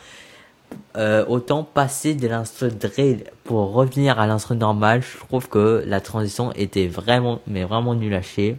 Euh, 0.97 1.25
autant 1.27 1.63
passer 1.63 2.15
de 2.15 2.27
l'instru 2.27 2.71
drill 2.71 3.25
pour 3.45 3.73
revenir 3.73 4.19
à 4.19 4.27
l'instru 4.27 4.57
normal, 4.57 5.01
je 5.03 5.19
trouve 5.19 5.49
que 5.49 5.85
la 5.87 6.01
transition 6.01 6.51
était 6.55 6.89
vraiment, 6.89 7.41
mais 7.47 7.63
vraiment 7.63 7.95
nul 7.95 8.15
à 8.15 8.23
chier. 8.23 8.57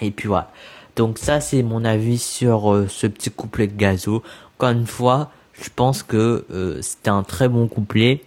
Et 0.00 0.10
puis 0.10 0.26
voilà. 0.26 0.50
Donc 0.96 1.18
ça, 1.18 1.40
c'est 1.40 1.62
mon 1.62 1.84
avis 1.84 2.18
sur 2.18 2.72
euh, 2.72 2.88
ce 2.88 3.06
petit 3.06 3.30
couplet 3.30 3.68
de 3.68 3.76
Gazo. 3.76 4.24
Encore 4.56 4.70
une 4.70 4.86
fois, 4.86 5.30
je 5.52 5.68
pense 5.74 6.02
que 6.02 6.46
euh, 6.50 6.82
c'était 6.82 7.10
un 7.10 7.22
très 7.22 7.48
bon 7.48 7.68
couplet. 7.68 8.24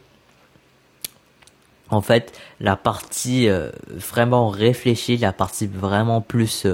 En 1.90 2.02
fait, 2.02 2.32
la 2.60 2.76
partie 2.76 3.50
vraiment 3.90 4.50
réfléchie, 4.50 5.18
la 5.18 5.34
partie 5.34 5.66
vraiment 5.66 6.22
plus, 6.22 6.68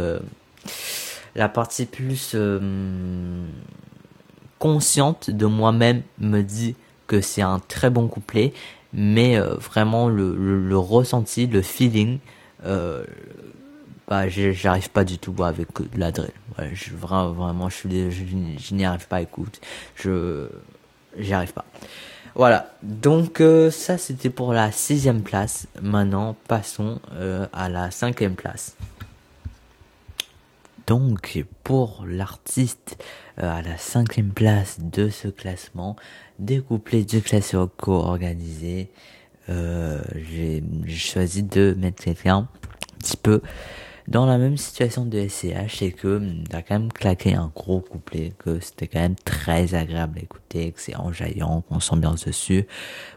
la 1.35 1.47
partie 1.47 1.85
plus 1.85 2.35
consciente 4.59 5.29
de 5.29 5.45
moi-même 5.45 6.01
me 6.19 6.41
dit 6.41 6.75
que 7.07 7.21
c'est 7.21 7.41
un 7.41 7.59
très 7.59 7.89
bon 7.89 8.07
couplet, 8.07 8.53
mais 8.93 9.37
euh, 9.37 9.55
vraiment 9.55 10.09
le, 10.09 10.35
le, 10.35 10.77
ressenti, 10.77 11.47
le 11.47 11.61
feeling, 11.61 12.19
euh, 12.65 13.03
bah 14.07 14.29
j'arrive 14.29 14.89
pas 14.89 15.03
du 15.03 15.17
tout 15.17 15.35
avec 15.43 15.67
la 15.95 16.11
drill. 16.11 16.31
Je, 16.73 16.93
vraiment, 16.93 17.31
vraiment, 17.31 17.69
je, 17.69 17.75
suis, 17.75 18.11
je, 18.11 18.73
n'y 18.73 18.85
arrive 18.85 19.07
pas. 19.07 19.21
Écoute, 19.21 19.59
je 19.95 20.47
j'y 21.17 21.33
arrive 21.33 21.53
pas. 21.53 21.65
Voilà, 22.35 22.73
donc 22.83 23.39
euh, 23.39 23.71
ça 23.71 23.97
c'était 23.97 24.29
pour 24.29 24.53
la 24.53 24.71
sixième 24.71 25.21
place. 25.21 25.67
Maintenant, 25.81 26.35
passons 26.47 26.99
à 27.53 27.69
la 27.69 27.91
cinquième 27.91 28.35
place. 28.35 28.75
Donc, 30.87 31.43
pour 31.63 32.05
l'artiste 32.07 33.03
à 33.37 33.61
la 33.61 33.77
cinquième 33.77 34.31
place 34.31 34.79
de 34.79 35.09
ce 35.09 35.27
classement, 35.27 35.95
des 36.39 36.59
couplets 36.59 37.03
de 37.03 37.19
classico 37.19 37.93
organisés, 37.93 38.89
euh, 39.49 40.01
j'ai 40.15 40.63
choisi 40.87 41.43
de 41.43 41.75
mettre 41.77 42.03
quelqu'un 42.03 42.37
un 42.37 42.97
petit 42.99 43.17
peu 43.17 43.41
dans 44.07 44.25
la 44.25 44.37
même 44.37 44.57
situation 44.57 45.05
de 45.05 45.27
SCH, 45.27 45.77
c'est 45.77 45.91
que 45.91 46.21
t'as 46.49 46.61
quand 46.61 46.79
même 46.79 46.93
claqué 46.93 47.33
un 47.33 47.51
gros 47.55 47.79
couplet, 47.79 48.33
que 48.37 48.59
c'était 48.59 48.87
quand 48.87 48.99
même 48.99 49.15
très 49.15 49.73
agréable 49.73 50.19
à 50.19 50.21
écouter, 50.21 50.71
que 50.71 50.79
c'est 50.79 50.95
enjaillant, 50.95 51.61
qu'on 51.61 51.79
s'ambiance 51.79 52.25
dessus, 52.25 52.67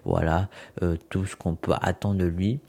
voilà, 0.05 0.49
euh, 0.83 0.97
tout 1.11 1.27
ce 1.27 1.37
qu'on 1.37 1.57
peut 1.57 1.75
attendre 1.81 2.17
de 2.17 2.25
lui. 2.25 2.61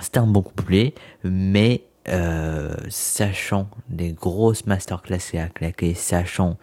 C'était 0.00 0.18
un 0.18 0.26
bon 0.26 0.42
couplet, 0.42 0.94
mais 1.24 1.84
euh, 2.08 2.74
sachant 2.88 3.68
les 3.90 4.12
grosses 4.12 4.66
masterclass 4.66 5.18
qu'il 5.18 5.40
a 5.40 5.48
claqué, 5.48 5.94
sachant 5.94 6.56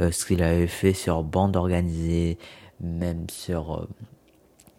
euh, 0.00 0.10
ce 0.10 0.24
qu'il 0.24 0.42
avait 0.42 0.66
fait 0.66 0.94
sur 0.94 1.22
bande 1.22 1.54
organisée, 1.56 2.38
même 2.80 3.26
sur 3.30 3.74
euh, 3.74 3.88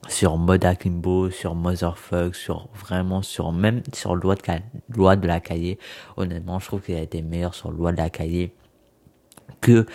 sur 0.08 0.38
mode 0.38 0.66
Akimbo, 0.66 1.30
sur 1.30 1.54
Motherfuck, 1.54 2.36
sur 2.36 2.68
vraiment 2.74 3.22
sur 3.22 3.52
même 3.52 3.84
sur 3.93 4.16
loi 4.16 4.36
de 4.36 4.41
loi 4.89 5.16
de 5.16 5.28
la 5.28 5.39
cahier. 5.39 5.78
Honnêtement, 6.18 6.58
je 6.58 6.66
trouve 6.66 6.82
qu'il 6.82 6.95
a 6.95 7.02
été 7.02 7.22
meilleur 7.22 7.54
sur 7.54 7.70
loi 7.70 7.91
de 7.91 7.97
la 7.97 8.10
cahier 8.10 8.56
que 9.62 9.86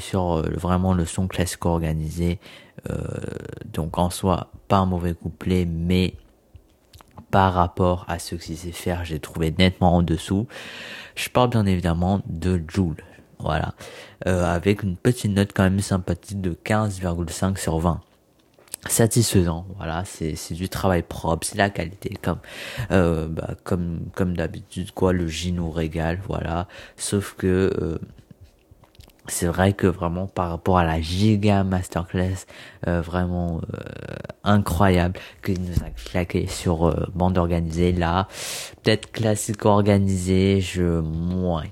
sur 0.00 0.42
vraiment 0.58 0.94
le 0.94 1.04
son 1.04 1.28
classique 1.28 1.64
organisé. 1.64 2.40
donc 3.72 3.96
en 3.96 4.10
soi, 4.10 4.50
pas 4.66 4.78
un 4.78 4.86
mauvais 4.86 5.14
couplet, 5.14 5.64
mais 5.64 6.14
par 7.32 7.54
rapport 7.54 8.04
à 8.08 8.20
ce 8.20 8.36
qu'il 8.36 8.56
sait 8.56 8.70
faire, 8.70 9.04
j'ai 9.04 9.18
trouvé 9.18 9.52
nettement 9.58 9.96
en 9.96 10.02
dessous. 10.02 10.46
Je 11.16 11.28
parle 11.30 11.50
bien 11.50 11.66
évidemment 11.66 12.20
de 12.26 12.62
Joule. 12.68 13.02
Voilà. 13.40 13.74
Euh, 14.28 14.44
avec 14.44 14.84
une 14.84 14.96
petite 14.96 15.32
note 15.32 15.50
quand 15.52 15.64
même 15.64 15.80
sympathique 15.80 16.40
de 16.40 16.56
15,5 16.64 17.58
sur 17.58 17.78
20 17.78 18.00
satisfaisant 18.88 19.64
voilà 19.76 20.02
c'est 20.04 20.54
du 20.54 20.68
travail 20.68 21.02
propre 21.02 21.46
c'est 21.46 21.56
la 21.56 21.70
qualité 21.70 22.16
comme 22.20 22.40
euh, 22.90 23.28
bah, 23.28 23.54
comme 23.62 24.00
comme 24.12 24.36
d'habitude 24.36 24.90
quoi 24.90 25.12
le 25.12 25.28
G 25.28 25.52
nous 25.52 25.70
régale 25.70 26.18
voilà 26.26 26.66
sauf 26.96 27.34
que 27.38 27.72
euh, 27.80 27.98
c'est 29.32 29.46
vrai 29.46 29.72
que 29.72 29.86
vraiment 29.86 30.26
par 30.26 30.50
rapport 30.50 30.76
à 30.76 30.84
la 30.84 31.00
giga 31.00 31.64
masterclass 31.64 32.46
euh, 32.86 33.00
vraiment 33.00 33.62
euh, 33.74 33.78
incroyable 34.44 35.18
qu'il 35.42 35.60
nous 35.62 35.82
a 35.82 35.88
claqué 35.88 36.46
sur 36.46 36.86
euh, 36.86 37.06
bande 37.14 37.38
organisée 37.38 37.92
là. 37.92 38.28
Peut-être 38.82 39.10
classique 39.10 39.64
organisé 39.64 40.60
je 40.60 41.00
moins. 41.00 41.64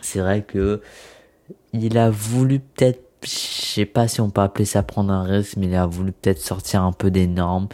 C'est 0.00 0.20
vrai 0.20 0.42
que 0.42 0.80
il 1.74 1.98
a 1.98 2.08
voulu 2.08 2.60
peut-être 2.60 3.03
je 3.24 3.30
sais 3.30 3.86
pas 3.86 4.08
si 4.08 4.20
on 4.20 4.30
peut 4.30 4.40
appeler 4.40 4.64
ça 4.64 4.82
prendre 4.82 5.12
un 5.12 5.24
risque 5.24 5.56
mais 5.56 5.66
il 5.66 5.74
a 5.74 5.86
voulu 5.86 6.12
peut-être 6.12 6.40
sortir 6.40 6.82
un 6.82 6.92
peu 6.92 7.10
des 7.10 7.26
normes 7.26 7.68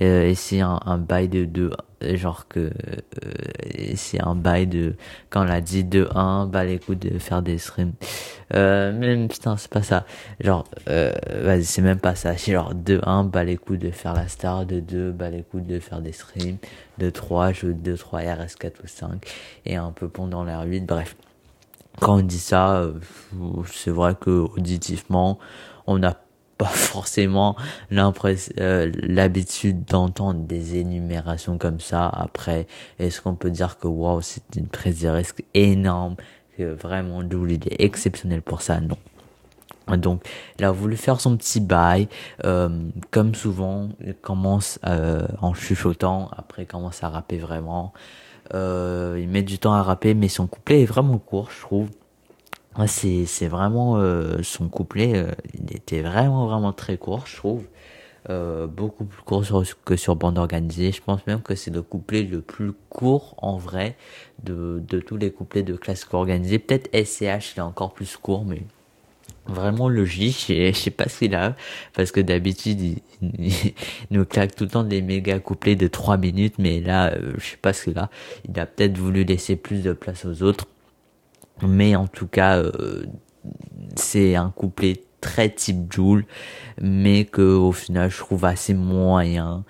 essayer 0.00 0.62
un, 0.62 0.80
un 0.84 0.98
bail 0.98 1.28
de, 1.28 1.44
de 1.44 1.70
genre 2.14 2.48
que 2.48 2.60
euh, 2.60 3.92
c'est 3.94 4.22
un 4.22 4.34
bail 4.34 4.66
de 4.66 4.94
quand 5.30 5.42
on 5.42 5.44
l'a 5.44 5.60
dit 5.60 5.84
de 5.84 6.08
1 6.14 6.46
bah 6.46 6.64
les 6.64 6.78
coups 6.78 6.98
de 6.98 7.18
faire 7.18 7.42
des 7.42 7.58
streams. 7.58 7.92
Euh, 8.54 8.92
même 8.92 9.28
putain 9.28 9.56
c'est 9.56 9.70
pas 9.70 9.82
ça. 9.82 10.04
Genre 10.40 10.64
euh, 10.88 11.12
vas-y 11.42 11.64
c'est 11.64 11.82
même 11.82 12.00
pas 12.00 12.14
ça. 12.14 12.36
C'est 12.36 12.52
genre 12.52 12.74
de 12.74 13.00
1 13.02 13.24
bah 13.24 13.44
les 13.44 13.56
coups 13.56 13.78
de 13.78 13.90
faire 13.90 14.14
la 14.14 14.28
star 14.28 14.66
de 14.66 14.80
2 14.80 15.12
bah 15.12 15.30
les 15.30 15.42
coups 15.42 15.66
de 15.66 15.78
faire 15.78 16.00
des 16.00 16.12
streams 16.12 16.58
de 16.98 17.10
3 17.10 17.52
je 17.52 17.68
2 17.68 17.96
3 17.96 18.20
RS4 18.20 18.72
ou 18.84 18.86
5 18.86 19.26
et 19.66 19.76
un 19.76 19.92
peu 19.92 20.08
pendant 20.08 20.44
l'air 20.44 20.62
8 20.62 20.82
bref 20.82 21.16
quand 22.00 22.16
on 22.18 22.22
dit 22.22 22.38
ça 22.38 22.76
euh, 22.76 22.92
c'est 23.72 23.90
vrai 23.90 24.14
que 24.20 24.30
auditivement 24.30 25.38
on 25.86 26.02
a 26.02 26.14
pas 26.58 26.66
forcément 26.66 27.56
euh, 27.92 28.92
l'habitude 29.02 29.84
d'entendre 29.86 30.40
des 30.40 30.76
énumérations 30.76 31.58
comme 31.58 31.80
ça. 31.80 32.06
Après 32.08 32.68
est-ce 33.00 33.20
qu'on 33.20 33.34
peut 33.34 33.50
dire 33.50 33.76
que 33.78 33.88
waouh 33.88 34.20
c'est 34.20 34.54
une 34.56 34.68
prise 34.68 35.04
risque 35.04 35.42
énorme 35.54 36.14
que 36.56 36.72
vraiment 36.72 37.24
Doul 37.24 37.52
il 37.52 37.68
est 37.68 37.82
exceptionnel 37.82 38.40
pour 38.40 38.62
ça? 38.62 38.80
Non. 38.80 38.98
Donc 39.96 40.22
il 40.58 40.64
a 40.64 40.70
voulu 40.70 40.96
faire 40.96 41.20
son 41.20 41.36
petit 41.36 41.60
bail 41.60 42.08
euh, 42.44 42.88
comme 43.10 43.34
souvent 43.34 43.88
il 44.00 44.14
commence 44.14 44.78
euh, 44.86 45.26
en 45.40 45.54
chuchotant. 45.54 46.30
Après 46.36 46.62
il 46.62 46.66
commence 46.66 47.02
à 47.02 47.08
rapper 47.08 47.38
vraiment 47.38 47.92
il 48.52 49.28
met 49.28 49.42
du 49.42 49.58
temps 49.58 49.72
à 49.72 49.82
rapper 49.82 50.14
mais 50.14 50.28
son 50.28 50.46
couplet 50.46 50.82
est 50.82 50.86
vraiment 50.86 51.18
court 51.18 51.50
je 51.50 51.60
trouve. 51.60 51.88
C'est 52.86 53.24
c'est 53.26 53.46
vraiment 53.46 53.96
euh, 53.98 54.42
son 54.42 54.68
couplet 54.68 55.12
euh, 55.16 55.30
il 55.54 55.76
était 55.76 56.02
vraiment 56.02 56.46
vraiment 56.46 56.72
très 56.72 56.96
court 56.98 57.26
je 57.26 57.36
trouve. 57.36 57.64
Euh, 58.30 58.66
beaucoup 58.66 59.04
plus 59.04 59.22
court 59.22 59.44
que 59.84 59.96
sur 59.96 60.16
bande 60.16 60.38
organisée. 60.38 60.92
Je 60.92 61.02
pense 61.02 61.26
même 61.26 61.42
que 61.42 61.54
c'est 61.54 61.70
le 61.70 61.82
couplet 61.82 62.22
le 62.22 62.40
plus 62.40 62.72
court 62.88 63.34
en 63.38 63.58
vrai 63.58 63.96
de 64.42 64.82
de 64.88 64.98
tous 64.98 65.16
les 65.16 65.30
couplets 65.30 65.62
de 65.62 65.76
classique 65.76 66.14
organisée 66.14 66.58
peut-être 66.58 66.88
SCH 66.94 67.54
il 67.54 67.58
est 67.58 67.60
encore 67.60 67.92
plus 67.94 68.16
court 68.16 68.44
mais 68.44 68.62
vraiment 69.46 69.88
logique 69.88 70.46
je 70.48 70.72
sais 70.72 70.90
pas 70.90 71.04
qu'il 71.04 71.34
a 71.34 71.54
parce 71.94 72.12
que 72.12 72.20
d'habitude 72.20 72.80
il, 72.80 73.02
nous 74.10 74.24
claque 74.24 74.54
tout 74.54 74.64
le 74.64 74.70
temps 74.70 74.84
des 74.84 75.02
méga 75.02 75.38
couplets 75.38 75.76
de 75.76 75.86
3 75.86 76.16
minutes 76.16 76.54
mais 76.58 76.80
là 76.80 77.14
je 77.38 77.44
sais 77.44 77.56
pas 77.56 77.72
ce 77.72 77.84
qu'il 77.84 77.98
a 77.98 78.10
il 78.48 78.58
a 78.58 78.66
peut-être 78.66 78.96
voulu 78.96 79.24
laisser 79.24 79.56
plus 79.56 79.82
de 79.82 79.92
place 79.92 80.24
aux 80.24 80.42
autres 80.42 80.66
mais 81.62 81.96
en 81.96 82.06
tout 82.06 82.26
cas, 82.26 82.58
euh, 82.58 83.04
c'est 83.96 84.34
un 84.34 84.50
couplet 84.50 85.02
très 85.20 85.48
type 85.50 85.92
Joule, 85.92 86.26
mais 86.80 87.24
que 87.24 87.42
au 87.42 87.72
final 87.72 88.10
je 88.10 88.18
trouve 88.18 88.44
assez 88.44 88.74
moyen. 88.74 89.64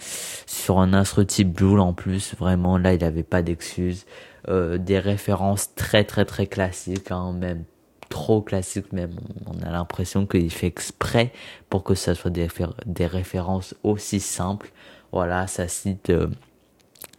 Sur 0.47 0.81
un 0.81 0.95
instru 0.95 1.27
type 1.27 1.59
Joule 1.59 1.81
en 1.81 1.93
plus, 1.93 2.35
vraiment 2.37 2.79
là 2.79 2.95
il 2.95 3.05
avait 3.05 3.23
pas 3.23 3.43
d'excuses. 3.43 4.07
Euh, 4.49 4.77
des 4.79 4.99
références 4.99 5.75
très 5.75 6.05
très 6.05 6.25
très 6.27 6.47
classiques, 6.47 7.11
hein, 7.11 7.33
même 7.33 7.65
trop 8.09 8.43
classiques 8.43 8.93
même. 8.93 9.17
On 9.47 9.63
a 9.67 9.71
l'impression 9.71 10.27
qu'il 10.27 10.51
fait 10.51 10.67
exprès 10.67 11.33
pour 11.71 11.85
que 11.85 11.95
ça 11.95 12.15
soit 12.15 12.31
des, 12.31 13.07
références 13.07 13.75
aussi 13.83 14.21
simples. 14.21 14.73
Voilà, 15.13 15.47
ça 15.47 15.69
cite... 15.69 16.11
Euh, 16.11 16.29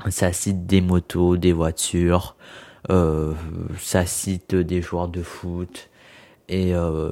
ça 0.10 0.34
cite 0.34 0.66
des 0.66 0.82
motos, 0.82 1.38
des 1.38 1.54
voitures, 1.54 2.36
euh, 2.90 3.34
ça 3.80 4.06
cite 4.06 4.56
des 4.56 4.82
joueurs 4.82 5.08
de 5.08 5.24
foot. 5.24 5.90
Et 6.50 6.76
euh, 6.76 7.12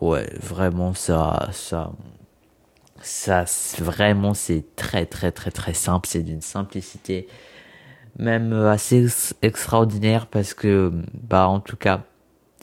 ouais, 0.00 0.28
vraiment 0.40 0.94
ça, 0.94 1.48
ça, 1.52 1.92
ça, 3.00 3.44
vraiment 3.78 4.34
c'est 4.34 4.64
très 4.76 5.06
très 5.06 5.32
très 5.32 5.50
très 5.50 5.74
simple. 5.74 6.08
C'est 6.08 6.22
d'une 6.22 6.42
simplicité 6.42 7.28
même 8.18 8.52
assez 8.52 9.06
extraordinaire 9.42 10.26
parce 10.26 10.54
que 10.54 10.92
bah 11.14 11.48
en 11.48 11.60
tout 11.60 11.76
cas 11.76 12.04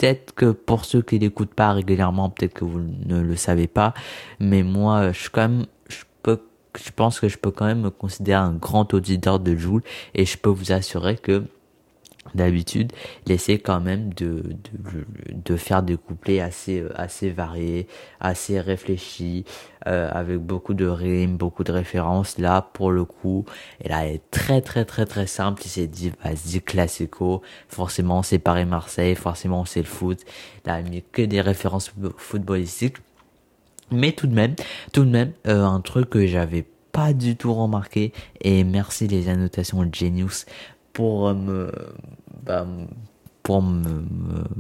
peut-être 0.02 0.34
que 0.34 0.52
pour 0.52 0.86
ceux 0.86 1.02
qui 1.02 1.20
l'écoutent 1.20 1.54
pas 1.54 1.74
régulièrement, 1.74 2.30
peut-être 2.30 2.56
que 2.56 2.66
vous 2.66 2.82
ne 3.06 3.22
le 3.22 3.36
savez 3.36 3.68
pas, 3.68 3.94
mais 4.40 4.64
moi, 4.64 5.12
je 5.12 5.30
quand 5.30 5.48
même, 5.48 5.66
je 5.90 6.92
pense 6.96 7.20
que 7.20 7.28
je 7.28 7.38
peux 7.38 7.52
quand 7.52 7.66
même 7.66 7.82
me 7.82 7.90
considérer 7.92 8.42
un 8.42 8.54
grand 8.54 8.94
auditeur 8.96 9.40
de 9.40 9.56
Joule 9.56 9.84
et 10.16 10.26
je 10.26 10.38
peux 10.38 10.50
vous 10.50 10.72
assurer 10.72 11.18
que 11.18 11.44
d'habitude, 12.36 12.94
il 13.26 13.32
essaie 13.32 13.58
quand 13.58 13.82
même 13.82 14.14
de, 14.14 14.44
de, 14.74 15.06
de, 15.34 15.56
faire 15.56 15.84
des 15.84 15.98
couplets 15.98 16.40
assez, 16.40 16.84
assez 16.96 17.30
variés, 17.30 17.88
assez 18.20 18.60
réfléchis, 18.60 19.44
euh, 19.88 20.10
avec 20.12 20.38
beaucoup 20.38 20.74
de 20.74 20.86
rimes, 20.86 21.38
beaucoup 21.38 21.64
de 21.64 21.72
références. 21.72 22.38
Là, 22.38 22.70
pour 22.74 22.92
le 22.92 23.06
coup, 23.06 23.46
elle 23.84 23.92
est 23.92 24.22
très 24.32 24.62
très 24.62 24.86
très 24.86 25.06
très 25.06 25.28
simple. 25.28 25.62
Il 25.66 25.70
s'est 25.70 25.88
dit, 25.88 26.12
vas-y, 26.24 26.62
classico. 26.62 27.42
Forcément, 27.68 28.24
c'est 28.24 28.40
Paris-Marseille. 28.40 29.16
Forcément, 29.16 29.66
c'est 29.66 29.82
le 29.82 29.86
foot. 29.86 30.20
Il 30.66 30.72
a 30.72 30.82
mis 30.82 31.04
que 31.12 31.24
des 31.24 31.42
références 31.42 31.92
footballistiques. 32.18 32.98
Mais 33.92 34.14
tout 34.14 34.28
de 34.28 34.34
même, 34.34 34.56
tout 34.94 35.04
de 35.04 35.10
même, 35.10 35.34
euh, 35.48 35.66
un 35.66 35.82
truc 35.82 36.10
que 36.10 36.26
j'avais 36.26 36.66
pas 36.92 37.14
du 37.14 37.36
tout 37.36 37.54
remarqué, 37.54 38.12
et 38.42 38.64
merci 38.64 39.08
les 39.08 39.30
annotations 39.30 39.88
Genius 39.92 40.46
pour 40.94 41.34
me, 41.34 41.72
bah, 42.44 42.66
pour 43.44 43.62
me, 43.62 44.06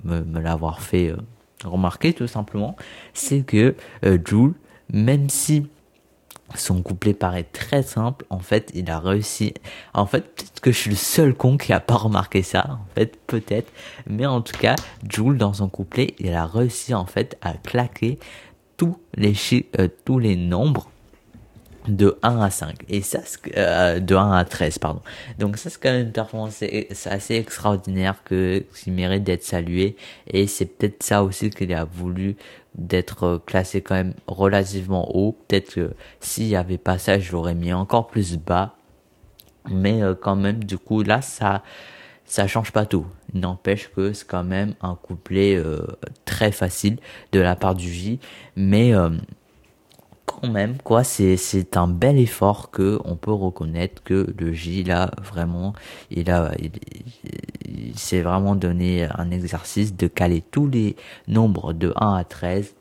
me, 0.03 0.23
me 0.23 0.39
l'avoir 0.39 0.81
fait 0.81 1.09
euh, 1.09 1.17
remarquer 1.63 2.13
tout 2.13 2.27
simplement, 2.27 2.75
c'est 3.13 3.41
que 3.41 3.75
euh, 4.05 4.17
Jules, 4.25 4.53
même 4.91 5.29
si 5.29 5.67
son 6.55 6.81
couplet 6.81 7.13
paraît 7.13 7.43
très 7.43 7.83
simple, 7.83 8.25
en 8.29 8.39
fait, 8.39 8.71
il 8.73 8.89
a 8.91 8.99
réussi. 8.99 9.53
En 9.93 10.05
fait, 10.05 10.21
peut-être 10.35 10.59
que 10.59 10.71
je 10.71 10.77
suis 10.77 10.89
le 10.89 10.95
seul 10.95 11.33
con 11.33 11.57
qui 11.57 11.71
a 11.73 11.79
pas 11.79 11.95
remarqué 11.95 12.43
ça. 12.43 12.65
En 12.71 12.93
fait, 12.95 13.17
peut-être. 13.27 13.71
Mais 14.07 14.25
en 14.25 14.41
tout 14.41 14.57
cas, 14.57 14.75
Jules, 15.09 15.37
dans 15.37 15.53
son 15.53 15.69
couplet, 15.69 16.13
il 16.19 16.33
a 16.33 16.45
réussi, 16.45 16.93
en 16.93 17.05
fait, 17.05 17.37
à 17.41 17.53
claquer 17.53 18.19
tous 18.77 18.97
les 19.15 19.33
chiffres, 19.33 19.69
euh, 19.79 19.87
tous 20.05 20.19
les 20.19 20.35
nombres 20.35 20.90
de 21.87 22.17
1 22.21 22.39
à 22.41 22.49
5 22.49 22.75
et 22.89 23.01
ça 23.01 23.19
euh, 23.57 23.99
de 23.99 24.15
1 24.15 24.31
à 24.31 24.45
13 24.45 24.79
pardon. 24.79 25.01
Donc 25.39 25.57
ça 25.57 25.69
c'est 25.69 25.81
quand 25.81 25.91
même 25.91 26.07
une 26.07 26.11
performance 26.11 26.63
assez 27.05 27.35
extraordinaire 27.35 28.23
que 28.23 28.63
qui 28.75 28.91
mérite 28.91 29.23
d'être 29.23 29.43
salué 29.43 29.95
et 30.27 30.47
c'est 30.47 30.65
peut-être 30.65 31.03
ça 31.03 31.23
aussi 31.23 31.49
qu'il 31.49 31.73
a 31.73 31.85
voulu 31.85 32.35
d'être 32.75 33.41
classé 33.45 33.81
quand 33.81 33.95
même 33.95 34.13
relativement 34.27 35.15
haut. 35.15 35.37
Peut-être 35.47 35.73
que 35.73 35.93
s'il 36.19 36.47
y 36.47 36.55
avait 36.55 36.77
pas 36.77 36.97
ça 36.97 37.19
je 37.19 37.31
l'aurais 37.31 37.55
mis 37.55 37.73
encore 37.73 38.07
plus 38.07 38.37
bas. 38.37 38.75
Mais 39.69 40.01
euh, 40.01 40.15
quand 40.15 40.35
même 40.35 40.63
du 40.63 40.77
coup 40.77 41.03
là 41.03 41.21
ça 41.21 41.63
ça 42.25 42.47
change 42.47 42.71
pas 42.71 42.85
tout. 42.85 43.05
N'empêche 43.33 43.89
que 43.89 44.13
c'est 44.13 44.27
quand 44.27 44.43
même 44.43 44.73
un 44.81 44.95
couplet 44.95 45.55
euh, 45.57 45.85
très 46.25 46.51
facile 46.51 46.97
de 47.33 47.39
la 47.39 47.55
part 47.55 47.75
du 47.75 47.91
J. 47.91 48.19
Mais 48.55 48.93
quand 50.39 50.49
même 50.49 50.77
quoi 50.77 51.03
c'est 51.03 51.77
un 51.77 51.87
bel 51.87 52.17
effort 52.17 52.71
que 52.71 52.99
on 53.05 53.15
peut 53.15 53.31
reconnaître 53.31 54.03
que 54.03 54.33
le 54.37 54.53
J 54.53 54.83
là 54.83 55.11
vraiment 55.21 55.73
il 56.09 56.29
a 56.31 56.51
il, 56.59 57.97
s'est 57.97 58.21
vraiment 58.21 58.55
donné 58.55 59.07
un 59.17 59.31
exercice 59.31 59.95
de 59.95 60.07
caler 60.07 60.41
tous 60.51 60.67
les 60.67 60.95
nombres 61.27 61.73
de 61.73 61.93
1 61.95 62.15
à 62.15 62.23
13 62.23 62.73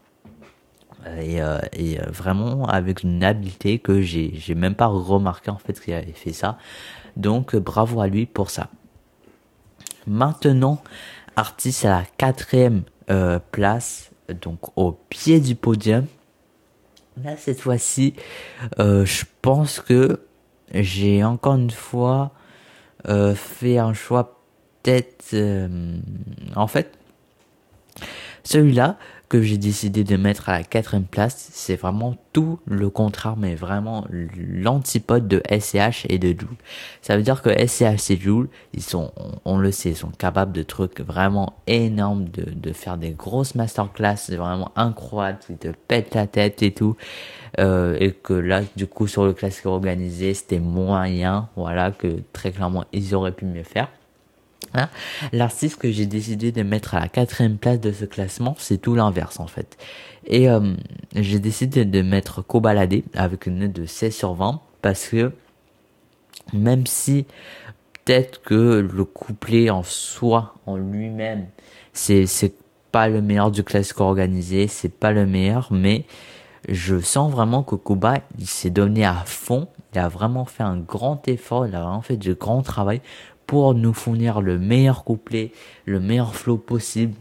et, 1.19 1.41
euh, 1.41 1.59
euh, 1.79 1.97
vraiment 2.11 2.67
avec 2.67 3.03
une 3.03 3.23
habileté 3.25 3.79
que 3.79 4.01
j'ai 4.03 4.33
j'ai 4.35 4.55
même 4.55 4.75
pas 4.75 4.87
remarqué 4.87 5.51
en 5.51 5.59
fait 5.59 5.81
qu'il 5.81 5.95
avait 5.95 6.13
fait 6.13 6.33
ça. 6.33 6.59
Donc 7.17 7.57
bravo 7.57 8.01
à 8.01 8.09
lui 8.09 8.27
pour 8.27 8.51
ça. 8.51 8.69
Maintenant 10.07 10.83
artiste 11.37 11.85
à 11.85 11.91
la 11.91 12.05
quatrième 12.17 12.83
euh, 13.11 13.39
place 13.51 14.11
donc 14.43 14.59
au 14.77 14.93
pied 14.93 15.41
du 15.41 15.55
podium 15.55 16.07
Là, 17.25 17.37
cette 17.37 17.61
fois-ci, 17.61 18.15
euh, 18.79 19.05
je 19.05 19.25
pense 19.43 19.81
que 19.81 20.21
j'ai 20.73 21.25
encore 21.25 21.57
une 21.57 21.71
fois 21.71 22.33
euh, 23.09 23.35
fait 23.35 23.79
un 23.79 23.93
choix 23.93 24.41
peut-être... 24.83 25.35
Euh, 25.35 25.99
en 26.57 26.67
fait, 26.67 26.99
celui-là, 28.45 28.97
que 29.31 29.41
j'ai 29.43 29.59
décidé 29.59 30.03
de 30.03 30.17
mettre 30.17 30.49
à 30.49 30.59
la 30.59 30.65
quatrième 30.65 31.05
place, 31.05 31.51
c'est 31.53 31.77
vraiment 31.77 32.17
tout 32.33 32.59
le 32.67 32.91
contraire, 32.91 33.37
mais 33.37 33.55
vraiment 33.55 34.05
l'antipode 34.11 35.29
de 35.29 35.41
SCH 35.49 36.05
et 36.09 36.19
de 36.19 36.29
Joule. 36.39 36.57
Ça 37.01 37.17
veut 37.17 37.23
dire 37.23 37.41
que 37.41 37.51
SCH 37.51 38.11
et 38.11 38.17
Joule, 38.19 38.49
ils 38.75 38.83
sont, 38.83 39.13
on, 39.45 39.57
le 39.57 39.71
sait, 39.71 39.91
ils 39.91 39.97
sont 39.97 40.11
capables 40.11 40.51
de 40.51 40.65
trucs 40.65 41.01
vraiment 41.01 41.55
énormes, 41.69 42.25
de, 42.29 42.73
faire 42.73 42.99
des 42.99 43.13
grosses 43.13 43.55
masterclass, 43.55 44.17
vraiment 44.31 44.73
incroyable, 44.75 45.39
ils 45.49 45.59
te 45.59 45.69
pètent 45.69 46.17
la 46.17 46.27
tête 46.27 46.65
et 46.65 46.75
tout. 46.75 46.97
Euh, 47.61 47.97
et 48.01 48.11
que 48.11 48.33
là, 48.33 48.63
du 48.75 48.89
coup, 48.89 49.07
sur 49.07 49.25
le 49.25 49.33
classique 49.33 49.67
organisé, 49.67 50.35
c'était 50.35 50.59
moyen, 50.59 51.49
voilà, 51.55 51.93
que 51.93 52.23
très 52.33 52.51
clairement, 52.51 52.85
ils 52.93 53.15
auraient 53.15 53.33
pu 53.33 53.45
mieux 53.45 53.63
faire. 53.63 53.89
Hein 54.75 54.89
L'artiste 55.33 55.77
que 55.77 55.91
j'ai 55.91 56.07
décidé 56.07 56.53
de 56.53 56.63
mettre 56.63 56.95
à 56.95 57.01
la 57.01 57.09
quatrième 57.09 57.57
place 57.57 57.81
de 57.81 57.93
ce 57.93 58.05
classement, 58.05 58.55
c'est 58.59 58.79
tout 58.79 58.95
l'inverse 58.95 59.41
en 59.41 59.47
fait. 59.47 59.77
Et 60.27 60.49
euh, 60.49 60.75
j'ai 61.15 61.39
décidé 61.39 61.85
de 61.85 62.03
mettre 62.03 62.43
Kobalade 62.43 63.03
avec 63.15 63.47
une 63.47 63.59
note 63.59 63.73
de 63.73 63.87
16 63.87 64.15
sur 64.15 64.35
20 64.35 64.61
parce 64.83 65.09
que 65.09 65.33
même 66.53 66.87
si 66.87 67.27
peut-être 67.93 68.43
que 68.43 68.89
le 68.93 69.05
couplet 69.05 69.71
en 69.71 69.83
soi, 69.83 70.55
en 70.67 70.77
lui-même, 70.77 71.47
c'est 71.93 72.55
pas 72.93 73.09
le 73.09 73.23
meilleur 73.23 73.51
du 73.51 73.63
classique 73.63 74.01
organisé, 74.01 74.67
c'est 74.67 74.93
pas 74.93 75.13
le 75.13 75.27
meilleur, 75.27 75.69
mais 75.71 76.07
je 76.69 76.99
sens 77.01 77.31
vraiment 77.31 77.63
que 77.63 77.75
Koba 77.75 78.19
il 78.39 78.47
s'est 78.47 78.71
donné 78.71 79.05
à 79.05 79.23
fond, 79.27 79.69
il 79.93 79.99
a 79.99 80.09
vraiment 80.09 80.45
fait 80.45 80.63
un 80.63 80.77
grand 80.77 81.27
effort, 81.29 81.67
il 81.67 81.75
a 81.75 81.83
vraiment 81.83 82.03
fait 82.03 82.17
du 82.17 82.35
grand 82.35 82.63
travail 82.63 83.01
pour 83.51 83.75
nous 83.75 83.93
fournir 83.93 84.43
le 84.43 84.61
meilleur 84.61 85.03
couplet, 85.03 85.51
le 85.85 85.99
meilleur 85.99 86.37
flow 86.37 86.57
possible. 86.57 87.17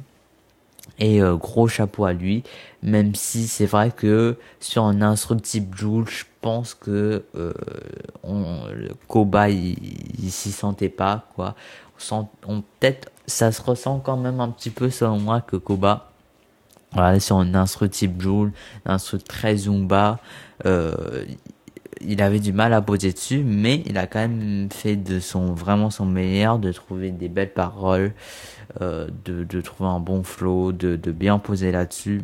Et 1.00 1.24
euh, 1.24 1.36
gros 1.36 1.68
chapeau 1.68 2.06
à 2.06 2.14
lui, 2.14 2.44
même 2.84 3.16
si 3.16 3.48
c'est 3.48 3.66
vrai 3.66 3.90
que 3.90 4.38
sur 4.60 4.84
un 4.84 5.02
instru 5.02 5.38
type 5.38 5.74
Joule, 5.76 6.08
je 6.08 6.26
pense 6.42 6.76
que 6.76 7.24
euh, 7.36 7.52
on, 8.22 8.60
le 8.76 8.90
Koba 9.08 9.50
il, 9.50 10.30
s'y 10.30 10.52
sentait 10.52 10.90
pas 10.90 11.26
quoi. 11.36 11.56
On 12.12 12.28
on, 12.48 12.62
peut-être 12.62 13.10
ça 13.26 13.52
se 13.52 13.64
ressent 13.64 13.98
quand 13.98 14.18
même 14.18 14.40
un 14.40 14.50
petit 14.50 14.70
peu 14.70 14.92
selon 14.92 15.18
moi 15.18 15.42
que 15.42 15.56
Koba 15.56 16.12
voilà, 16.92 17.20
sur 17.20 17.38
un 17.38 17.56
instru 17.56 17.90
type 17.90 18.22
Joule, 18.22 18.52
un 18.86 18.94
instru 18.94 19.18
très 19.18 19.58
zumba, 19.58 20.20
euh, 20.68 20.94
il 22.02 22.22
avait 22.22 22.40
du 22.40 22.54
mal 22.54 22.74
à 22.74 22.82
poser 22.82 23.12
dessus, 23.14 23.44
mais 23.44 23.84
il 23.86 23.98
a 23.98 24.08
quand 24.08 24.20
même 24.20 24.70
fait 24.72 24.96
de 24.96 25.20
son 25.20 25.54
vraiment 25.54 25.90
son 25.90 26.06
meilleur, 26.06 26.60
de 26.60 26.72
trouver 26.72 27.12
des 27.12 27.30
belles 27.30 27.54
paroles, 27.54 28.14
euh, 28.82 29.08
de, 29.26 29.62
trouver 29.62 29.90
un 29.90 30.00
bon 30.00 30.24
flow, 30.24 30.72
de, 30.72 30.96
de 30.96 31.12
bien 31.12 31.40
poser 31.40 31.72
là-dessus. 31.72 32.22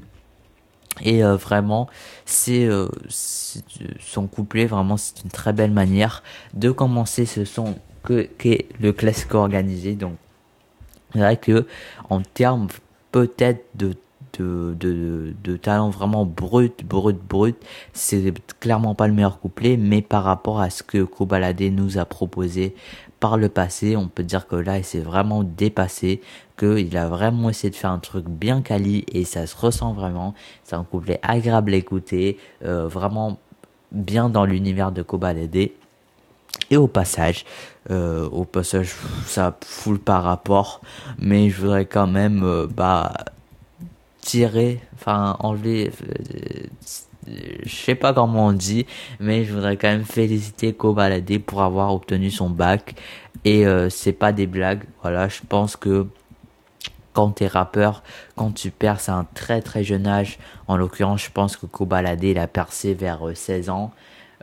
Et 1.01 1.23
euh, 1.23 1.35
vraiment, 1.35 1.89
c'est 2.25 2.65
euh, 2.65 2.87
son 3.09 4.27
couplet, 4.27 4.65
vraiment, 4.65 4.97
c'est 4.97 5.23
une 5.23 5.29
très 5.29 5.51
belle 5.51 5.71
manière 5.71 6.23
de 6.53 6.71
commencer 6.71 7.25
ce 7.25 7.43
son 7.43 7.75
que 8.03 8.23
qu'est 8.37 8.67
le 8.79 8.93
classique 8.93 9.33
organisé. 9.33 9.95
Donc, 9.95 10.13
c'est 11.13 11.19
vrai 11.19 11.37
que 11.37 11.65
en 12.09 12.21
termes 12.21 12.67
peut-être 13.11 13.65
de 13.75 13.93
de, 14.41 15.57
talent 15.57 15.89
vraiment 15.89 16.25
brut, 16.25 16.85
brut, 16.85 17.17
brut. 17.17 17.55
C'est 17.93 18.33
clairement 18.59 18.95
pas 18.95 19.07
le 19.07 19.13
meilleur 19.13 19.39
couplet, 19.39 19.77
mais 19.77 20.01
par 20.01 20.23
rapport 20.23 20.59
à 20.59 20.69
ce 20.69 20.83
que 20.83 21.03
Kobalade 21.03 21.61
nous 21.61 21.97
a 21.97 22.05
proposé 22.05 22.75
par 23.19 23.37
le 23.37 23.49
passé, 23.49 23.95
on 23.95 24.07
peut 24.07 24.23
dire 24.23 24.47
que 24.47 24.55
là, 24.55 24.77
il 24.77 24.83
s'est 24.83 24.99
vraiment 24.99 25.43
dépassé, 25.43 26.21
qu'il 26.57 26.95
a 26.97 27.07
vraiment 27.07 27.49
essayé 27.49 27.71
de 27.71 27.75
faire 27.75 27.91
un 27.91 27.99
truc 27.99 28.25
bien 28.27 28.61
quali 28.61 29.05
et 29.11 29.23
ça 29.23 29.47
se 29.47 29.55
ressent 29.55 29.93
vraiment. 29.93 30.33
C'est 30.63 30.75
un 30.75 30.83
couplet 30.83 31.19
agréable 31.23 31.73
à 31.73 31.77
écouter, 31.77 32.37
euh, 32.63 32.87
vraiment 32.87 33.39
bien 33.91 34.29
dans 34.29 34.45
l'univers 34.45 34.91
de 34.91 35.01
Kobalade. 35.01 35.69
Et 36.71 36.77
au 36.77 36.87
passage, 36.87 37.45
euh, 37.91 38.27
au 38.29 38.43
passage, 38.45 38.95
ça 39.25 39.55
fout 39.63 40.01
par 40.01 40.23
rapport, 40.23 40.81
mais 41.19 41.49
je 41.49 41.61
voudrais 41.61 41.85
quand 41.85 42.07
même, 42.07 42.43
euh, 42.43 42.67
bah, 42.67 43.13
tirer, 44.25 44.81
enfin 44.95 45.37
enlever, 45.39 45.91
je 47.27 47.75
sais 47.75 47.95
pas 47.95 48.11
comment 48.13 48.47
on 48.47 48.53
dit, 48.53 48.85
mais 49.19 49.45
je 49.45 49.53
voudrais 49.53 49.77
quand 49.77 49.87
même 49.87 50.03
féliciter 50.03 50.73
Kobalade 50.73 51.39
pour 51.39 51.61
avoir 51.61 51.93
obtenu 51.93 52.31
son 52.31 52.49
bac. 52.49 52.95
Et 53.45 53.65
euh, 53.65 53.89
c'est 53.89 54.13
pas 54.13 54.31
des 54.31 54.47
blagues. 54.47 54.83
Voilà, 55.01 55.27
je 55.27 55.41
pense 55.47 55.75
que 55.75 56.07
quand 57.13 57.31
t'es 57.31 57.47
rappeur, 57.47 58.03
quand 58.35 58.51
tu 58.51 58.71
perces 58.71 59.09
à 59.09 59.13
un 59.13 59.27
très 59.35 59.61
très 59.61 59.83
jeune 59.83 60.07
âge, 60.07 60.39
en 60.67 60.75
l'occurrence, 60.75 61.23
je 61.23 61.31
pense 61.31 61.55
que 61.55 61.67
Kobalade 61.67 62.23
il 62.23 62.39
a 62.39 62.47
percé 62.47 62.93
vers 62.93 63.21
16 63.33 63.69
euh, 63.69 63.71
ans. 63.71 63.91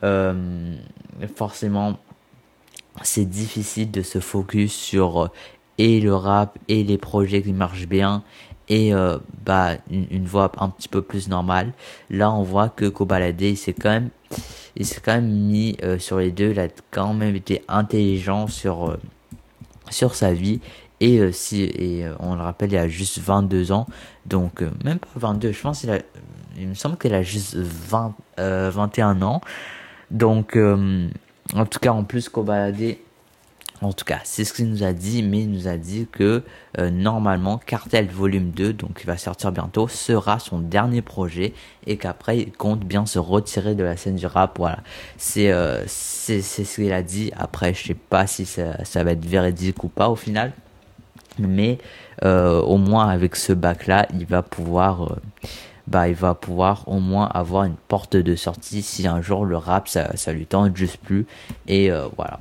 Euh, 0.05 0.74
forcément, 1.37 1.99
c'est 3.03 3.28
difficile 3.28 3.91
de 3.91 4.03
se 4.03 4.20
focus 4.20 4.72
sur 4.72 5.30
et 5.78 6.01
le 6.01 6.14
rap 6.14 6.59
et 6.68 6.85
les 6.85 6.99
projets 6.99 7.43
qui 7.43 7.53
marchent 7.53 7.89
bien 7.89 8.22
et 8.73 8.95
euh, 8.95 9.18
bah 9.45 9.73
une, 9.91 10.25
voix 10.25 10.51
un 10.57 10.70
petit 10.70 10.89
peu 10.89 11.03
plus 11.03 11.29
normale. 11.29 11.75
Là, 12.09 12.33
on 12.33 12.43
voit 12.43 12.70
que 12.70 12.87
Kobalade, 12.87 13.43
il 13.43 13.59
s'est 13.59 13.75
quand 13.75 13.91
même 13.91 14.09
il 14.77 14.87
s'est 14.87 15.03
quand 15.05 15.12
même 15.12 15.31
mis 15.31 15.77
euh, 15.83 15.99
sur 15.99 16.16
les 16.16 16.31
deux, 16.31 16.53
il 16.53 16.59
a 16.59 16.68
quand 16.91 17.12
même 17.12 17.37
été 17.37 17.62
intelligent 17.68 18.47
sur 18.47 18.89
euh, 18.89 18.97
sur 19.91 20.14
sa 20.14 20.33
vie 20.33 20.61
et 21.01 21.33
si 21.33 21.64
et 21.64 22.07
on 22.18 22.35
le 22.35 22.41
rappelle, 22.41 22.73
il 22.73 22.79
a 22.79 22.89
juste 22.89 23.18
22 23.18 23.73
ans. 23.73 23.87
Donc 24.25 24.62
même 24.85 24.99
pas 24.99 25.09
22, 25.16 25.53
je 25.53 25.61
pense 25.61 25.85
il 25.85 25.91
a 25.91 25.99
il 26.57 26.68
me 26.68 26.75
semble 26.75 26.97
qu'il 26.97 27.12
a 27.12 27.23
juste 27.23 27.55
20 27.57 28.14
21 28.39 29.20
ans. 29.20 29.43
Donc 30.11 30.57
en 30.57 31.66
tout 31.66 31.79
cas 31.79 31.93
en 31.93 32.05
plus 32.05 32.31
Kobalade 32.31 32.97
en 33.83 33.93
tout 33.93 34.05
cas, 34.05 34.20
c'est 34.22 34.45
ce 34.45 34.53
qu'il 34.53 34.68
nous 34.68 34.85
a 34.85 34.93
dit, 34.93 35.22
mais 35.22 35.41
il 35.41 35.51
nous 35.51 35.66
a 35.66 35.76
dit 35.76 36.07
que 36.11 36.43
euh, 36.78 36.91
normalement 36.91 37.59
Cartel 37.59 38.07
Volume 38.07 38.51
2, 38.51 38.72
donc 38.72 39.01
qui 39.01 39.07
va 39.07 39.16
sortir 39.16 39.51
bientôt, 39.51 39.89
sera 39.89 40.39
son 40.39 40.61
dernier 40.61 41.03
projet 41.03 41.53
et 41.87 41.97
qu'après 41.97 42.39
il 42.39 42.53
compte 42.53 42.80
bien 42.80 43.07
se 43.07 43.18
retirer 43.18 43.74
de 43.74 43.83
la 43.83 43.97
scène 43.97 44.16
du 44.16 44.26
rap. 44.26 44.57
Voilà, 44.59 44.78
c'est 45.18 45.51
euh, 45.51 45.85
ce 45.89 46.74
qu'il 46.74 46.93
a 46.93 47.03
dit. 47.03 47.33
Après, 47.37 47.74
je 47.74 47.89
sais 47.89 47.95
pas 47.95 48.26
si 48.28 48.47
ça, 48.47 48.85
ça, 48.85 49.03
va 49.03 49.12
être 49.12 49.24
véridique 49.26 49.83
ou 49.83 49.89
pas 49.89 50.09
au 50.09 50.16
final, 50.16 50.53
mais 51.41 51.78
euh, 52.24 52.61
au 52.61 52.76
moins 52.76 53.09
avec 53.09 53.35
ce 53.35 53.53
bac 53.53 53.89
là, 53.89 54.07
il 54.14 54.26
va 54.26 54.43
pouvoir 54.43 55.16
bah 55.89 56.07
il 56.09 56.14
va 56.14 56.37
pouvoir 56.37 56.85
au 56.87 57.01
moins 57.01 57.26
avoir 57.26 57.64
une 57.64 57.74
porte 57.74 58.16
de 58.16 58.37
sortie 58.37 58.83
si 58.83 59.09
un 59.09 59.20
jour 59.20 59.45
le 59.45 59.57
rap 59.57 59.89
ça, 59.89 60.16
ça 60.16 60.33
lui 60.33 60.47
tente 60.47 60.76
juste 60.76 60.99
plus 60.99 61.26
et 61.66 61.91
voilà 62.16 62.39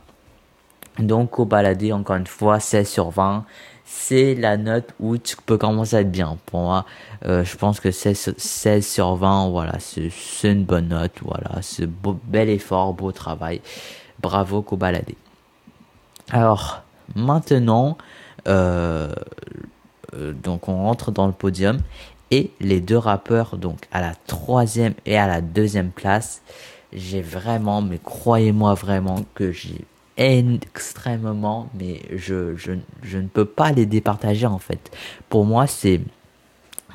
donc 0.99 1.39
au 1.39 1.45
baladé, 1.45 1.93
encore 1.93 2.17
une 2.17 2.27
fois, 2.27 2.59
16 2.59 2.87
sur 2.87 3.09
20, 3.09 3.45
c'est 3.85 4.35
la 4.35 4.57
note 4.57 4.93
où 4.99 5.17
tu 5.17 5.35
peux 5.37 5.57
commencer 5.57 5.97
à 5.97 6.01
être 6.01 6.11
bien. 6.11 6.37
Pour 6.45 6.61
moi, 6.61 6.85
euh, 7.25 7.43
je 7.43 7.57
pense 7.57 7.79
que 7.79 7.91
16, 7.91 8.35
16 8.37 8.87
sur 8.87 9.15
20, 9.15 9.49
voilà, 9.49 9.73
c'est 9.79 10.11
une 10.51 10.63
bonne 10.63 10.89
note. 10.89 11.11
Voilà, 11.23 11.61
c'est 11.61 11.89
bel 12.25 12.49
effort, 12.49 12.93
beau 12.93 13.11
travail. 13.11 13.61
Bravo 14.21 14.61
baladé. 14.71 15.17
Alors, 16.31 16.83
maintenant, 17.15 17.97
euh, 18.47 19.13
euh, 20.15 20.33
donc 20.33 20.69
on 20.69 20.83
rentre 20.83 21.11
dans 21.11 21.27
le 21.27 21.33
podium 21.33 21.81
et 22.31 22.51
les 22.61 22.79
deux 22.79 22.97
rappeurs, 22.97 23.57
donc 23.57 23.79
à 23.91 23.99
la 23.99 24.13
troisième 24.27 24.93
et 25.05 25.17
à 25.17 25.27
la 25.27 25.41
deuxième 25.41 25.91
place, 25.91 26.41
j'ai 26.93 27.21
vraiment, 27.21 27.81
mais 27.81 27.99
croyez-moi 28.01 28.73
vraiment 28.73 29.17
que 29.35 29.51
j'ai 29.51 29.85
extrêmement, 30.21 31.69
mais 31.77 32.01
je, 32.15 32.55
je, 32.55 32.73
je 33.01 33.17
ne 33.17 33.27
peux 33.27 33.45
pas 33.45 33.71
les 33.71 33.85
départager 33.85 34.45
en 34.45 34.59
fait. 34.59 34.91
Pour 35.29 35.45
moi, 35.45 35.67
c'est 35.67 36.01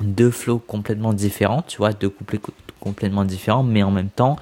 deux 0.01 0.31
flots 0.31 0.59
complètement 0.59 1.13
différents, 1.13 1.61
tu 1.61 1.77
vois, 1.77 1.93
deux 1.93 2.09
couplets 2.09 2.39
complètement 2.79 3.25
différents, 3.25 3.63
mais 3.63 3.83
en 3.83 3.91
même 3.91 4.09
temps, 4.09 4.37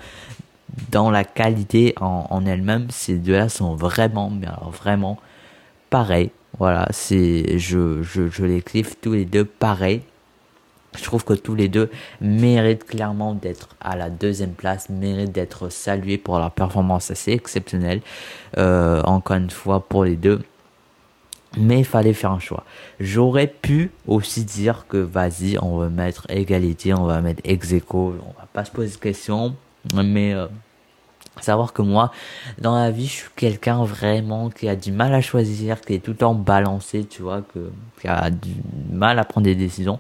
dans 0.92 1.10
la 1.10 1.24
qualité 1.24 1.94
en, 2.00 2.28
en 2.30 2.46
elle-même, 2.46 2.88
ces 2.90 3.16
deux-là 3.16 3.50
sont 3.50 3.76
vraiment, 3.76 4.30
mais 4.30 4.48
alors 4.48 4.72
vraiment 4.72 5.18
pareils. 5.90 6.32
Voilà, 6.58 6.88
c'est, 6.92 7.58
je, 7.58 8.02
je, 8.04 8.30
je 8.30 8.46
les 8.46 8.62
cliffe 8.62 8.96
tous 9.02 9.14
les 9.14 9.26
deux 9.26 9.46
pareils. 9.46 10.02
Je 10.98 11.04
trouve 11.04 11.24
que 11.24 11.34
tous 11.34 11.56
les 11.56 11.68
deux 11.68 11.90
méritent 12.22 12.86
clairement 12.86 13.34
d'être 13.34 13.70
à 13.82 13.96
la 13.96 14.10
deuxième 14.10 14.54
place, 14.54 14.90
méritent 14.90 15.32
d'être 15.32 15.70
salués 15.70 16.18
pour 16.18 16.38
leur 16.40 16.52
performance 16.52 17.12
assez 17.12 17.32
exceptionnelle. 17.32 18.02
Euh, 18.58 19.02
encore 19.04 19.38
une 19.38 19.50
fois 19.50 19.88
pour 19.88 20.06
les 20.06 20.16
deux. 20.16 20.42
Mais 21.58 21.80
il 21.80 21.86
fallait 21.86 22.14
faire 22.14 22.32
un 22.32 22.40
choix. 22.40 22.66
J'aurais 23.00 23.48
pu 23.48 23.92
aussi 24.08 24.44
dire 24.44 24.86
que 24.88 24.98
vas-y, 24.98 25.58
on 25.62 25.78
va 25.78 25.90
mettre 25.90 26.26
égalité, 26.30 26.94
on 26.94 27.06
va 27.06 27.22
mettre 27.22 27.42
ex 27.46 27.74
on 27.90 28.10
va 28.10 28.48
pas 28.52 28.66
se 28.66 28.72
poser 28.72 28.92
de 28.92 29.00
questions. 29.00 29.56
Mais 29.94 30.34
euh, 30.34 30.48
savoir 31.42 31.74
que 31.74 31.82
moi, 31.82 32.12
dans 32.60 32.76
la 32.76 32.92
vie, 32.92 33.08
je 33.08 33.12
suis 33.12 33.30
quelqu'un 33.36 33.84
vraiment 33.84 34.50
qui 34.50 34.68
a 34.68 34.76
du 34.76 34.92
mal 34.92 35.14
à 35.14 35.22
choisir, 35.22 35.80
qui 35.82 35.94
est 35.94 36.00
tout 36.00 36.12
le 36.12 36.18
temps 36.18 36.36
balancé, 36.36 37.06
tu 37.06 37.22
vois, 37.22 37.42
qui 38.02 38.08
a 38.08 38.30
du 38.30 38.56
mal 38.92 39.20
à 39.20 39.24
prendre 39.24 39.46
des 39.46 39.56
décisions 39.56 40.00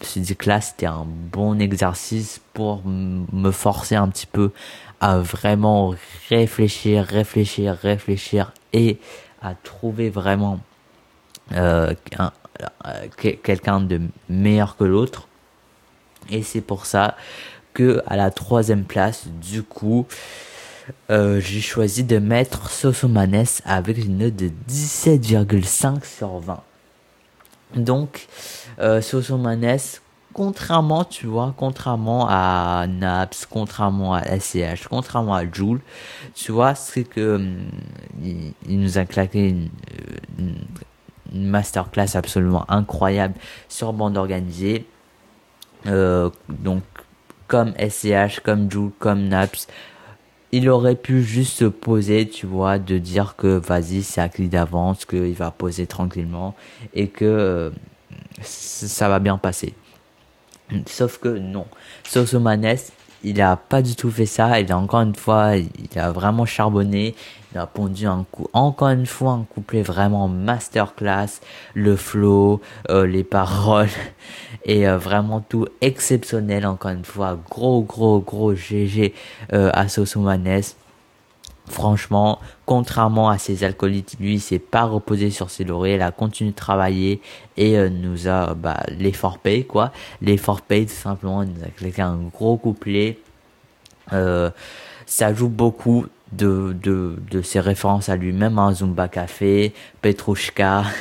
je 0.00 0.04
me 0.04 0.10
suis 0.10 0.20
dit 0.20 0.36
que 0.36 0.48
là 0.48 0.60
c'était 0.60 0.86
un 0.86 1.06
bon 1.06 1.58
exercice 1.60 2.40
pour 2.52 2.82
me 2.86 3.50
forcer 3.50 3.96
un 3.96 4.08
petit 4.08 4.26
peu 4.26 4.52
à 5.00 5.18
vraiment 5.18 5.94
réfléchir, 6.28 7.04
réfléchir, 7.04 7.74
réfléchir 7.74 8.52
et 8.72 8.98
à 9.42 9.54
trouver 9.54 10.10
vraiment 10.10 10.60
euh, 11.52 11.94
euh 12.18 12.30
quelqu'un 13.42 13.80
de 13.80 14.00
meilleur 14.28 14.76
que 14.76 14.84
l'autre. 14.84 15.28
Et 16.30 16.42
c'est 16.42 16.62
pour 16.62 16.86
ça 16.86 17.16
que 17.74 18.02
à 18.06 18.16
la 18.16 18.30
troisième 18.30 18.84
place, 18.84 19.28
du 19.28 19.62
coup, 19.62 20.06
euh, 21.10 21.40
j'ai 21.40 21.60
choisi 21.60 22.04
de 22.04 22.18
mettre 22.18 22.70
Sosomanes 22.70 23.44
avec 23.64 23.98
une 23.98 24.18
note 24.18 24.36
de 24.36 24.50
17,5 24.68 26.04
sur 26.04 26.38
20. 26.38 26.62
Donc, 27.74 28.26
euh, 28.78 29.00
Sosomanes, 29.00 29.78
contrairement, 30.32 31.04
tu 31.04 31.26
vois, 31.26 31.54
contrairement 31.56 32.26
à 32.28 32.86
Naps, 32.88 33.46
contrairement 33.46 34.14
à 34.14 34.38
SCH, 34.38 34.86
contrairement 34.88 35.34
à 35.34 35.50
Joule, 35.50 35.80
tu 36.34 36.52
vois, 36.52 36.74
c'est 36.74 37.04
que 37.04 37.36
hum, 37.36 37.56
il, 38.22 38.80
nous 38.80 38.98
a 38.98 39.04
claqué 39.04 39.48
une, 39.48 39.68
une, 40.38 41.48
masterclass 41.48 42.16
absolument 42.16 42.64
incroyable 42.70 43.34
sur 43.68 43.92
bande 43.92 44.16
organisée. 44.16 44.86
Euh, 45.86 46.30
donc, 46.48 46.82
comme 47.48 47.72
SCH, 47.78 48.40
comme 48.40 48.70
Joule, 48.70 48.90
comme 48.98 49.28
Naps, 49.28 49.68
il 50.52 50.68
aurait 50.68 50.96
pu 50.96 51.22
juste 51.22 51.58
se 51.58 51.64
poser, 51.64 52.28
tu 52.28 52.46
vois, 52.46 52.78
de 52.78 52.98
dire 52.98 53.36
que 53.36 53.58
vas-y, 53.58 54.02
c'est 54.02 54.20
acquis 54.20 54.48
d'avance, 54.48 55.04
qu'il 55.04 55.34
va 55.34 55.50
poser 55.50 55.86
tranquillement 55.86 56.54
et 56.94 57.08
que 57.08 57.24
euh, 57.24 57.70
ça 58.42 59.08
va 59.08 59.18
bien 59.18 59.38
passer. 59.38 59.74
Sauf 60.86 61.18
que 61.18 61.28
non. 61.28 61.66
Sosomanes, 62.04 62.76
il 63.22 63.40
a 63.40 63.56
pas 63.56 63.82
du 63.82 63.96
tout 63.96 64.10
fait 64.10 64.26
ça. 64.26 64.60
Il 64.60 64.70
a 64.72 64.78
encore 64.78 65.00
une 65.00 65.14
fois, 65.14 65.56
il 65.56 65.98
a 65.98 66.10
vraiment 66.12 66.46
charbonné. 66.46 67.14
Il 67.52 67.58
a 67.58 67.66
pondu 67.66 68.06
un 68.06 68.24
coup, 68.30 68.48
encore 68.52 68.88
une 68.88 69.06
fois, 69.06 69.32
un 69.32 69.44
couplet 69.44 69.82
vraiment 69.82 70.28
masterclass. 70.28 71.40
Le 71.74 71.96
flow, 71.96 72.60
euh, 72.90 73.06
les 73.06 73.24
paroles 73.24 73.88
et 74.64 74.88
euh, 74.88 74.98
vraiment 74.98 75.40
tout 75.40 75.66
exceptionnel. 75.80 76.66
Encore 76.66 76.90
une 76.90 77.04
fois, 77.04 77.38
gros, 77.50 77.82
gros, 77.82 78.20
gros 78.20 78.54
GG 78.54 79.14
euh, 79.52 79.70
à 79.72 79.88
Sosomanes. 79.88 80.62
Franchement, 81.68 82.38
contrairement 82.64 83.28
à 83.28 83.38
ses 83.38 83.64
alcoolites, 83.64 84.16
lui, 84.20 84.38
s'est 84.38 84.60
pas 84.60 84.84
reposé 84.84 85.30
sur 85.30 85.50
ses 85.50 85.64
lauriers, 85.64 85.94
il 85.94 86.02
a 86.02 86.12
continué 86.12 86.50
de 86.52 86.56
travailler 86.56 87.20
et 87.56 87.76
euh, 87.76 87.88
nous 87.88 88.28
a 88.28 88.54
bah, 88.54 88.82
l'effort 88.98 89.38
pay 89.38 89.64
quoi. 89.64 89.92
L'effort 90.22 90.62
pay 90.62 90.86
tout 90.86 90.94
simplement, 90.94 91.42
il 91.42 91.50
nous 91.50 91.64
a 91.64 91.68
cliqué 91.68 92.02
un 92.02 92.18
gros 92.32 92.56
couplet. 92.56 93.18
Euh, 94.12 94.50
ça 95.06 95.34
joue 95.34 95.48
beaucoup 95.48 96.06
de, 96.32 96.76
de, 96.80 97.16
de 97.30 97.42
ses 97.42 97.60
références 97.60 98.08
à 98.08 98.16
lui-même, 98.16 98.58
hein, 98.58 98.72
Zumba 98.72 99.08
Café, 99.08 99.72
Petrushka. 100.02 100.84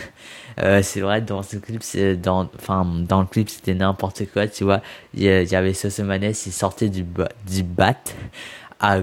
Euh, 0.64 0.82
c'est 0.82 1.02
vrai 1.02 1.20
dans 1.20 1.44
ce 1.44 1.58
clip 1.58 1.84
c'est 1.84 2.16
dans 2.16 2.50
enfin 2.56 2.86
dans 2.86 3.20
le 3.20 3.28
clip 3.28 3.50
c'était 3.50 3.74
n'importe 3.74 4.24
quoi 4.32 4.48
tu 4.48 4.64
vois 4.64 4.80
il 5.14 5.24
y, 5.24 5.54
avait 5.54 5.74
Sosemanes 5.74 6.24
il 6.24 6.34
sortait 6.54 6.88
du 6.88 7.06
du 7.46 7.64
bat 7.64 7.98
à 8.80 9.00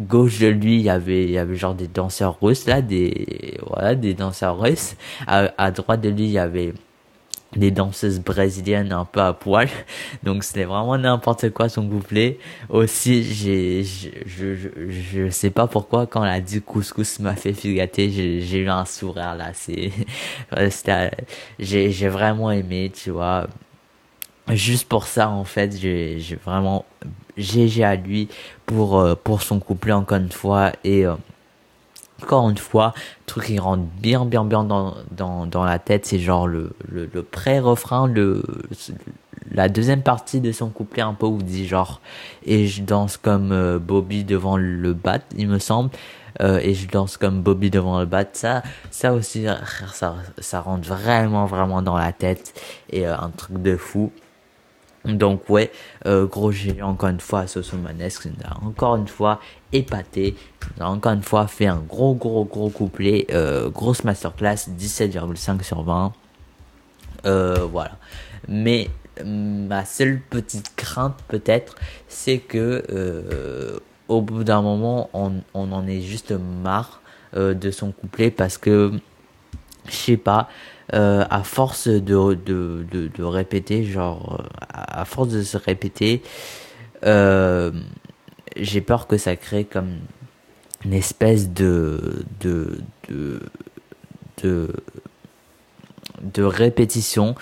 gauche 0.00 0.38
de 0.40 0.48
lui, 0.48 0.76
il 0.76 0.82
y 0.82 0.90
avait, 0.90 1.24
il 1.24 1.30
y 1.30 1.38
avait 1.38 1.56
genre 1.56 1.74
des 1.74 1.88
danseurs 1.88 2.38
russes, 2.40 2.66
là, 2.66 2.82
des, 2.82 3.58
voilà, 3.66 3.94
des 3.94 4.14
danseurs 4.14 4.58
russes. 4.58 4.96
À, 5.26 5.50
à 5.58 5.70
droite 5.70 6.00
de 6.00 6.10
lui, 6.10 6.24
il 6.24 6.30
y 6.30 6.38
avait 6.38 6.74
des 7.54 7.70
danseuses 7.70 8.20
brésiliennes 8.20 8.92
un 8.92 9.04
peu 9.04 9.20
à 9.20 9.32
poil. 9.32 9.68
Donc 10.22 10.44
c'était 10.44 10.64
vraiment 10.64 10.98
n'importe 10.98 11.50
quoi 11.50 11.68
son 11.68 11.88
couplet. 11.88 12.38
Aussi, 12.68 13.22
j'ai, 13.22 13.84
je, 13.84 14.08
je, 14.54 14.68
je, 14.88 15.30
sais 15.30 15.50
pas 15.50 15.66
pourquoi 15.66 16.06
quand 16.06 16.24
elle 16.24 16.30
a 16.30 16.40
dit 16.40 16.60
couscous 16.60 17.18
m'a 17.20 17.34
fait 17.34 17.52
figater, 17.52 18.10
j'ai 18.10 18.58
eu 18.58 18.68
un 18.68 18.84
sourire 18.84 19.34
là. 19.34 19.50
C'est, 19.54 19.90
j'ai, 21.58 21.90
j'ai 21.90 22.08
vraiment 22.08 22.50
aimé, 22.50 22.92
tu 22.94 23.10
vois. 23.10 23.46
Juste 24.50 24.88
pour 24.88 25.06
ça 25.06 25.28
en 25.28 25.44
fait 25.44 25.76
j'ai 25.76 26.38
vraiment 26.44 26.84
GG 27.36 27.84
à 27.84 27.96
lui 27.96 28.28
pour 28.64 28.98
euh, 28.98 29.14
pour 29.14 29.42
son 29.42 29.60
couplet 29.60 29.92
encore 29.92 30.18
une 30.18 30.32
fois. 30.32 30.72
Et 30.84 31.06
euh, 31.06 31.14
encore 32.22 32.48
une 32.48 32.58
fois 32.58 32.94
truc 33.26 33.44
qui 33.44 33.58
rentre 33.58 33.84
bien 34.00 34.24
bien 34.24 34.44
bien 34.44 34.64
dans 34.64 34.94
dans 35.10 35.46
dans 35.46 35.64
la 35.64 35.78
tête 35.78 36.06
c'est 36.06 36.18
genre 36.18 36.46
le 36.46 36.70
le, 36.88 37.10
le 37.12 37.22
pré-refrain 37.22 38.06
le 38.06 38.42
la 39.50 39.68
deuxième 39.68 40.02
partie 40.02 40.40
de 40.40 40.52
son 40.52 40.70
couplet 40.70 41.02
un 41.02 41.14
peu 41.14 41.26
où 41.26 41.38
il 41.38 41.44
dit 41.44 41.66
genre 41.66 42.00
et 42.44 42.66
je 42.66 42.82
danse 42.82 43.16
comme 43.16 43.52
euh, 43.52 43.78
Bobby 43.78 44.24
devant 44.24 44.56
le 44.56 44.92
bat 44.94 45.18
il 45.36 45.48
me 45.48 45.58
semble. 45.58 45.90
Euh, 46.42 46.58
et 46.62 46.74
je 46.74 46.86
danse 46.86 47.16
comme 47.16 47.40
Bobby 47.40 47.70
devant 47.70 47.98
le 47.98 48.06
bat. 48.06 48.24
Ça 48.32 48.62
ça 48.90 49.14
aussi 49.14 49.46
ça 49.92 50.16
ça 50.38 50.60
rentre 50.60 50.86
vraiment 50.86 51.46
vraiment 51.46 51.82
dans 51.82 51.96
la 51.96 52.12
tête. 52.12 52.60
Et 52.90 53.06
euh, 53.06 53.16
un 53.16 53.30
truc 53.30 53.62
de 53.62 53.76
fou 53.76 54.12
donc 55.06 55.48
ouais, 55.48 55.70
euh, 56.06 56.26
gros 56.26 56.52
G 56.52 56.82
encore 56.82 57.08
une 57.08 57.20
fois 57.20 57.46
Sosomanesque 57.46 58.26
nous 58.26 58.44
a 58.44 58.64
encore 58.64 58.96
une 58.96 59.08
fois 59.08 59.40
épaté, 59.72 60.36
nous 60.76 60.84
a 60.84 60.88
encore 60.88 61.12
une 61.12 61.22
fois 61.22 61.46
fait 61.46 61.66
un 61.66 61.78
gros 61.78 62.14
gros 62.14 62.44
gros 62.44 62.70
couplet, 62.70 63.26
euh, 63.30 63.70
grosse 63.70 64.04
masterclass 64.04 64.68
17,5 64.78 65.62
sur 65.62 65.82
20. 65.82 66.12
Euh, 67.24 67.66
voilà. 67.70 67.98
Mais 68.48 68.90
ma 69.24 69.84
seule 69.84 70.20
petite 70.20 70.74
crainte 70.76 71.16
peut-être, 71.28 71.76
c'est 72.08 72.38
que 72.38 72.84
euh, 72.90 73.78
au 74.08 74.20
bout 74.20 74.44
d'un 74.44 74.62
moment 74.62 75.08
on, 75.14 75.32
on 75.54 75.72
en 75.72 75.86
est 75.86 76.02
juste 76.02 76.32
marre 76.32 77.00
euh, 77.34 77.54
de 77.54 77.70
son 77.70 77.92
couplet 77.92 78.30
parce 78.30 78.58
que 78.58 78.92
je 79.88 79.94
sais 79.94 80.16
pas, 80.16 80.48
euh, 80.94 81.24
à 81.30 81.42
force 81.42 81.88
de, 81.88 82.34
de, 82.34 82.86
de, 82.92 83.22
répéter, 83.24 83.82
genre, 83.84 84.40
euh, 84.40 84.46
à 84.68 85.04
force 85.04 85.30
de 85.30 85.42
se 85.42 85.56
répéter, 85.56 86.22
euh, 87.04 87.72
j'ai 88.56 88.80
peur 88.80 89.08
que 89.08 89.18
ça 89.18 89.34
crée 89.34 89.64
comme 89.64 89.96
une 90.84 90.92
espèce 90.92 91.50
de, 91.50 92.24
de, 92.40 92.78
de, 93.08 94.70
de, 96.22 96.42
répétition 96.44 97.34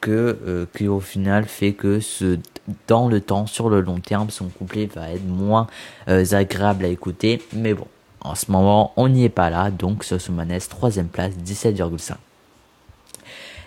que, 0.00 0.68
qui 0.76 0.86
au 0.86 1.00
final 1.00 1.46
fait 1.46 1.72
que 1.72 1.98
ce, 1.98 2.38
dans 2.86 3.08
le 3.08 3.20
temps, 3.20 3.46
sur 3.46 3.68
le 3.68 3.80
long 3.80 3.98
terme, 3.98 4.30
son 4.30 4.48
couplet 4.48 4.88
va 4.94 5.10
être 5.10 5.26
moins 5.26 5.66
agréable 6.06 6.84
à 6.84 6.88
écouter. 6.88 7.42
Mais 7.52 7.74
bon, 7.74 7.88
en 8.20 8.36
ce 8.36 8.48
moment, 8.52 8.92
on 8.96 9.08
n'y 9.08 9.24
est 9.24 9.28
pas 9.28 9.50
là, 9.50 9.72
donc 9.72 10.04
Sosumanes, 10.04 10.60
troisième 10.68 11.08
place, 11.08 11.32
17,5. 11.44 12.14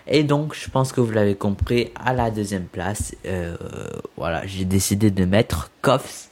Et 0.08 0.24
donc, 0.24 0.54
je 0.54 0.70
pense 0.70 0.92
que 0.92 1.02
vous 1.02 1.12
l'avez 1.12 1.36
compris, 1.36 1.92
à 1.96 2.14
la 2.14 2.30
deuxième 2.32 2.66
place, 2.66 3.16
euh, 3.26 3.56
voilà, 4.18 4.46
j'ai 4.46 4.66
décidé 4.66 5.12
de 5.12 5.26
mettre 5.26 5.72
Koffs 5.82 6.30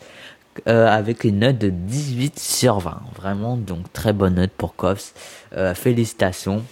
euh, 0.68 0.88
avec 0.88 1.24
une 1.24 1.40
note 1.40 1.58
de 1.58 1.70
18 1.70 2.38
sur 2.38 2.80
20. 2.80 3.02
Vraiment, 3.16 3.58
donc 3.58 3.92
très 3.94 4.14
bonne 4.14 4.36
note 4.36 4.52
pour 4.52 4.76
Koffs. 4.76 5.14
Euh, 5.56 5.74
félicitations. 5.74 6.64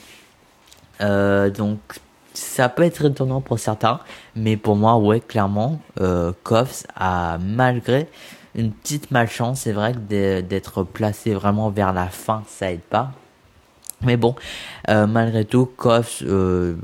Donc, 0.99 1.80
ça 2.34 2.70
peut 2.70 2.84
être 2.84 3.06
étonnant 3.06 3.41
pour 3.41 3.60
certains, 3.60 3.99
mais 4.36 4.58
pour 4.58 4.76
moi, 4.76 4.97
ouais, 4.97 5.20
clairement, 5.20 5.80
euh, 5.99 6.32
a 6.95 7.38
malgré 7.39 8.08
une 8.56 8.72
petite 8.72 9.12
malchance, 9.12 9.62
c'est 9.62 9.72
vrai 9.72 9.93
que 9.93 10.41
d'être 10.41 10.84
placé 10.84 11.34
vraiment 11.34 11.70
vers 11.70 11.93
la 11.93 12.08
fin, 12.08 12.43
ça 12.47 12.72
aide 12.72 12.82
pas. 12.82 13.12
Mais 14.04 14.18
bon, 14.18 14.36
euh, 14.89 15.06
malgré 15.06 15.45
tout, 15.45 15.66
Koff 15.66 16.24
euh, 16.26 16.76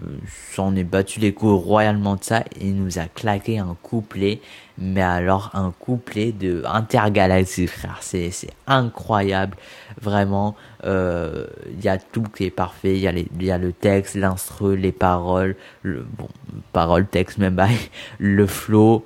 s'en 0.53 0.75
est 0.75 0.83
battu 0.83 1.19
les 1.19 1.33
coups 1.33 1.63
royalement 1.63 2.15
de 2.15 2.23
ça. 2.23 2.43
Il 2.61 2.75
nous 2.75 2.99
a 2.99 3.05
claqué 3.05 3.57
un 3.57 3.75
couplet, 3.81 4.39
mais 4.77 5.01
alors 5.01 5.49
un 5.53 5.73
couplet 5.79 6.31
de 6.31 6.63
intergalactique, 6.65 7.69
frère. 7.69 7.97
C'est 8.01 8.29
c'est 8.31 8.51
incroyable, 8.67 9.57
vraiment. 10.01 10.55
Il 10.83 10.89
euh, 10.89 11.47
y 11.81 11.87
a 11.87 11.97
tout 11.97 12.23
qui 12.23 12.45
est 12.45 12.51
parfait. 12.51 12.95
Il 12.95 13.01
y 13.01 13.07
a 13.07 13.13
y 13.13 13.51
a 13.51 13.57
le 13.57 13.73
texte, 13.73 14.15
l'instru, 14.15 14.77
les 14.77 14.91
paroles, 14.91 15.55
le 15.81 16.05
bon, 16.17 16.27
paroles, 16.73 17.07
texte 17.07 17.39
même, 17.39 17.59
le 18.19 18.45
flow, 18.45 19.03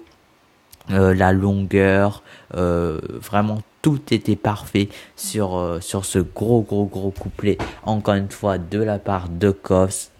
euh, 0.90 1.14
la 1.14 1.32
longueur, 1.32 2.24
euh, 2.56 3.00
vraiment 3.22 3.62
tout 3.82 4.02
était 4.12 4.36
parfait 4.36 4.90
sur 5.16 5.58
euh, 5.58 5.80
sur 5.82 6.06
ce 6.06 6.20
gros 6.20 6.62
gros 6.62 6.86
gros 6.86 7.12
couplet. 7.12 7.58
Encore 7.84 8.16
une 8.16 8.32
fois 8.32 8.58
de 8.58 8.80
la 8.80 9.00
part 9.00 9.30
de 9.30 9.52
Kos 9.52 10.12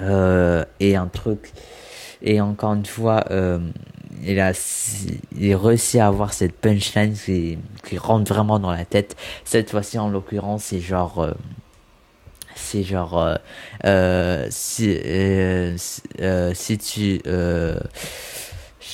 euh, 0.00 0.64
et 0.80 0.96
un 0.96 1.06
truc 1.06 1.52
et 2.22 2.40
encore 2.40 2.74
une 2.74 2.86
fois 2.86 3.24
euh, 3.30 3.58
il 4.24 4.40
a 4.40 4.52
il 5.36 5.54
réussi 5.54 5.98
à 5.98 6.08
avoir 6.08 6.32
cette 6.32 6.54
punchline 6.54 7.14
qui, 7.14 7.58
qui 7.84 7.98
rentre 7.98 8.32
vraiment 8.32 8.58
dans 8.58 8.72
la 8.72 8.84
tête. 8.84 9.16
Cette 9.44 9.70
fois-ci 9.70 9.98
en 9.98 10.08
l'occurrence 10.08 10.64
c'est 10.64 10.80
genre 10.80 11.20
euh, 11.20 11.32
c'est 12.54 12.82
genre 12.82 13.36
euh, 13.84 14.46
si 14.50 14.98
si 16.54 16.78
tu 16.78 17.20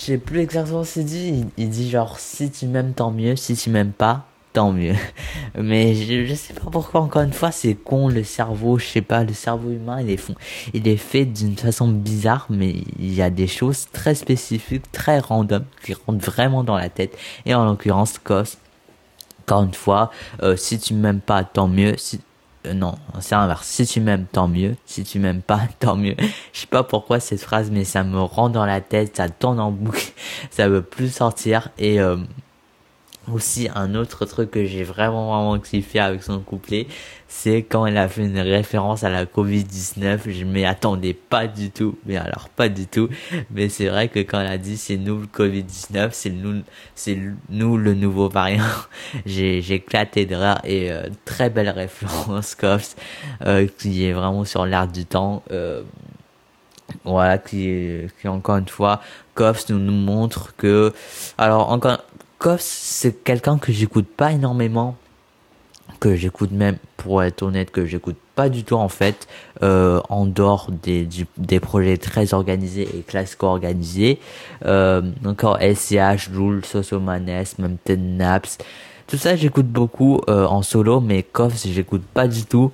sais 0.05 0.18
plus 0.18 0.40
exactement 0.40 0.84
ce 0.84 0.94
qu'il 0.94 1.05
dit. 1.05 1.44
Il, 1.57 1.70
dit 1.70 1.90
genre 1.90 2.18
si 2.18 2.50
tu 2.50 2.66
m'aimes 2.66 2.92
tant 2.92 3.11
mieux, 3.11 3.36
si 3.36 3.57
tu 3.57 3.70
m'aimes 3.70 3.92
pas 3.92 4.26
tant 4.52 4.72
mieux. 4.72 4.94
Mais 5.59 5.94
je, 5.94 6.24
je 6.26 6.34
sais 6.34 6.55
pas 6.55 6.70
pourquoi 6.70 7.00
encore 7.00 7.22
une 7.22 7.32
fois 7.32 7.50
c'est 7.50 7.74
con 7.74 8.09
le 8.09 8.24
cerveau, 8.24 8.78
je 8.78 8.86
sais 8.86 9.02
pas, 9.02 9.24
le 9.24 9.32
cerveau 9.32 9.70
humain 9.70 10.00
il 10.00 10.11
est 10.11 10.16
fond, 10.16 10.34
il 10.72 10.86
est 10.88 10.96
fait 10.96 11.24
d'une 11.24 11.57
façon 11.57 11.88
bizarre, 11.88 12.46
mais 12.50 12.74
il 12.98 13.14
y 13.14 13.22
a 13.22 13.30
des 13.30 13.46
choses 13.46 13.88
très 13.92 14.14
spécifiques, 14.14 14.90
très 14.92 15.18
random 15.18 15.64
qui 15.84 15.94
rentrent 15.94 16.24
vraiment 16.24 16.64
dans 16.64 16.76
la 16.76 16.88
tête. 16.88 17.16
Et 17.46 17.55
en 17.55 17.64
l'occurrence 17.64 18.18
Cos, 18.18 18.57
encore 19.42 19.64
une 19.64 19.74
fois, 19.74 20.11
euh, 20.42 20.57
si 20.57 20.78
tu 20.78 20.94
m'aimes 20.94 21.20
pas 21.20 21.44
tant 21.44 21.68
mieux, 21.68 21.96
euh, 22.67 22.75
non, 22.75 22.95
c'est 23.21 23.35
inverse. 23.35 23.67
Si 23.67 23.87
tu 23.87 24.01
m'aimes, 24.01 24.27
tant 24.31 24.49
mieux. 24.49 24.77
Si 24.87 25.05
tu 25.05 25.19
m'aimes 25.19 25.43
pas, 25.43 25.61
tant 25.81 25.97
mieux. 25.97 26.17
Je 26.53 26.61
sais 26.61 26.67
pas 26.67 26.83
pourquoi 26.83 27.21
cette 27.21 27.41
phrase, 27.41 27.71
mais 27.71 27.85
ça 27.85 28.05
me 28.05 28.21
rend 28.21 28.49
dans 28.49 28.67
la 28.67 28.81
tête, 28.81 29.17
ça 29.17 29.29
tourne 29.29 29.61
en 29.61 29.71
boucle, 29.71 30.12
ça 30.51 30.69
veut 30.69 30.83
plus 30.83 31.12
sortir. 31.12 31.69
Et 31.79 32.01
euh, 32.01 32.17
aussi 33.33 33.69
un 33.75 33.95
autre 33.95 34.25
truc 34.27 34.51
que 34.51 34.65
j'ai 34.65 34.85
vraiment 34.85 35.35
vraiment 35.35 35.59
kiffé 35.59 35.99
avec 35.99 36.23
son 36.23 36.41
couplet, 36.41 36.87
c'est 37.37 37.64
quand 37.64 37.85
elle 37.85 37.99
a 37.99 38.09
fait 38.09 38.24
une 38.24 38.39
référence 38.39 39.03
à 39.03 39.11
la 39.11 39.26
Covid-19, 39.26 40.30
je 40.30 40.45
m'y 40.45 40.64
attendais 40.64 41.14
pas 41.14 41.49
du 41.49 41.70
tout, 41.70 41.99
mais 42.07 42.16
alors 42.16 42.49
pas 42.49 42.68
du 42.68 42.87
tout, 42.87 43.09
mais 43.51 43.68
c'est 43.68 43.89
vrai 43.89 44.09
que 44.09 44.20
quand 44.20 44.41
elle 44.41 44.53
a 44.53 44.57
dit 44.57 44.76
c'est 44.76 44.97
nous 44.97 45.18
le 45.18 45.26
Covid-19, 45.26 46.11
c'est 46.95 47.16
nous 47.51 47.76
le 47.76 47.95
nouveau 47.95 48.28
variant, 48.28 48.62
j'ai 49.26 49.59
éclaté 49.74 50.26
de 50.26 50.37
rire. 50.37 50.61
Et 50.64 50.93
euh, 50.93 51.09
très 51.24 51.51
belle 51.51 51.70
référence 51.70 52.55
Coffs 52.59 52.95
euh, 53.45 53.66
qui 53.78 54.07
est 54.07 54.12
vraiment 54.12 54.45
sur 54.45 54.64
l'air 54.64 54.87
du 54.87 55.05
temps 55.05 55.43
euh, 55.51 55.82
voilà 57.05 57.39
qui 57.39 57.99
qui 58.20 58.28
encore 58.28 58.59
une 58.59 58.68
fois 58.68 59.01
Coffs 59.35 59.68
nous, 59.68 59.78
nous 59.78 59.93
montre 59.93 60.55
que 60.57 60.93
alors 61.37 61.70
encore 61.70 61.99
Koffs, 62.39 62.61
c'est 62.61 63.24
quelqu'un 63.24 63.59
que 63.59 63.72
j'écoute 63.72 64.07
pas 64.07 64.32
énormément, 64.32 64.97
que 66.05 66.16
j'écoute 66.16 66.50
même, 66.52 66.76
pour 66.98 67.22
être 67.22 67.42
honnête, 67.42 67.70
que 67.70 67.86
j'écoute 67.86 68.16
pas 68.34 68.50
du 68.50 68.62
tout 68.62 68.74
en 68.74 68.90
fait, 68.90 69.26
euh, 69.62 70.02
en 70.11 70.26
dehors 70.26 70.70
des, 70.70 71.09
des 71.38 71.61
projets 71.61 71.96
très 71.96 72.34
organisés 72.34 72.86
et 72.94 73.00
classico 73.00 73.46
organisés. 73.46 74.20
Euh, 74.66 75.00
encore 75.24 75.59
SCH, 75.62 76.30
Joule, 76.30 76.62
Sosomanes, 76.62 77.44
même 77.59 77.78
Ted 77.82 78.02
Naps. 78.02 78.59
Tout 79.07 79.16
ça, 79.16 79.34
j'écoute 79.34 79.66
beaucoup 79.66 80.20
euh, 80.28 80.44
en 80.44 80.61
solo, 80.61 81.00
mais 81.00 81.22
Koffs, 81.22 81.66
j'écoute 81.66 82.02
pas 82.12 82.28
du 82.28 82.44
tout 82.44 82.70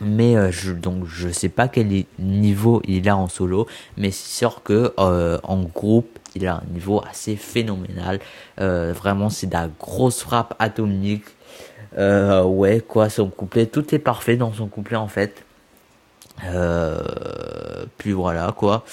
mais 0.00 0.36
euh, 0.36 0.50
je, 0.50 0.72
donc 0.72 1.06
je 1.06 1.28
sais 1.28 1.48
pas 1.48 1.68
quel 1.68 1.86
niveau 2.18 2.82
il 2.84 3.08
a 3.08 3.16
en 3.16 3.28
solo 3.28 3.68
mais 3.96 4.10
c'est 4.10 4.36
sûr 4.38 4.64
que 4.64 4.92
en 4.98 5.62
groupe 5.62 6.18
il 6.34 6.48
a 6.48 6.56
un 6.56 6.72
niveau 6.72 7.00
assez 7.08 7.36
phénoménal 7.36 8.18
vraiment 8.58 9.30
c'est 9.30 9.46
de 9.46 9.52
la 9.52 9.68
grosse 9.78 10.20
frappe 10.20 10.56
atomique 10.58 11.22
euh, 11.96 12.42
ouais 12.42 12.80
quoi 12.80 13.08
son 13.08 13.28
couplet 13.28 13.66
tout 13.66 13.94
est 13.94 13.98
parfait 13.98 14.36
dans 14.36 14.52
son 14.52 14.66
couplet 14.66 14.96
en 14.96 15.08
fait. 15.08 15.44
Euh, 16.46 17.84
puis 17.98 18.12
voilà 18.12 18.52
quoi. 18.52 18.84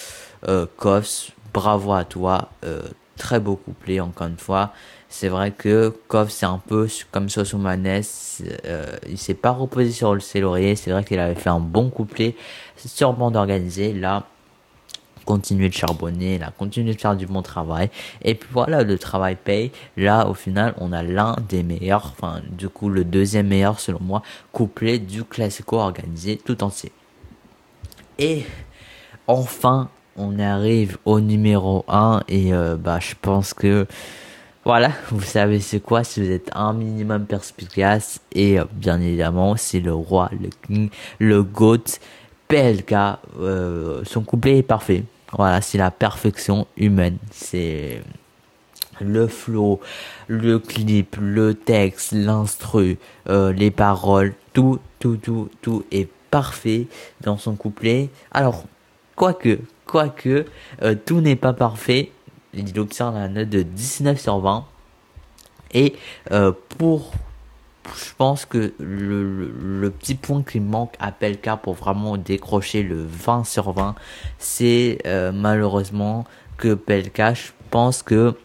Euh, 0.47 0.65
bravo 1.53 1.93
à 1.93 2.03
toi. 2.03 2.49
Très 3.17 3.39
beau 3.39 3.55
couplet 3.55 3.99
encore 3.99 4.27
une 4.27 4.37
fois. 4.37 4.71
C'est 5.13 5.27
vrai 5.27 5.51
que 5.51 5.93
Kov 6.07 6.29
c'est 6.29 6.45
un 6.45 6.61
peu 6.65 6.87
comme 7.11 7.27
Sosumanes, 7.27 7.85
euh, 7.85 8.95
il 9.09 9.17
s'est 9.17 9.33
pas 9.33 9.51
reposé 9.51 9.91
sur 9.91 10.15
le 10.15 10.21
laurier, 10.39 10.77
c'est 10.77 10.89
vrai 10.89 11.03
qu'il 11.03 11.19
avait 11.19 11.35
fait 11.35 11.49
un 11.49 11.59
bon 11.59 11.89
couplet, 11.89 12.33
sûrement 12.77 13.29
d'organiser, 13.29 13.91
là, 13.91 14.23
continuer 15.25 15.69
de 15.69 15.73
charbonner, 15.73 16.37
là, 16.37 16.51
continuer 16.57 16.93
de 16.93 16.99
faire 16.99 17.15
du 17.15 17.25
bon 17.25 17.41
travail, 17.41 17.89
et 18.21 18.35
puis 18.35 18.49
voilà, 18.51 18.83
le 18.83 18.97
travail 18.97 19.35
paye, 19.35 19.71
là, 19.97 20.27
au 20.27 20.33
final, 20.33 20.73
on 20.77 20.91
a 20.91 21.03
l'un 21.03 21.35
des 21.49 21.63
meilleurs, 21.63 22.13
enfin, 22.17 22.41
du 22.51 22.69
coup, 22.69 22.89
le 22.89 23.03
deuxième 23.03 23.47
meilleur, 23.47 23.79
selon 23.79 23.99
moi, 24.01 24.21
couplet 24.51 24.99
du 24.99 25.23
classico 25.23 25.77
organisé 25.77 26.37
tout 26.37 26.63
entier. 26.63 26.91
Et, 28.19 28.45
enfin, 29.27 29.89
on 30.15 30.39
arrive 30.39 30.97
au 31.05 31.19
numéro 31.19 31.85
1 31.87 32.23
et 32.27 32.53
euh, 32.53 32.75
bah 32.75 32.99
je 32.99 33.13
pense 33.19 33.53
que 33.53 33.87
voilà, 34.63 34.91
vous 35.09 35.21
savez 35.21 35.59
c'est 35.59 35.79
quoi 35.79 36.03
si 36.03 36.23
vous 36.23 36.29
êtes 36.29 36.51
un 36.53 36.73
minimum 36.73 37.25
perspicace 37.25 38.21
et 38.33 38.59
euh, 38.59 38.65
bien 38.73 39.01
évidemment 39.01 39.55
c'est 39.55 39.79
le 39.79 39.93
roi, 39.93 40.29
le 40.39 40.49
king, 40.67 40.89
le 41.19 41.43
goat, 41.43 41.99
PLK, 42.51 42.93
euh, 43.39 44.03
son 44.03 44.23
couplet 44.23 44.57
est 44.57 44.63
parfait. 44.63 45.05
Voilà, 45.31 45.61
c'est 45.61 45.77
la 45.77 45.89
perfection 45.89 46.67
humaine. 46.75 47.17
C'est 47.31 48.01
le 48.99 49.27
flow, 49.27 49.79
le 50.27 50.59
clip, 50.59 51.15
le 51.21 51.53
texte, 51.53 52.11
l'instru, 52.11 52.97
euh, 53.29 53.53
les 53.53 53.71
paroles, 53.71 54.33
tout, 54.51 54.79
tout, 54.99 55.15
tout, 55.15 55.49
tout 55.61 55.85
est 55.93 56.09
parfait 56.29 56.87
dans 57.21 57.37
son 57.37 57.55
couplet. 57.55 58.09
Alors, 58.31 58.65
quoique, 59.15 59.59
quoique, 59.85 60.45
euh, 60.81 60.95
tout 61.05 61.21
n'est 61.21 61.37
pas 61.37 61.53
parfait. 61.53 62.11
Il 62.53 62.77
obtient 62.77 63.13
la 63.13 63.29
note 63.29 63.47
de 63.47 63.61
19 63.61 64.19
sur 64.19 64.39
20. 64.39 64.65
Et 65.73 65.95
pour, 66.77 67.13
je 67.95 68.13
pense 68.17 68.45
que 68.45 68.73
le, 68.79 69.89
petit 69.89 70.15
point 70.15 70.43
qui 70.43 70.59
manque 70.59 70.93
à 70.99 71.11
Pelka 71.11 71.57
pour 71.57 71.73
vraiment 71.73 72.17
décrocher 72.17 72.83
le 72.83 73.03
20 73.05 73.45
sur 73.45 73.71
20, 73.71 73.95
c'est 74.39 74.99
euh, 75.05 75.31
malheureusement 75.31 76.25
que 76.57 76.73
Pelka, 76.73 77.33
je 77.33 77.49
pense 77.69 78.03
que 78.03 78.35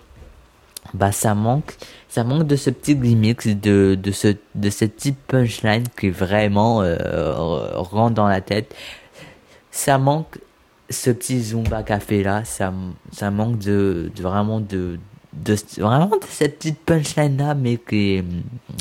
bah 0.94 1.10
ça 1.10 1.34
manque 1.34 1.76
ça 2.08 2.24
manque 2.24 2.46
de 2.46 2.56
ce 2.56 2.70
petit 2.70 2.94
gimmick 2.94 3.60
de 3.60 4.10
ce 4.10 4.34
de 4.54 4.70
type 4.70 5.18
punchline 5.26 5.84
qui 6.00 6.08
vraiment 6.08 6.80
euh, 6.80 7.34
rentre 7.74 8.14
dans 8.14 8.28
la 8.28 8.40
tête. 8.40 8.74
Ça 9.70 9.98
manque 9.98 10.38
ce 10.88 11.10
petit 11.10 11.40
Zumba 11.42 11.82
café 11.82 12.22
là, 12.22 12.42
ça, 12.44 12.72
manque 13.30 13.58
de 13.58 14.10
vraiment 14.18 14.60
de, 14.60 14.98
de, 15.44 15.56
vraiment 15.78 16.08
de 16.08 16.24
cette 16.28 16.58
petite 16.58 16.78
punchline 16.78 17.36
là, 17.36 17.54
mais 17.54 17.76
qui, 17.76 18.22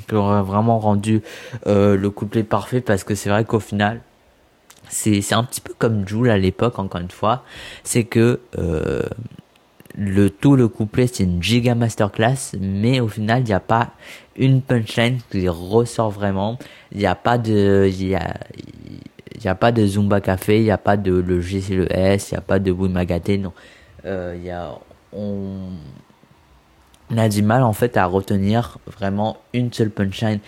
qui 0.08 0.16
aurait 0.16 0.42
vraiment 0.42 0.80
rendu 0.80 1.22
euh, 1.68 1.98
le 1.98 2.10
couplet 2.10 2.44
parfait 2.44 2.82
parce 2.82 3.04
que 3.04 3.16
c'est 3.16 3.30
vrai 3.30 3.46
qu'au 3.46 3.60
final, 3.60 4.02
c'est, 4.90 5.22
c'est 5.22 5.36
un 5.36 5.44
petit 5.44 5.62
peu 5.62 5.74
comme 5.78 6.08
Jules 6.08 6.30
à 6.30 6.38
l'époque, 6.38 6.80
encore 6.80 7.02
une 7.02 7.12
fois, 7.12 7.44
c'est 7.84 8.04
que 8.04 8.40
euh, 8.58 9.02
le 9.98 10.30
tout 10.30 10.56
le 10.56 10.68
couplet 10.68 11.08
c'est 11.08 11.24
une 11.24 11.42
giga 11.42 11.76
masterclass, 11.76 12.56
mais 12.60 13.00
au 13.00 13.08
final 13.08 13.42
il 13.42 13.46
n'y 13.46 13.54
a 13.54 13.60
pas 13.60 13.92
une 14.36 14.62
punchline 14.62 15.20
qui 15.32 15.48
ressort 15.48 16.12
vraiment, 16.12 16.60
il 16.92 17.00
n'y 17.00 17.06
a 17.06 17.16
pas 17.16 17.38
de, 17.38 17.90
y 17.90 18.16
a, 18.16 18.36
il 19.36 19.42
n'y 19.42 19.48
a 19.48 19.56
pas 19.56 19.72
de 19.72 19.86
Zumba 19.86 20.22
Café, 20.22 20.58
il 20.58 20.64
n'y 20.64 20.72
a 20.72 20.78
pas 20.78 20.98
de 20.98 21.14
le 21.14 21.40
GCLS, 21.40 22.30
il 22.32 22.34
n'y 22.34 22.38
a 22.38 22.42
pas 22.42 22.60
de 22.60 22.72
Magaté, 22.72 23.38
non. 23.38 23.54
Euh, 24.06 24.38
y 24.44 24.50
a, 24.50 24.78
on, 25.14 25.70
on, 27.12 27.18
a 27.18 27.30
du 27.30 27.42
mal 27.42 27.64
en 27.64 27.74
fait 27.74 27.98
à 27.98 28.06
retenir 28.06 28.78
vraiment 28.88 29.38
une 29.54 29.72
seule 29.72 29.90
punchline 29.90 30.40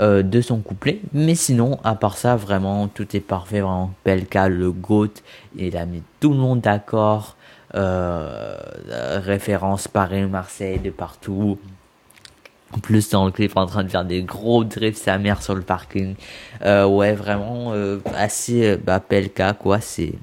euh, 0.00 0.22
de 0.22 0.40
son 0.40 0.58
couplet. 0.60 1.00
Mais 1.12 1.34
sinon, 1.34 1.78
à 1.84 1.94
part 1.94 2.16
ça, 2.16 2.36
vraiment 2.36 2.88
tout 2.88 3.16
est 3.16 3.20
parfait. 3.20 3.60
Vraiment, 3.60 3.92
PLK, 4.04 4.34
le 4.48 4.72
GOAT, 4.72 5.14
il 5.56 5.76
a 5.76 5.86
mis 5.86 6.02
tout 6.20 6.30
le 6.30 6.38
monde 6.38 6.60
d'accord. 6.60 7.36
Euh, 7.74 8.56
référence 9.24 9.88
Paris-Marseille 9.88 10.78
de 10.78 10.90
partout. 10.90 11.58
En 12.72 12.78
plus, 12.78 13.08
dans 13.10 13.24
le 13.24 13.30
clip, 13.30 13.56
en 13.56 13.66
train 13.66 13.84
de 13.84 13.88
faire 13.88 14.04
des 14.04 14.22
gros 14.22 14.64
drifts 14.64 15.02
sa 15.02 15.18
mère 15.18 15.42
sur 15.42 15.54
le 15.54 15.62
parking. 15.62 16.14
Euh, 16.64 16.86
ouais, 16.86 17.14
vraiment 17.14 17.72
euh, 17.72 17.98
assez 18.16 18.66
euh, 18.66 18.76
bah, 18.76 19.00
PLK, 19.00 19.58
quoi. 19.58 19.80
C'est 19.80 20.14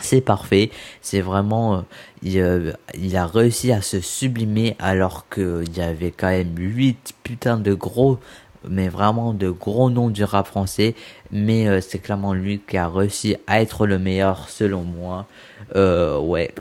c'est 0.00 0.20
parfait. 0.20 0.70
C'est 1.02 1.20
vraiment, 1.20 1.76
euh, 1.76 1.80
il, 2.22 2.38
euh, 2.38 2.72
il, 2.94 3.16
a 3.16 3.26
réussi 3.26 3.72
à 3.72 3.82
se 3.82 4.00
sublimer 4.00 4.76
alors 4.78 5.28
qu'il 5.28 5.76
y 5.76 5.80
avait 5.80 6.10
quand 6.10 6.28
même 6.28 6.54
8 6.56 7.14
putains 7.22 7.58
de 7.58 7.74
gros, 7.74 8.18
mais 8.68 8.88
vraiment 8.88 9.32
de 9.32 9.50
gros 9.50 9.90
noms 9.90 10.10
du 10.10 10.24
rap 10.24 10.46
français. 10.46 10.94
Mais 11.30 11.80
c'est 11.80 11.98
clairement 11.98 12.32
lui 12.32 12.60
qui 12.66 12.76
a 12.76 12.88
réussi 12.88 13.36
à 13.46 13.60
être 13.60 13.86
le 13.86 13.98
meilleur 13.98 14.48
selon 14.48 14.82
moi. 14.82 15.26
ouais, 15.74 16.54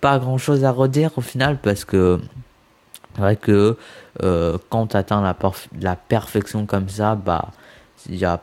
pas 0.00 0.18
grand 0.18 0.38
chose 0.38 0.64
à 0.64 0.72
redire 0.72 1.12
au 1.16 1.20
final 1.20 1.58
parce 1.62 1.84
que 1.84 2.20
c'est 3.14 3.20
vrai 3.20 3.36
que 3.36 3.76
euh, 4.22 4.58
quand 4.70 4.88
tu 4.88 4.96
atteins 4.96 5.22
la, 5.22 5.36
la 5.80 5.96
perfection 5.96 6.66
comme 6.66 6.88
ça, 6.88 7.14
bah, 7.14 7.50
il 8.08 8.16
y 8.16 8.24
a 8.24 8.40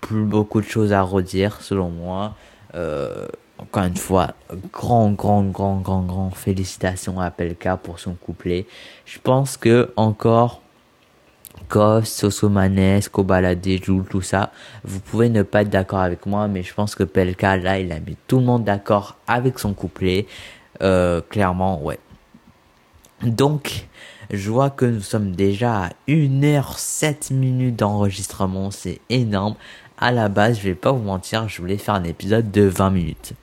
plus 0.00 0.24
beaucoup 0.24 0.60
de 0.60 0.66
choses 0.66 0.92
à 0.92 1.02
redire 1.02 1.60
selon 1.60 1.90
moi. 1.90 2.34
Euh, 2.74 3.26
encore 3.64 3.84
une 3.84 3.96
fois, 3.96 4.34
grand, 4.72 5.12
grand, 5.12 5.42
grand, 5.44 5.80
grand, 5.80 6.02
grand 6.02 6.30
félicitations 6.30 7.18
à 7.18 7.30
Pelka 7.30 7.76
pour 7.76 7.98
son 7.98 8.14
couplet. 8.14 8.66
Je 9.06 9.18
pense 9.18 9.56
que 9.56 9.92
encore 9.96 10.60
Kos, 11.68 12.04
Sosomanes, 12.04 13.00
Kobalade, 13.10 13.66
Joule, 13.82 14.04
tout 14.04 14.20
ça, 14.20 14.52
vous 14.84 15.00
pouvez 15.00 15.30
ne 15.30 15.42
pas 15.42 15.62
être 15.62 15.70
d'accord 15.70 16.00
avec 16.00 16.26
moi, 16.26 16.46
mais 16.46 16.62
je 16.62 16.74
pense 16.74 16.94
que 16.94 17.04
Pelka, 17.04 17.56
là, 17.56 17.78
il 17.78 17.90
a 17.90 18.00
mis 18.00 18.16
tout 18.28 18.38
le 18.38 18.44
monde 18.44 18.64
d'accord 18.64 19.16
avec 19.26 19.58
son 19.58 19.72
couplet. 19.72 20.26
Euh, 20.82 21.22
clairement, 21.22 21.82
ouais. 21.82 21.98
Donc, 23.22 23.86
je 24.30 24.50
vois 24.50 24.70
que 24.70 24.84
nous 24.84 25.00
sommes 25.00 25.32
déjà 25.32 25.84
à 25.84 25.90
1h07 26.06 27.32
minutes 27.32 27.76
d'enregistrement, 27.76 28.70
c'est 28.70 29.00
énorme. 29.08 29.54
À 29.96 30.12
la 30.12 30.28
base, 30.28 30.58
je 30.58 30.64
vais 30.64 30.74
pas 30.74 30.92
vous 30.92 31.02
mentir, 31.02 31.48
je 31.48 31.62
voulais 31.62 31.78
faire 31.78 31.94
un 31.94 32.04
épisode 32.04 32.50
de 32.50 32.62
20 32.62 32.90
minutes. 32.90 33.34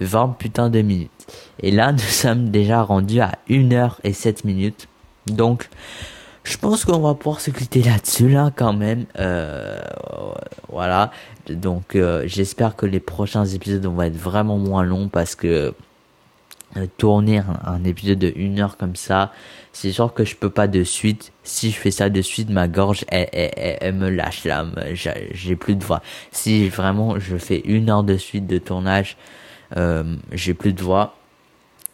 20 0.00 0.36
putain 0.38 0.70
de 0.70 0.82
minutes. 0.82 1.10
Et 1.60 1.70
là, 1.70 1.92
nous 1.92 1.98
sommes 1.98 2.50
déjà 2.50 2.82
rendus 2.82 3.20
à 3.20 3.32
1h 3.48 3.94
et 4.04 4.12
7 4.12 4.44
minutes. 4.44 4.88
Donc, 5.26 5.68
je 6.44 6.58
pense 6.58 6.84
qu'on 6.84 7.00
va 7.00 7.14
pouvoir 7.14 7.40
se 7.40 7.50
quitter 7.50 7.82
là-dessus, 7.82 8.28
là, 8.28 8.52
quand 8.54 8.74
même. 8.74 9.06
Euh, 9.18 9.80
voilà. 10.70 11.10
Donc, 11.48 11.96
euh, 11.96 12.24
j'espère 12.26 12.76
que 12.76 12.84
les 12.84 13.00
prochains 13.00 13.46
épisodes 13.46 13.84
vont 13.86 14.02
être 14.02 14.16
vraiment 14.16 14.58
moins 14.58 14.82
longs 14.82 15.08
parce 15.08 15.34
que 15.34 15.74
euh, 16.76 16.86
tourner 16.98 17.40
un, 17.64 17.84
épisode 17.84 18.18
de 18.18 18.32
une 18.36 18.60
heure 18.60 18.76
comme 18.76 18.96
ça, 18.96 19.32
c'est 19.72 19.92
sûr 19.92 20.12
que 20.12 20.24
je 20.24 20.36
peux 20.36 20.50
pas 20.50 20.66
de 20.66 20.84
suite. 20.84 21.32
Si 21.44 21.70
je 21.70 21.76
fais 21.78 21.90
ça 21.90 22.10
de 22.10 22.20
suite, 22.20 22.50
ma 22.50 22.68
gorge, 22.68 23.04
elle, 23.08 23.28
elle, 23.32 23.76
elle, 23.80 23.94
me 23.94 24.10
lâche 24.10 24.44
là, 24.44 24.66
j'ai 24.92 25.56
plus 25.56 25.76
de 25.76 25.84
voix. 25.84 26.02
Si 26.30 26.68
vraiment 26.68 27.18
je 27.18 27.36
fais 27.36 27.60
une 27.60 27.88
heure 27.90 28.02
de 28.02 28.16
suite 28.16 28.46
de 28.46 28.58
tournage, 28.58 29.16
j'ai 30.32 30.54
plus 30.54 30.72
de 30.72 30.82
voix. 30.82 31.14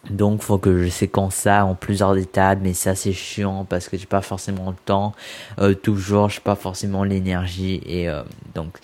Donc 0.09 0.41
faut 0.41 0.57
que 0.57 0.83
je 0.83 0.89
séquence 0.89 1.35
ça 1.35 1.63
en 1.65 1.75
plusieurs 1.75 2.17
étapes, 2.17 2.59
mais 2.61 2.73
ça 2.73 2.95
c'est 2.95 3.13
chiant 3.13 3.65
parce 3.65 3.87
que 3.87 3.97
j'ai 3.97 4.07
pas 4.07 4.21
forcément 4.21 4.71
le 4.71 4.77
temps. 4.85 5.13
Euh, 5.59 5.75
toujours, 5.75 6.29
j'ai 6.29 6.41
pas 6.41 6.55
forcément 6.55 7.03
l'énergie 7.03 7.81
et 7.85 8.09
euh, 8.09 8.23
donc 8.55 8.79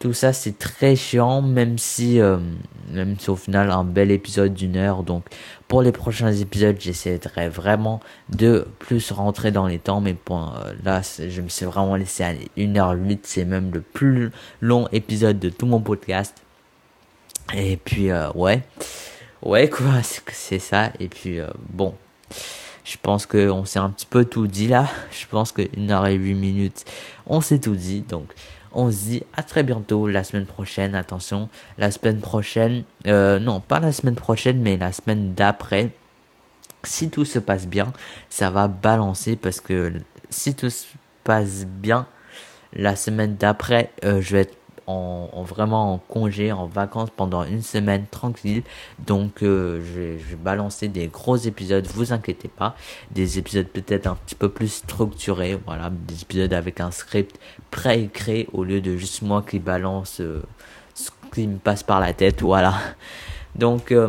tout 0.00 0.14
ça 0.14 0.32
c'est 0.32 0.58
très 0.58 0.96
chiant 0.96 1.42
même 1.42 1.76
si 1.76 2.20
euh, 2.20 2.38
même 2.90 3.16
si 3.18 3.28
au 3.28 3.36
final 3.36 3.70
un 3.70 3.84
bel 3.84 4.10
épisode 4.10 4.54
d'une 4.54 4.76
heure 4.76 5.02
donc 5.02 5.26
pour 5.68 5.82
les 5.82 5.92
prochains 5.92 6.32
épisodes 6.32 6.76
j'essaierai 6.80 7.50
vraiment 7.50 8.00
de 8.30 8.66
plus 8.78 9.12
rentrer 9.12 9.52
dans 9.52 9.66
les 9.66 9.78
temps 9.78 10.00
mais 10.00 10.14
pour 10.14 10.56
euh, 10.56 10.72
là 10.84 11.02
je 11.02 11.42
me 11.42 11.48
suis 11.48 11.66
vraiment 11.66 11.96
laissé 11.96 12.24
aller 12.24 12.48
1h08 12.56 13.18
c'est 13.24 13.44
même 13.44 13.70
le 13.74 13.82
plus 13.82 14.30
long 14.62 14.88
épisode 14.90 15.38
de 15.38 15.50
tout 15.50 15.66
mon 15.66 15.80
podcast 15.80 16.34
et 17.54 17.76
puis 17.76 18.10
euh, 18.10 18.30
ouais. 18.34 18.62
Ouais 19.42 19.68
quoi 19.68 20.02
c'est 20.32 20.58
ça. 20.58 20.92
Et 21.00 21.08
puis 21.08 21.38
bon. 21.70 21.94
Je 22.82 22.96
pense 23.00 23.26
qu'on 23.26 23.64
s'est 23.66 23.78
un 23.78 23.90
petit 23.90 24.06
peu 24.06 24.24
tout 24.24 24.46
dit 24.46 24.66
là. 24.66 24.88
Je 25.12 25.26
pense 25.26 25.52
que 25.52 25.62
1h08 25.62 26.34
minutes 26.34 26.84
on 27.26 27.40
s'est 27.40 27.60
tout 27.60 27.76
dit. 27.76 28.02
Donc 28.02 28.32
on 28.72 28.90
se 28.90 28.96
dit 28.96 29.22
à 29.36 29.42
très 29.42 29.62
bientôt 29.62 30.06
la 30.06 30.24
semaine 30.24 30.46
prochaine. 30.46 30.94
Attention, 30.94 31.48
la 31.78 31.90
semaine 31.90 32.20
prochaine, 32.20 32.84
euh, 33.06 33.38
non, 33.38 33.60
pas 33.60 33.80
la 33.80 33.92
semaine 33.92 34.14
prochaine, 34.14 34.60
mais 34.60 34.76
la 34.76 34.92
semaine 34.92 35.34
d'après. 35.34 35.90
Si 36.82 37.10
tout 37.10 37.26
se 37.26 37.38
passe 37.38 37.66
bien, 37.66 37.92
ça 38.30 38.48
va 38.48 38.66
balancer 38.66 39.36
parce 39.36 39.60
que 39.60 39.92
si 40.30 40.54
tout 40.54 40.70
se 40.70 40.86
passe 41.24 41.66
bien, 41.66 42.06
la 42.72 42.96
semaine 42.96 43.36
d'après, 43.36 43.90
euh, 44.04 44.22
je 44.22 44.32
vais 44.32 44.42
être 44.42 44.56
en, 44.86 45.42
vraiment 45.42 45.94
en 45.94 45.98
congé, 45.98 46.52
en 46.52 46.66
vacances 46.66 47.10
pendant 47.16 47.44
une 47.44 47.62
semaine 47.62 48.06
tranquille. 48.10 48.62
Donc 48.98 49.42
euh, 49.42 49.80
je, 49.84 50.00
vais, 50.00 50.36
balancer 50.36 50.88
des 50.88 51.06
gros 51.06 51.36
épisodes, 51.36 51.86
vous 51.94 52.12
inquiétez 52.12 52.48
pas. 52.48 52.74
Des 53.10 53.38
épisodes 53.38 53.66
peut-être 53.66 54.06
un 54.06 54.16
petit 54.16 54.34
peu 54.34 54.48
plus 54.48 54.68
structurés, 54.68 55.58
voilà, 55.66 55.90
des 55.90 56.22
épisodes 56.22 56.52
avec 56.52 56.80
un 56.80 56.90
script 56.90 57.38
pré-écrit 57.70 58.48
au 58.52 58.64
lieu 58.64 58.80
de 58.80 58.96
juste 58.96 59.22
moi 59.22 59.44
qui 59.48 59.58
balance 59.58 60.20
euh, 60.20 60.42
ce 60.94 61.10
qui 61.32 61.46
me 61.46 61.58
passe 61.58 61.82
par 61.82 62.00
la 62.00 62.12
tête, 62.12 62.42
voilà. 62.42 62.74
Donc 63.54 63.92
euh, 63.92 64.08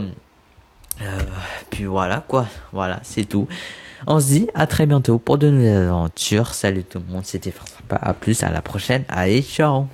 puis 1.70 1.86
voilà 1.86 2.24
quoi, 2.28 2.48
voilà, 2.72 3.00
c'est 3.04 3.26
tout. 3.26 3.48
On 4.08 4.20
se 4.20 4.28
dit 4.28 4.48
à 4.54 4.66
très 4.68 4.86
bientôt 4.86 5.20
pour 5.20 5.38
de 5.38 5.50
nouvelles 5.50 5.88
aventures. 5.88 6.54
Salut 6.54 6.84
tout 6.84 7.00
le 7.06 7.14
monde, 7.14 7.26
c'était 7.26 7.52
sympa. 7.52 7.98
À 8.02 8.14
plus, 8.14 8.44
à 8.44 8.50
la 8.50 8.62
prochaine. 8.62 9.04
Allez, 9.08 9.42
ciao 9.42 9.88